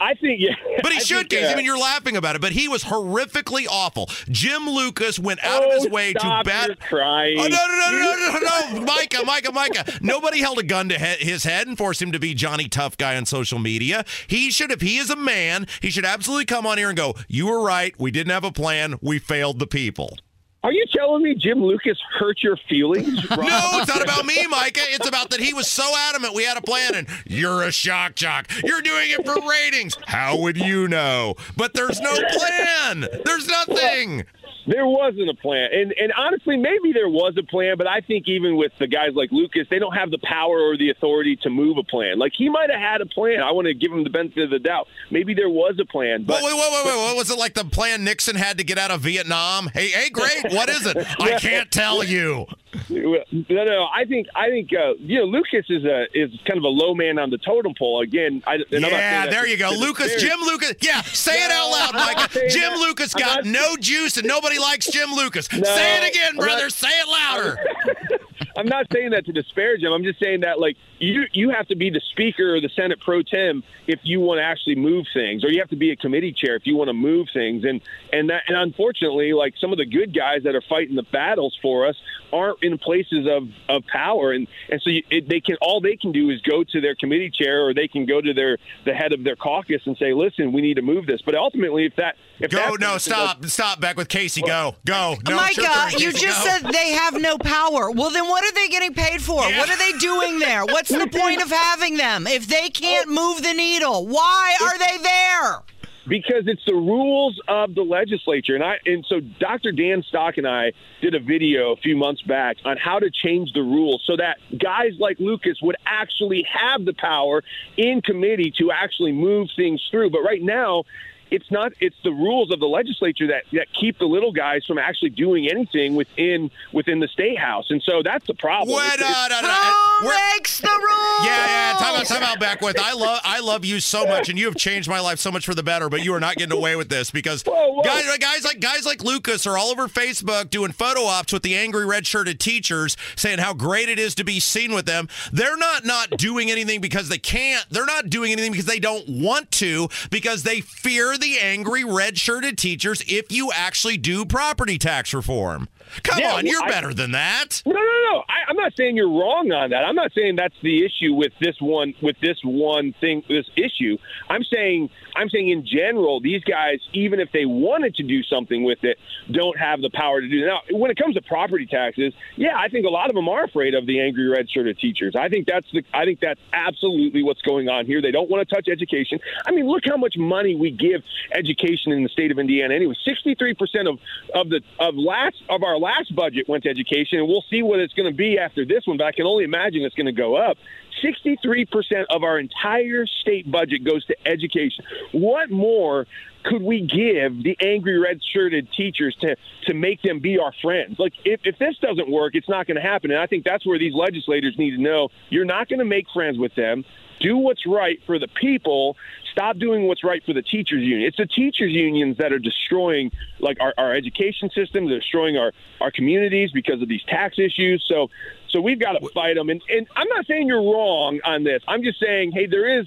I 0.00 0.14
think 0.14 0.40
yeah. 0.40 0.54
But 0.82 0.92
he 0.92 0.98
I 0.98 1.00
should, 1.00 1.16
think, 1.28 1.30
Casey. 1.30 1.44
uh, 1.46 1.52
I 1.52 1.54
mean, 1.56 1.64
you're 1.66 1.78
laughing 1.78 2.16
about 2.16 2.34
it, 2.34 2.40
but 2.40 2.52
he 2.52 2.66
was 2.68 2.84
horrifically 2.84 3.66
awful. 3.70 4.08
Jim 4.30 4.68
Lucas 4.68 5.18
went 5.18 5.42
out 5.44 5.62
of 5.64 5.72
his 5.72 5.86
Oh, 5.86 5.90
way 5.90 6.12
stop, 6.12 6.44
to 6.44 6.48
bat. 6.50 6.66
you're 6.68 6.76
crying. 6.76 7.36
Oh, 7.38 7.46
no, 7.46 7.48
no, 7.48 7.90
no, 7.90 7.98
no, 7.98 8.16
no, 8.16 8.38
no, 8.38 8.78
no, 8.80 8.84
Micah, 8.86 9.24
Micah, 9.24 9.52
Micah. 9.52 9.84
Nobody 10.00 10.40
held 10.40 10.58
a 10.58 10.62
gun 10.62 10.88
to 10.88 10.98
he- 10.98 11.24
his 11.28 11.44
head 11.44 11.66
and 11.66 11.76
forced 11.76 12.00
him 12.00 12.12
to 12.12 12.18
be 12.18 12.32
Johnny 12.34 12.68
Tough 12.68 12.96
Guy 12.96 13.16
on 13.16 13.26
social 13.26 13.58
media. 13.58 14.04
He 14.26 14.50
should, 14.50 14.70
if 14.70 14.80
he 14.80 14.96
is 14.98 15.10
a 15.10 15.16
man, 15.16 15.66
he 15.82 15.90
should 15.90 16.04
absolutely 16.06 16.46
come 16.46 16.66
on 16.66 16.78
here 16.78 16.88
and 16.88 16.96
go, 16.96 17.14
"You 17.28 17.46
were 17.48 17.62
right. 17.62 17.94
We 17.98 18.10
didn't 18.10 18.32
have 18.32 18.44
a 18.44 18.52
plan. 18.52 18.94
We 19.02 19.18
failed 19.18 19.58
the 19.58 19.66
people." 19.66 20.16
Are 20.64 20.72
you 20.72 20.84
telling 20.92 21.22
me 21.22 21.36
Jim 21.36 21.62
Lucas 21.62 21.96
hurt 22.18 22.42
your 22.42 22.56
feelings? 22.68 23.30
Rob? 23.30 23.40
No, 23.40 23.70
it's 23.74 23.88
not 23.88 24.02
about 24.02 24.26
me, 24.26 24.44
Micah. 24.48 24.80
It's 24.88 25.06
about 25.06 25.30
that 25.30 25.38
he 25.40 25.54
was 25.54 25.68
so 25.68 25.84
adamant 26.10 26.34
we 26.34 26.44
had 26.44 26.56
a 26.56 26.60
plan 26.60 26.96
and 26.96 27.08
you're 27.26 27.62
a 27.62 27.70
shock 27.70 28.16
jock. 28.16 28.50
You're 28.64 28.82
doing 28.82 29.10
it 29.10 29.24
for 29.24 29.36
ratings. 29.48 29.96
How 30.06 30.36
would 30.36 30.56
you 30.56 30.88
know? 30.88 31.36
But 31.56 31.74
there's 31.74 32.00
no 32.00 32.12
plan. 32.12 33.06
There's 33.24 33.46
nothing. 33.46 34.24
There 34.68 34.86
wasn't 34.86 35.30
a 35.30 35.34
plan, 35.34 35.70
and 35.72 35.94
and 35.98 36.12
honestly, 36.12 36.58
maybe 36.58 36.92
there 36.92 37.08
was 37.08 37.34
a 37.38 37.42
plan, 37.42 37.78
but 37.78 37.86
I 37.86 38.00
think 38.00 38.28
even 38.28 38.56
with 38.56 38.72
the 38.78 38.86
guys 38.86 39.14
like 39.14 39.32
Lucas, 39.32 39.66
they 39.70 39.78
don't 39.78 39.94
have 39.94 40.10
the 40.10 40.18
power 40.18 40.60
or 40.60 40.76
the 40.76 40.90
authority 40.90 41.36
to 41.36 41.48
move 41.48 41.78
a 41.78 41.82
plan. 41.82 42.18
Like 42.18 42.32
he 42.36 42.50
might 42.50 42.68
have 42.68 42.80
had 42.80 43.00
a 43.00 43.06
plan. 43.06 43.40
I 43.40 43.52
want 43.52 43.66
to 43.66 43.72
give 43.72 43.90
him 43.90 44.04
the 44.04 44.10
benefit 44.10 44.44
of 44.44 44.50
the 44.50 44.58
doubt. 44.58 44.86
Maybe 45.10 45.32
there 45.32 45.48
was 45.48 45.78
a 45.80 45.86
plan, 45.86 46.24
but 46.24 46.42
wait, 46.42 46.52
wait, 46.52 46.70
wait, 46.70 46.84
wait, 46.84 46.96
wait. 46.96 47.16
Was 47.16 47.30
it 47.30 47.38
like 47.38 47.54
the 47.54 47.64
plan 47.64 48.04
Nixon 48.04 48.36
had 48.36 48.58
to 48.58 48.64
get 48.64 48.76
out 48.76 48.90
of 48.90 49.00
Vietnam? 49.00 49.68
Hey, 49.72 49.88
hey, 49.88 50.10
great. 50.10 50.52
What 50.52 50.68
is 50.68 50.84
it? 50.84 50.98
I 51.18 51.38
can't 51.38 51.70
tell 51.70 52.04
you. 52.04 52.46
No, 52.90 53.24
no. 53.48 53.86
I 53.94 54.04
think 54.04 54.26
I 54.34 54.48
think 54.48 54.70
uh, 54.72 54.94
you 54.98 55.18
know 55.18 55.24
Lucas 55.24 55.64
is 55.70 55.84
a 55.84 56.06
is 56.12 56.30
kind 56.46 56.58
of 56.58 56.64
a 56.64 56.68
low 56.68 56.94
man 56.94 57.18
on 57.18 57.30
the 57.30 57.38
totem 57.38 57.74
pole. 57.78 58.02
Again, 58.02 58.42
I, 58.46 58.58
yeah, 58.70 59.26
there 59.26 59.46
you 59.46 59.56
go, 59.56 59.70
Lucas, 59.70 60.20
Jim 60.20 60.38
Lucas. 60.40 60.74
Yeah, 60.82 61.00
say 61.02 61.44
it 61.44 61.50
out 61.50 61.70
loud, 61.70 61.94
Micah. 61.94 62.28
Jim 62.50 62.72
that. 62.72 62.78
Lucas 62.78 63.14
got 63.14 63.44
no 63.44 63.76
juice, 63.76 64.16
and 64.16 64.26
nobody 64.26 64.57
likes 64.60 64.86
Jim 64.90 65.12
Lucas. 65.12 65.50
No, 65.52 65.62
say 65.62 66.04
it 66.04 66.10
again, 66.10 66.36
brother. 66.36 66.70
Say 66.70 66.88
it 66.88 67.08
louder. 67.08 67.58
I'm 68.56 68.66
not 68.66 68.86
saying 68.92 69.10
that 69.10 69.26
to 69.26 69.32
disparage 69.32 69.82
him. 69.82 69.92
I'm 69.92 70.04
just 70.04 70.20
saying 70.20 70.40
that 70.40 70.60
like 70.60 70.76
you 70.98 71.24
you 71.32 71.50
have 71.50 71.66
to 71.68 71.76
be 71.76 71.90
the 71.90 72.00
speaker 72.12 72.56
or 72.56 72.60
the 72.60 72.70
Senate 72.74 73.00
pro 73.00 73.22
tem 73.22 73.62
if 73.86 74.00
you 74.02 74.20
want 74.20 74.38
to 74.38 74.44
actually 74.44 74.76
move 74.76 75.06
things, 75.12 75.44
or 75.44 75.50
you 75.50 75.60
have 75.60 75.70
to 75.70 75.76
be 75.76 75.90
a 75.90 75.96
committee 75.96 76.32
chair 76.32 76.56
if 76.56 76.66
you 76.66 76.76
want 76.76 76.88
to 76.88 76.94
move 76.94 77.28
things. 77.32 77.64
And 77.64 77.80
and 78.12 78.30
that 78.30 78.42
and 78.48 78.56
unfortunately, 78.56 79.32
like 79.32 79.54
some 79.60 79.72
of 79.72 79.78
the 79.78 79.86
good 79.86 80.14
guys 80.14 80.42
that 80.44 80.54
are 80.54 80.62
fighting 80.68 80.96
the 80.96 81.02
battles 81.02 81.56
for 81.60 81.86
us 81.86 81.96
aren't 82.32 82.62
in 82.62 82.78
places 82.78 83.26
of, 83.26 83.48
of 83.68 83.86
power, 83.86 84.32
and 84.32 84.46
and 84.70 84.80
so 84.82 84.90
you, 84.90 85.02
it, 85.10 85.28
they 85.28 85.40
can 85.40 85.56
all 85.60 85.80
they 85.80 85.96
can 85.96 86.12
do 86.12 86.30
is 86.30 86.40
go 86.42 86.64
to 86.64 86.80
their 86.80 86.94
committee 86.94 87.30
chair 87.30 87.66
or 87.66 87.74
they 87.74 87.88
can 87.88 88.06
go 88.06 88.20
to 88.20 88.34
their 88.34 88.58
the 88.84 88.94
head 88.94 89.12
of 89.12 89.24
their 89.24 89.36
caucus 89.36 89.82
and 89.86 89.96
say, 89.96 90.12
listen, 90.12 90.52
we 90.52 90.60
need 90.60 90.74
to 90.74 90.82
move 90.82 91.06
this. 91.06 91.20
But 91.22 91.34
ultimately, 91.34 91.86
if 91.86 91.96
that 91.96 92.16
if 92.38 92.50
go 92.50 92.76
no 92.78 92.98
stop 92.98 93.44
stop 93.46 93.80
back 93.80 93.96
with 93.96 94.08
Casey, 94.08 94.42
go 94.42 94.76
go 94.84 95.16
no, 95.26 95.36
Micah, 95.36 95.90
you 95.98 96.12
just 96.12 96.42
said 96.42 96.70
they 96.70 96.92
have 96.92 97.20
no 97.20 97.38
power. 97.38 97.90
Well, 97.90 98.10
then 98.10 98.27
what 98.28 98.44
are 98.44 98.52
they 98.52 98.68
getting 98.68 98.94
paid 98.94 99.22
for? 99.22 99.42
Yeah. 99.48 99.58
What 99.58 99.70
are 99.70 99.76
they 99.76 99.92
doing 99.98 100.38
there? 100.38 100.64
What's 100.64 100.90
the 100.90 101.06
point 101.06 101.42
of 101.42 101.50
having 101.50 101.96
them 101.96 102.26
if 102.26 102.46
they 102.46 102.70
can't 102.70 103.08
oh. 103.08 103.12
move 103.12 103.42
the 103.42 103.54
needle? 103.54 104.06
Why 104.06 104.56
are 104.62 104.78
they 104.78 104.98
there? 105.02 105.62
because 106.08 106.44
it's 106.46 106.64
the 106.66 106.74
rules 106.74 107.38
of 107.48 107.74
the 107.74 107.82
legislature. 107.82 108.54
And 108.54 108.64
I 108.64 108.76
and 108.86 109.04
so 109.08 109.20
Dr. 109.20 109.72
Dan 109.72 110.02
Stock 110.08 110.38
and 110.38 110.48
I 110.48 110.72
did 111.00 111.14
a 111.14 111.20
video 111.20 111.72
a 111.72 111.76
few 111.76 111.96
months 111.96 112.22
back 112.22 112.56
on 112.64 112.76
how 112.76 112.98
to 112.98 113.10
change 113.10 113.52
the 113.52 113.60
rules 113.62 114.02
so 114.06 114.16
that 114.16 114.38
guys 114.58 114.92
like 114.98 115.18
Lucas 115.20 115.58
would 115.62 115.76
actually 115.86 116.46
have 116.50 116.84
the 116.84 116.94
power 116.94 117.42
in 117.76 118.00
committee 118.00 118.52
to 118.58 118.70
actually 118.72 119.12
move 119.12 119.48
things 119.54 119.86
through. 119.90 120.10
But 120.10 120.22
right 120.22 120.42
now, 120.42 120.84
it's 121.30 121.50
not 121.50 121.72
it's 121.80 121.96
the 122.04 122.10
rules 122.12 122.50
of 122.52 122.60
the 122.60 122.66
legislature 122.66 123.26
that, 123.28 123.44
that 123.52 123.66
keep 123.78 123.98
the 123.98 124.04
little 124.06 124.32
guys 124.32 124.64
from 124.66 124.78
actually 124.78 125.10
doing 125.10 125.48
anything 125.50 125.94
within 125.94 126.50
within 126.72 127.00
the 127.00 127.08
state 127.08 127.38
house 127.38 127.66
and 127.70 127.82
so 127.82 128.02
that's 128.02 128.26
the 128.26 128.34
problem 128.34 128.76
Wait, 128.76 128.94
It's- 128.94 129.00
no, 129.00 129.26
it's- 129.26 129.42
no, 129.42 129.48
no. 129.48 129.84
Who 130.00 130.08
makes 130.36 130.60
the 130.60 130.68
rules? 130.68 131.26
Yeah, 131.26 131.46
yeah. 131.72 131.76
Time 131.78 131.96
out, 132.00 132.06
time 132.06 132.22
out. 132.22 132.38
Back 132.38 132.60
with 132.60 132.78
I 132.78 132.92
love, 132.92 133.20
I 133.24 133.40
love 133.40 133.64
you 133.64 133.80
so 133.80 134.06
much, 134.06 134.28
and 134.28 134.38
you 134.38 134.46
have 134.46 134.54
changed 134.54 134.88
my 134.88 135.00
life 135.00 135.18
so 135.18 135.32
much 135.32 135.44
for 135.44 135.54
the 135.56 135.62
better. 135.64 135.88
But 135.88 136.04
you 136.04 136.14
are 136.14 136.20
not 136.20 136.36
getting 136.36 136.56
away 136.56 136.76
with 136.76 136.88
this 136.88 137.10
because 137.10 137.42
guys, 137.42 138.06
uh, 138.06 138.16
guys 138.20 138.44
like 138.44 138.60
guys 138.60 138.86
like 138.86 139.02
Lucas 139.02 139.44
are 139.44 139.58
all 139.58 139.70
over 139.70 139.88
Facebook 139.88 140.50
doing 140.50 140.70
photo 140.70 141.02
ops 141.02 141.32
with 141.32 141.42
the 141.42 141.56
angry 141.56 141.84
red-shirted 141.84 142.38
teachers, 142.38 142.96
saying 143.16 143.40
how 143.40 143.52
great 143.54 143.88
it 143.88 143.98
is 143.98 144.14
to 144.16 144.24
be 144.24 144.38
seen 144.38 144.72
with 144.72 144.86
them. 144.86 145.08
They're 145.32 145.56
not 145.56 145.84
not 145.84 146.10
doing 146.10 146.48
anything 146.48 146.80
because 146.80 147.08
they 147.08 147.18
can't. 147.18 147.66
They're 147.70 147.84
not 147.86 148.08
doing 148.08 148.30
anything 148.30 148.52
because 148.52 148.66
they 148.66 148.78
don't 148.78 149.08
want 149.08 149.50
to 149.52 149.88
because 150.10 150.44
they 150.44 150.60
fear 150.60 151.17
the 151.18 151.38
angry 151.38 151.84
red-shirted 151.84 152.56
teachers. 152.58 153.02
If 153.06 153.30
you 153.30 153.50
actually 153.52 153.96
do 153.96 154.24
property 154.24 154.78
tax 154.78 155.12
reform, 155.12 155.68
come 156.02 156.18
Yeah, 156.18 156.34
on, 156.34 156.46
you're 156.46 156.62
I- 156.62 156.68
better 156.68 156.92
than 156.94 157.12
that. 157.12 157.62
No, 157.66 157.72
no, 157.72 157.80
no. 158.12 158.18
I, 158.28 158.48
I'm 158.50 158.56
not 158.56 158.72
saying 158.76 158.96
you're 158.96 159.08
wrong 159.08 159.50
on 159.52 159.70
that. 159.70 159.84
I'm 159.84 159.94
not 159.94 160.12
saying 160.12 160.36
that's 160.36 160.54
the 160.62 160.84
issue 160.84 161.14
with 161.14 161.32
this 161.40 161.56
one 161.60 161.94
with 162.00 162.16
this 162.20 162.38
one 162.42 162.94
thing, 163.00 163.22
this 163.28 163.46
issue. 163.56 163.98
I'm 164.28 164.44
saying 164.44 164.90
I'm 165.16 165.28
saying 165.28 165.48
in 165.48 165.66
general, 165.66 166.20
these 166.20 166.44
guys, 166.44 166.78
even 166.92 167.18
if 167.20 167.30
they 167.32 167.44
wanted 167.44 167.96
to 167.96 168.02
do 168.04 168.22
something 168.22 168.62
with 168.64 168.84
it, 168.84 168.98
don't 169.30 169.58
have 169.58 169.80
the 169.80 169.90
power 169.90 170.20
to 170.20 170.28
do 170.28 170.44
it. 170.44 170.46
Now, 170.46 170.60
when 170.70 170.90
it 170.90 170.96
comes 170.96 171.14
to 171.16 171.22
property 171.22 171.66
taxes, 171.66 172.14
yeah, 172.36 172.56
I 172.56 172.68
think 172.68 172.86
a 172.86 172.90
lot 172.90 173.08
of 173.10 173.14
them 173.16 173.28
are 173.28 173.44
afraid 173.44 173.74
of 173.74 173.86
the 173.86 174.00
angry 174.00 174.28
red 174.28 174.48
shirted 174.50 174.78
teachers. 174.78 175.14
I 175.16 175.28
think 175.28 175.46
that's 175.46 175.66
the 175.72 175.82
I 175.92 176.04
think 176.04 176.20
that's 176.20 176.40
absolutely 176.52 177.22
what's 177.22 177.42
going 177.42 177.68
on 177.68 177.86
here. 177.86 178.00
They 178.02 178.10
don't 178.12 178.30
want 178.30 178.48
to 178.48 178.54
touch 178.54 178.68
education. 178.68 179.18
I 179.46 179.50
mean, 179.52 179.66
look 179.66 179.82
how 179.86 179.96
much 179.96 180.16
money 180.16 180.54
we 180.54 180.70
give 180.70 181.02
education 181.32 181.92
in 181.92 182.02
the 182.02 182.08
state 182.08 182.30
of 182.30 182.38
Indiana. 182.38 182.74
Anyway, 182.74 182.94
63 183.04 183.54
percent 183.54 183.88
of 183.88 183.98
of 184.34 184.48
the 184.48 184.60
of 184.78 184.94
last 184.96 185.36
of 185.48 185.62
our 185.62 185.77
last 185.78 186.14
budget 186.14 186.48
went 186.48 186.64
to 186.64 186.70
education, 186.70 187.18
and 187.18 187.28
we'll 187.28 187.44
see 187.50 187.62
what 187.62 187.80
it's 187.80 187.94
going 187.94 188.10
to 188.10 188.16
be 188.16 188.38
after 188.38 188.64
this 188.64 188.86
one. 188.86 188.96
But 188.96 189.06
I 189.06 189.12
can 189.12 189.26
only 189.26 189.44
imagine 189.44 189.82
it's 189.82 189.94
going 189.94 190.06
to 190.06 190.12
go 190.12 190.36
up. 190.36 190.58
63% 191.02 192.06
of 192.10 192.24
our 192.24 192.38
entire 192.38 193.06
state 193.06 193.50
budget 193.50 193.84
goes 193.84 194.04
to 194.06 194.16
education. 194.26 194.84
What 195.12 195.50
more 195.50 196.06
could 196.44 196.62
we 196.62 196.80
give 196.80 197.42
the 197.42 197.56
angry 197.60 197.98
red 197.98 198.20
shirted 198.32 198.68
teachers 198.76 199.16
to, 199.20 199.36
to 199.66 199.74
make 199.74 200.02
them 200.02 200.20
be 200.20 200.38
our 200.38 200.52
friends? 200.62 200.98
Like, 200.98 201.14
if, 201.24 201.40
if 201.44 201.58
this 201.58 201.76
doesn't 201.78 202.10
work, 202.10 202.34
it's 202.34 202.48
not 202.48 202.66
going 202.66 202.76
to 202.76 202.82
happen. 202.82 203.10
And 203.10 203.20
I 203.20 203.26
think 203.26 203.44
that's 203.44 203.66
where 203.66 203.78
these 203.78 203.94
legislators 203.94 204.56
need 204.58 204.72
to 204.72 204.82
know 204.82 205.08
you're 205.30 205.44
not 205.44 205.68
going 205.68 205.80
to 205.80 205.84
make 205.84 206.06
friends 206.12 206.38
with 206.38 206.54
them. 206.54 206.84
Do 207.20 207.36
what's 207.36 207.66
right 207.66 208.00
for 208.06 208.18
the 208.18 208.28
people. 208.28 208.96
Stop 209.32 209.58
doing 209.58 209.86
what's 209.86 210.02
right 210.02 210.24
for 210.24 210.32
the 210.32 210.42
teachers 210.42 210.82
union. 210.82 211.02
It's 211.02 211.16
the 211.16 211.26
teachers 211.26 211.72
unions 211.72 212.18
that 212.18 212.32
are 212.32 212.38
destroying 212.38 213.12
like 213.40 213.58
our, 213.60 213.72
our 213.78 213.94
education 213.94 214.50
system, 214.50 214.88
they're 214.88 214.98
destroying 214.98 215.36
our, 215.36 215.52
our 215.80 215.90
communities 215.90 216.50
because 216.52 216.82
of 216.82 216.88
these 216.88 217.02
tax 217.04 217.38
issues. 217.38 217.84
So 217.88 218.10
so 218.48 218.60
we've 218.60 218.80
got 218.80 218.92
to 218.92 219.08
fight 219.10 219.36
them. 219.36 219.50
And, 219.50 219.62
and 219.68 219.86
I'm 219.94 220.08
not 220.08 220.26
saying 220.26 220.48
you're 220.48 220.62
wrong 220.62 221.20
on 221.24 221.44
this. 221.44 221.62
I'm 221.68 221.82
just 221.82 222.00
saying, 222.00 222.32
hey, 222.32 222.46
there 222.46 222.80
is 222.80 222.86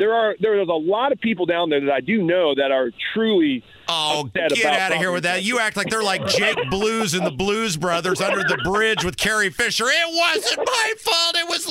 there 0.00 0.14
are 0.14 0.34
there 0.40 0.60
is 0.60 0.68
a 0.68 0.72
lot 0.72 1.12
of 1.12 1.20
people 1.20 1.46
down 1.46 1.70
there 1.70 1.80
that 1.82 1.92
I 1.92 2.00
do 2.00 2.22
know 2.22 2.54
that 2.54 2.72
are 2.72 2.90
truly 3.14 3.62
Oh, 3.92 4.30
get 4.32 4.64
out 4.64 4.92
of 4.92 4.98
here 4.98 5.10
with 5.10 5.24
that. 5.24 5.42
You 5.42 5.58
act 5.58 5.76
like 5.76 5.88
they're 5.88 6.02
like 6.02 6.24
Jake 6.28 6.56
Blues 6.70 7.12
and 7.12 7.26
the 7.26 7.32
Blues 7.32 7.76
Brothers 7.76 8.20
under 8.20 8.44
the 8.44 8.56
bridge 8.62 9.04
with 9.04 9.16
Carrie 9.16 9.50
Fisher. 9.50 9.86
It 9.88 10.14
wasn't 10.14 10.58
my 10.64 10.92
fault. 11.00 11.36
It 11.36 11.48
was 11.48 11.66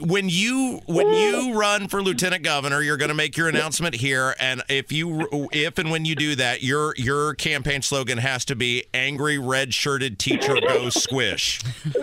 when 0.00 0.30
you 0.30 0.80
when 0.86 1.08
you 1.12 1.58
run 1.58 1.88
for 1.88 2.02
lieutenant 2.02 2.42
governor, 2.42 2.80
you're 2.80 2.96
going 2.96 3.10
to 3.10 3.14
make 3.14 3.36
your 3.36 3.48
announcement 3.48 3.96
here 3.96 4.34
and 4.40 4.62
if 4.70 4.90
you 4.90 5.28
if 5.52 5.76
and 5.76 5.90
when 5.90 6.06
you 6.06 6.14
do 6.14 6.34
that, 6.36 6.62
your 6.62 6.94
your 6.96 7.34
campaign 7.34 7.82
slogan 7.82 8.16
has 8.16 8.46
to 8.46 8.56
be 8.56 8.84
angry 8.94 9.36
red-shirted 9.36 10.18
teacher 10.18 10.56
go 10.66 10.88
squish. 10.88 11.60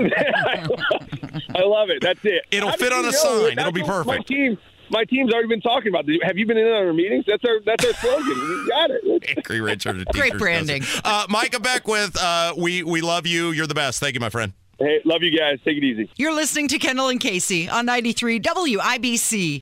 I 1.56 1.62
love 1.64 1.90
it. 1.90 2.02
That's 2.02 2.20
it. 2.24 2.44
It'll 2.52 2.70
How 2.70 2.76
fit 2.78 2.92
on 2.94 3.00
a 3.02 3.04
know? 3.04 3.12
sign. 3.12 3.56
That's 3.56 3.60
It'll 3.60 3.72
be 3.72 3.82
what 3.82 4.06
My 4.06 4.16
perfect. 4.18 4.28
team, 4.28 4.58
my 4.90 5.04
team's 5.06 5.34
already 5.34 5.48
been 5.48 5.62
talking 5.62 5.90
about 5.90 6.06
this. 6.06 6.18
Have 6.24 6.38
you 6.38 6.46
been 6.46 6.58
in 6.58 6.66
on 6.68 6.88
our 6.88 6.94
meetings? 6.94 7.26
That's 7.28 7.44
our 7.46 7.60
that's 7.66 7.86
our 7.86 7.94
slogan. 7.94 8.28
We 8.40 8.68
got 8.70 8.90
it. 8.92 9.24
Angry 9.38 9.62
red-shirted 9.70 10.08
Great 10.14 10.38
branding. 10.38 10.82
does 10.82 10.98
it. 10.98 11.06
Uh, 11.06 11.26
Micah 11.30 11.60
Beckwith, 11.60 12.16
uh, 12.22 12.54
we 12.58 12.84
we 12.84 13.02
love 13.02 13.26
you. 13.28 13.52
You're 13.52 13.68
the 13.68 13.76
best. 13.76 14.00
Thank 14.00 14.14
you, 14.16 14.20
my 14.20 14.30
friend. 14.30 14.54
Hey, 14.80 15.00
love 15.06 15.22
you 15.22 15.38
guys. 15.38 15.60
Take 15.64 15.78
it 15.78 15.84
easy. 15.84 16.10
You're 16.18 16.34
listening 16.34 16.68
to 16.70 16.80
Kendall 16.80 17.08
and 17.10 17.20
Casey 17.20 17.70
on 17.70 17.86
93 17.86 18.40
WIBC. 18.40 19.62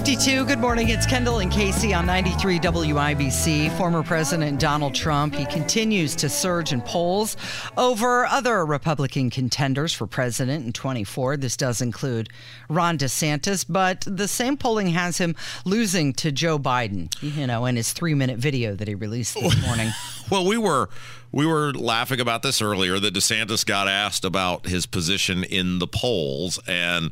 952, 0.00 0.46
good 0.46 0.58
morning. 0.60 0.88
It's 0.88 1.04
Kendall 1.04 1.40
and 1.40 1.52
Casey 1.52 1.92
on 1.92 2.06
93 2.06 2.58
WIBC. 2.58 3.76
Former 3.76 4.02
President 4.02 4.58
Donald 4.58 4.94
Trump, 4.94 5.34
he 5.34 5.44
continues 5.44 6.16
to 6.16 6.30
surge 6.30 6.72
in 6.72 6.80
polls 6.80 7.36
over 7.76 8.24
other 8.24 8.64
Republican 8.64 9.28
contenders 9.28 9.92
for 9.92 10.06
president 10.06 10.64
in 10.64 10.72
24. 10.72 11.36
This 11.36 11.54
does 11.54 11.82
include 11.82 12.30
Ron 12.70 12.96
DeSantis, 12.96 13.66
but 13.68 14.02
the 14.06 14.26
same 14.26 14.56
polling 14.56 14.88
has 14.88 15.18
him 15.18 15.36
losing 15.66 16.14
to 16.14 16.32
Joe 16.32 16.58
Biden, 16.58 17.14
you 17.20 17.46
know, 17.46 17.66
in 17.66 17.76
his 17.76 17.92
three 17.92 18.14
minute 18.14 18.38
video 18.38 18.74
that 18.74 18.88
he 18.88 18.94
released 18.94 19.34
this 19.34 19.62
morning. 19.66 19.90
Well, 20.30 20.46
we 20.46 20.56
were 20.56 20.88
we 21.30 21.44
were 21.44 21.74
laughing 21.74 22.20
about 22.20 22.42
this 22.42 22.62
earlier 22.62 22.98
that 22.98 23.12
DeSantis 23.12 23.66
got 23.66 23.86
asked 23.86 24.24
about 24.24 24.66
his 24.66 24.86
position 24.86 25.44
in 25.44 25.78
the 25.78 25.86
polls 25.86 26.58
and 26.66 27.10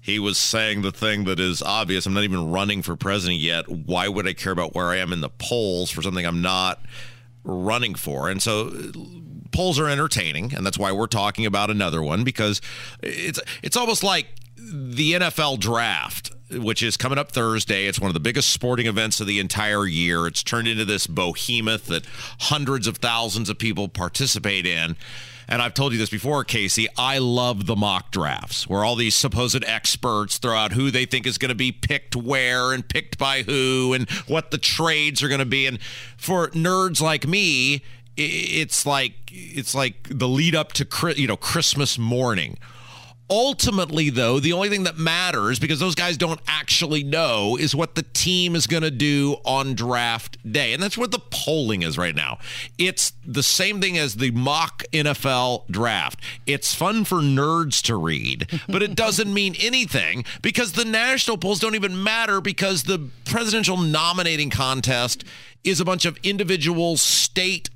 he 0.00 0.18
was 0.18 0.38
saying 0.38 0.82
the 0.82 0.92
thing 0.92 1.24
that 1.24 1.38
is 1.38 1.62
obvious. 1.62 2.06
I'm 2.06 2.14
not 2.14 2.24
even 2.24 2.50
running 2.50 2.82
for 2.82 2.96
president 2.96 3.40
yet. 3.40 3.68
Why 3.68 4.08
would 4.08 4.26
I 4.26 4.32
care 4.32 4.52
about 4.52 4.74
where 4.74 4.86
I 4.86 4.96
am 4.96 5.12
in 5.12 5.20
the 5.20 5.28
polls 5.28 5.90
for 5.90 6.02
something 6.02 6.24
I'm 6.24 6.42
not 6.42 6.80
running 7.44 7.94
for? 7.94 8.28
And 8.30 8.40
so 8.40 8.68
uh, 8.68 8.92
polls 9.52 9.78
are 9.78 9.88
entertaining, 9.88 10.54
and 10.54 10.64
that's 10.64 10.78
why 10.78 10.92
we're 10.92 11.06
talking 11.06 11.44
about 11.44 11.70
another 11.70 12.02
one 12.02 12.24
because 12.24 12.60
it's 13.02 13.40
it's 13.62 13.76
almost 13.76 14.02
like 14.02 14.28
the 14.56 15.12
NFL 15.12 15.58
draft 15.58 16.32
which 16.52 16.82
is 16.82 16.96
coming 16.96 17.18
up 17.18 17.30
Thursday. 17.30 17.86
It's 17.86 18.00
one 18.00 18.08
of 18.08 18.14
the 18.14 18.20
biggest 18.20 18.50
sporting 18.50 18.86
events 18.86 19.20
of 19.20 19.26
the 19.26 19.38
entire 19.38 19.86
year. 19.86 20.26
It's 20.26 20.42
turned 20.42 20.68
into 20.68 20.84
this 20.84 21.06
behemoth 21.06 21.86
that 21.86 22.06
hundreds 22.40 22.86
of 22.86 22.96
thousands 22.96 23.48
of 23.48 23.58
people 23.58 23.88
participate 23.88 24.66
in. 24.66 24.96
And 25.50 25.60
I've 25.60 25.74
told 25.74 25.92
you 25.92 25.98
this 25.98 26.10
before, 26.10 26.44
Casey. 26.44 26.86
I 26.96 27.18
love 27.18 27.66
the 27.66 27.74
mock 27.74 28.12
drafts 28.12 28.68
where 28.68 28.84
all 28.84 28.94
these 28.94 29.16
supposed 29.16 29.64
experts 29.64 30.38
throw 30.38 30.56
out 30.56 30.72
who 30.72 30.92
they 30.92 31.04
think 31.06 31.26
is 31.26 31.38
going 31.38 31.48
to 31.48 31.56
be 31.56 31.72
picked 31.72 32.14
where 32.14 32.72
and 32.72 32.88
picked 32.88 33.18
by 33.18 33.42
who 33.42 33.92
and 33.92 34.08
what 34.28 34.52
the 34.52 34.58
trades 34.58 35.24
are 35.24 35.28
going 35.28 35.40
to 35.40 35.44
be. 35.44 35.66
And 35.66 35.82
for 36.16 36.50
nerds 36.50 37.02
like 37.02 37.26
me, 37.26 37.82
it's 38.16 38.86
like 38.86 39.14
it's 39.28 39.74
like 39.74 40.08
the 40.08 40.28
lead 40.28 40.54
up 40.54 40.72
to 40.74 41.14
you 41.16 41.26
know 41.26 41.36
Christmas 41.36 41.98
morning 41.98 42.56
Ultimately, 43.30 44.10
though, 44.10 44.40
the 44.40 44.52
only 44.52 44.68
thing 44.68 44.82
that 44.82 44.98
matters, 44.98 45.60
because 45.60 45.78
those 45.78 45.94
guys 45.94 46.16
don't 46.16 46.40
actually 46.48 47.04
know, 47.04 47.56
is 47.56 47.76
what 47.76 47.94
the 47.94 48.02
team 48.02 48.56
is 48.56 48.66
going 48.66 48.82
to 48.82 48.90
do 48.90 49.36
on 49.44 49.74
draft 49.74 50.36
day. 50.52 50.72
And 50.72 50.82
that's 50.82 50.98
what 50.98 51.12
the 51.12 51.20
polling 51.30 51.82
is 51.82 51.96
right 51.96 52.14
now. 52.14 52.38
It's 52.76 53.12
the 53.24 53.44
same 53.44 53.80
thing 53.80 53.96
as 53.96 54.16
the 54.16 54.32
mock 54.32 54.82
NFL 54.92 55.68
draft. 55.68 56.20
It's 56.44 56.74
fun 56.74 57.04
for 57.04 57.18
nerds 57.18 57.80
to 57.82 57.94
read, 57.94 58.60
but 58.68 58.82
it 58.82 58.96
doesn't 58.96 59.32
mean 59.40 59.54
anything 59.60 60.24
because 60.42 60.72
the 60.72 60.84
national 60.84 61.38
polls 61.38 61.60
don't 61.60 61.76
even 61.76 62.02
matter 62.02 62.40
because 62.40 62.82
the 62.82 63.10
presidential 63.26 63.76
nominating 63.76 64.50
contest 64.50 65.22
is 65.62 65.78
a 65.78 65.84
bunch 65.84 66.04
of 66.04 66.18
individual 66.24 66.96
state 66.96 67.70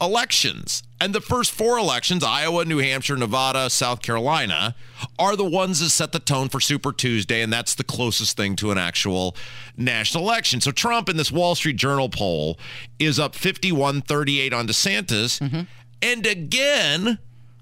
elections. 0.00 0.82
And 1.00 1.14
the 1.14 1.20
first 1.20 1.50
four 1.50 1.78
elections, 1.78 2.24
Iowa, 2.24 2.64
New 2.64 2.78
Hampshire, 2.78 3.16
Nevada, 3.16 3.68
South 3.68 4.00
Carolina, 4.00 4.74
are 5.18 5.36
the 5.36 5.44
ones 5.44 5.80
that 5.80 5.90
set 5.90 6.12
the 6.12 6.18
tone 6.18 6.48
for 6.48 6.60
Super 6.60 6.92
Tuesday. 6.92 7.42
And 7.42 7.52
that's 7.52 7.74
the 7.74 7.84
closest 7.84 8.36
thing 8.36 8.56
to 8.56 8.70
an 8.70 8.78
actual 8.78 9.36
national 9.76 10.24
election. 10.24 10.60
So 10.60 10.70
Trump 10.70 11.08
in 11.08 11.16
this 11.16 11.30
Wall 11.30 11.54
Street 11.54 11.76
Journal 11.76 12.08
poll 12.08 12.58
is 12.98 13.18
up 13.18 13.34
51 13.34 14.02
38 14.02 14.52
on 14.52 14.66
DeSantis. 14.66 15.40
Mm-hmm. 15.40 15.62
And 16.02 16.26
again, 16.26 17.18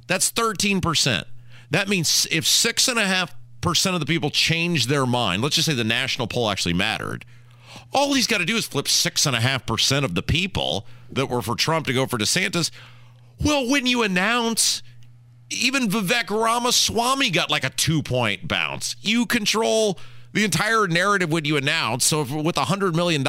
that's 0.07 0.30
13%. 0.30 1.24
That 1.70 1.89
means 1.89 2.26
if 2.30 2.47
six 2.47 2.87
and 2.87 2.99
a 2.99 3.07
half 3.07 3.35
percent 3.61 3.95
of 3.95 4.01
the 4.01 4.07
people 4.07 4.30
change 4.30 4.87
their 4.87 5.07
mind, 5.07 5.43
let's 5.43 5.57
just 5.57 5.66
say 5.66 5.74
the 5.74 5.85
national 5.85 6.26
poll 6.26 6.51
actually 6.51 6.74
mattered 6.74 7.24
all 7.93 8.14
he's 8.14 8.26
got 8.26 8.38
to 8.38 8.45
do 8.45 8.57
is 8.57 8.66
flip 8.66 8.88
six 8.88 9.26
and 9.26 9.36
a 9.36 9.40
half 9.40 9.66
percent 9.66 10.05
of 10.05 10.14
the 10.14 10.22
people 10.22 10.86
that 11.11 11.28
were 11.28 11.43
for 11.43 11.55
Trump 11.55 11.86
to 11.86 11.93
go 11.93 12.07
for 12.07 12.18
DeSantis. 12.18 12.70
Well, 13.45 13.68
when 13.68 13.86
you 13.86 14.03
announce, 14.03 14.82
even 15.51 15.88
Vivek 15.88 16.30
Ramaswamy 16.30 17.30
got 17.30 17.51
like 17.51 17.64
a 17.64 17.70
two 17.70 18.03
point 18.03 18.49
bounce. 18.49 18.97
You 19.01 19.26
control 19.26 19.99
the 20.32 20.45
entire 20.45 20.86
narrative 20.86 21.30
when 21.30 21.45
you 21.45 21.57
announce. 21.57 22.07
So, 22.07 22.20
with 22.20 22.57
a 22.57 22.62
$100 22.62 22.95
million, 22.95 23.24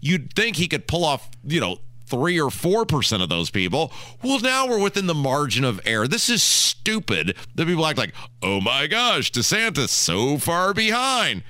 you'd 0.00 0.34
think 0.34 0.56
he 0.56 0.68
could 0.68 0.86
pull 0.86 1.04
off, 1.04 1.30
you 1.44 1.60
know, 1.60 1.78
three 2.06 2.38
or 2.38 2.50
four 2.50 2.84
percent 2.84 3.22
of 3.22 3.28
those 3.28 3.50
people. 3.50 3.92
Well, 4.22 4.40
now 4.40 4.66
we're 4.66 4.82
within 4.82 5.06
the 5.06 5.14
margin 5.14 5.64
of 5.64 5.80
error. 5.86 6.06
This 6.06 6.28
is 6.28 6.42
stupid 6.42 7.36
that 7.54 7.66
people 7.66 7.86
act 7.86 7.98
like, 7.98 8.14
oh 8.42 8.60
my 8.60 8.86
gosh, 8.86 9.32
DeSantis 9.32 9.88
so 9.88 10.38
far 10.38 10.74
behind. 10.74 11.42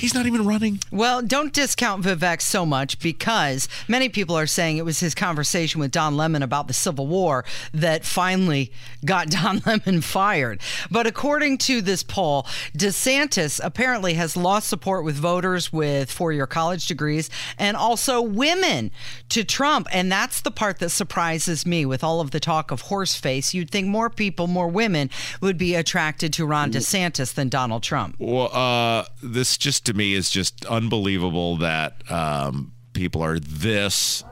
He's 0.00 0.14
not 0.14 0.24
even 0.24 0.46
running. 0.46 0.80
Well, 0.90 1.20
don't 1.20 1.52
discount 1.52 2.04
Vivek 2.04 2.40
so 2.40 2.64
much 2.64 2.98
because 3.00 3.68
many 3.86 4.08
people 4.08 4.34
are 4.34 4.46
saying 4.46 4.78
it 4.78 4.84
was 4.86 5.00
his 5.00 5.14
conversation 5.14 5.78
with 5.78 5.90
Don 5.90 6.16
Lemon 6.16 6.42
about 6.42 6.68
the 6.68 6.72
Civil 6.72 7.06
War 7.06 7.44
that 7.74 8.06
finally 8.06 8.72
got 9.04 9.28
Don 9.30 9.60
Lemon 9.66 10.00
fired. 10.00 10.62
But 10.90 11.06
according 11.06 11.58
to 11.58 11.82
this 11.82 12.02
poll, 12.02 12.44
DeSantis 12.74 13.60
apparently 13.62 14.14
has 14.14 14.38
lost 14.38 14.68
support 14.68 15.04
with 15.04 15.16
voters 15.16 15.70
with 15.70 16.10
four 16.10 16.32
year 16.32 16.46
college 16.46 16.86
degrees 16.86 17.28
and 17.58 17.76
also 17.76 18.22
women 18.22 18.92
to 19.28 19.44
Trump. 19.44 19.86
And 19.92 20.10
that's 20.10 20.40
the 20.40 20.50
part 20.50 20.78
that 20.78 20.88
surprises 20.88 21.66
me 21.66 21.84
with 21.84 22.02
all 22.02 22.22
of 22.22 22.30
the 22.30 22.40
talk 22.40 22.70
of 22.70 22.80
horse 22.82 23.16
face. 23.16 23.52
You'd 23.52 23.70
think 23.70 23.86
more 23.86 24.08
people, 24.08 24.46
more 24.46 24.68
women 24.68 25.10
would 25.42 25.58
be 25.58 25.74
attracted 25.74 26.32
to 26.32 26.46
Ron 26.46 26.72
DeSantis 26.72 27.34
than 27.34 27.50
Donald 27.50 27.82
Trump. 27.82 28.16
Well, 28.18 28.50
uh, 28.54 29.04
this 29.22 29.58
just 29.58 29.89
to 29.90 29.96
me 29.96 30.14
is 30.14 30.30
just 30.30 30.64
unbelievable 30.66 31.56
that 31.58 32.10
um, 32.10 32.72
people 32.92 33.22
are 33.22 33.38
this 33.38 34.24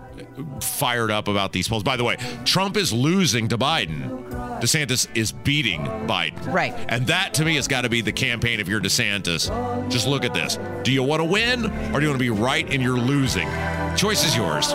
fired 0.61 1.11
up 1.11 1.29
about 1.29 1.53
these 1.53 1.69
polls. 1.69 1.83
By 1.83 1.97
the 1.97 2.05
way, 2.05 2.17
Trump 2.45 2.77
is 2.77 2.93
losing 2.93 3.49
to 3.49 3.59
Biden. 3.59 4.29
DeSantis 4.61 5.09
is 5.17 5.33
beating 5.33 5.85
Biden. 6.07 6.53
Right. 6.53 6.75
And 6.89 7.07
that 7.09 7.35
to 7.35 7.45
me 7.45 7.57
has 7.57 7.69
got 7.69 7.83
to 7.83 7.89
be 7.89 8.01
the 8.01 8.13
campaign 8.13 8.61
if 8.61 8.69
you're 8.69 8.81
DeSantis. 8.81 9.91
Just 9.91 10.07
look 10.07 10.25
at 10.25 10.35
this. 10.35 10.59
Do 10.83 10.93
you 10.93 11.03
want 11.03 11.21
to 11.21 11.25
win 11.25 11.67
or 11.67 12.01
do 12.01 12.07
you 12.07 12.09
want 12.11 12.15
to 12.15 12.19
be 12.19 12.31
right 12.31 12.69
and 12.73 12.83
you're 12.83 12.99
losing? 12.99 13.49
Choice 13.97 14.25
is 14.25 14.37
yours. 14.37 14.73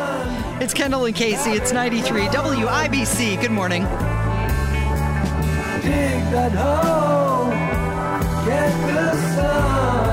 It's 0.62 0.74
Kendall 0.74 1.06
and 1.06 1.16
Casey. 1.16 1.52
It's 1.52 1.72
93 1.72 2.28
WIBC. 2.28 3.42
Good 3.42 3.52
morning. 3.52 3.84
Dig 5.82 6.24
that 6.32 6.52
hole. 6.54 7.52
Get 8.46 8.72
the 8.88 9.36
sun. 9.36 10.13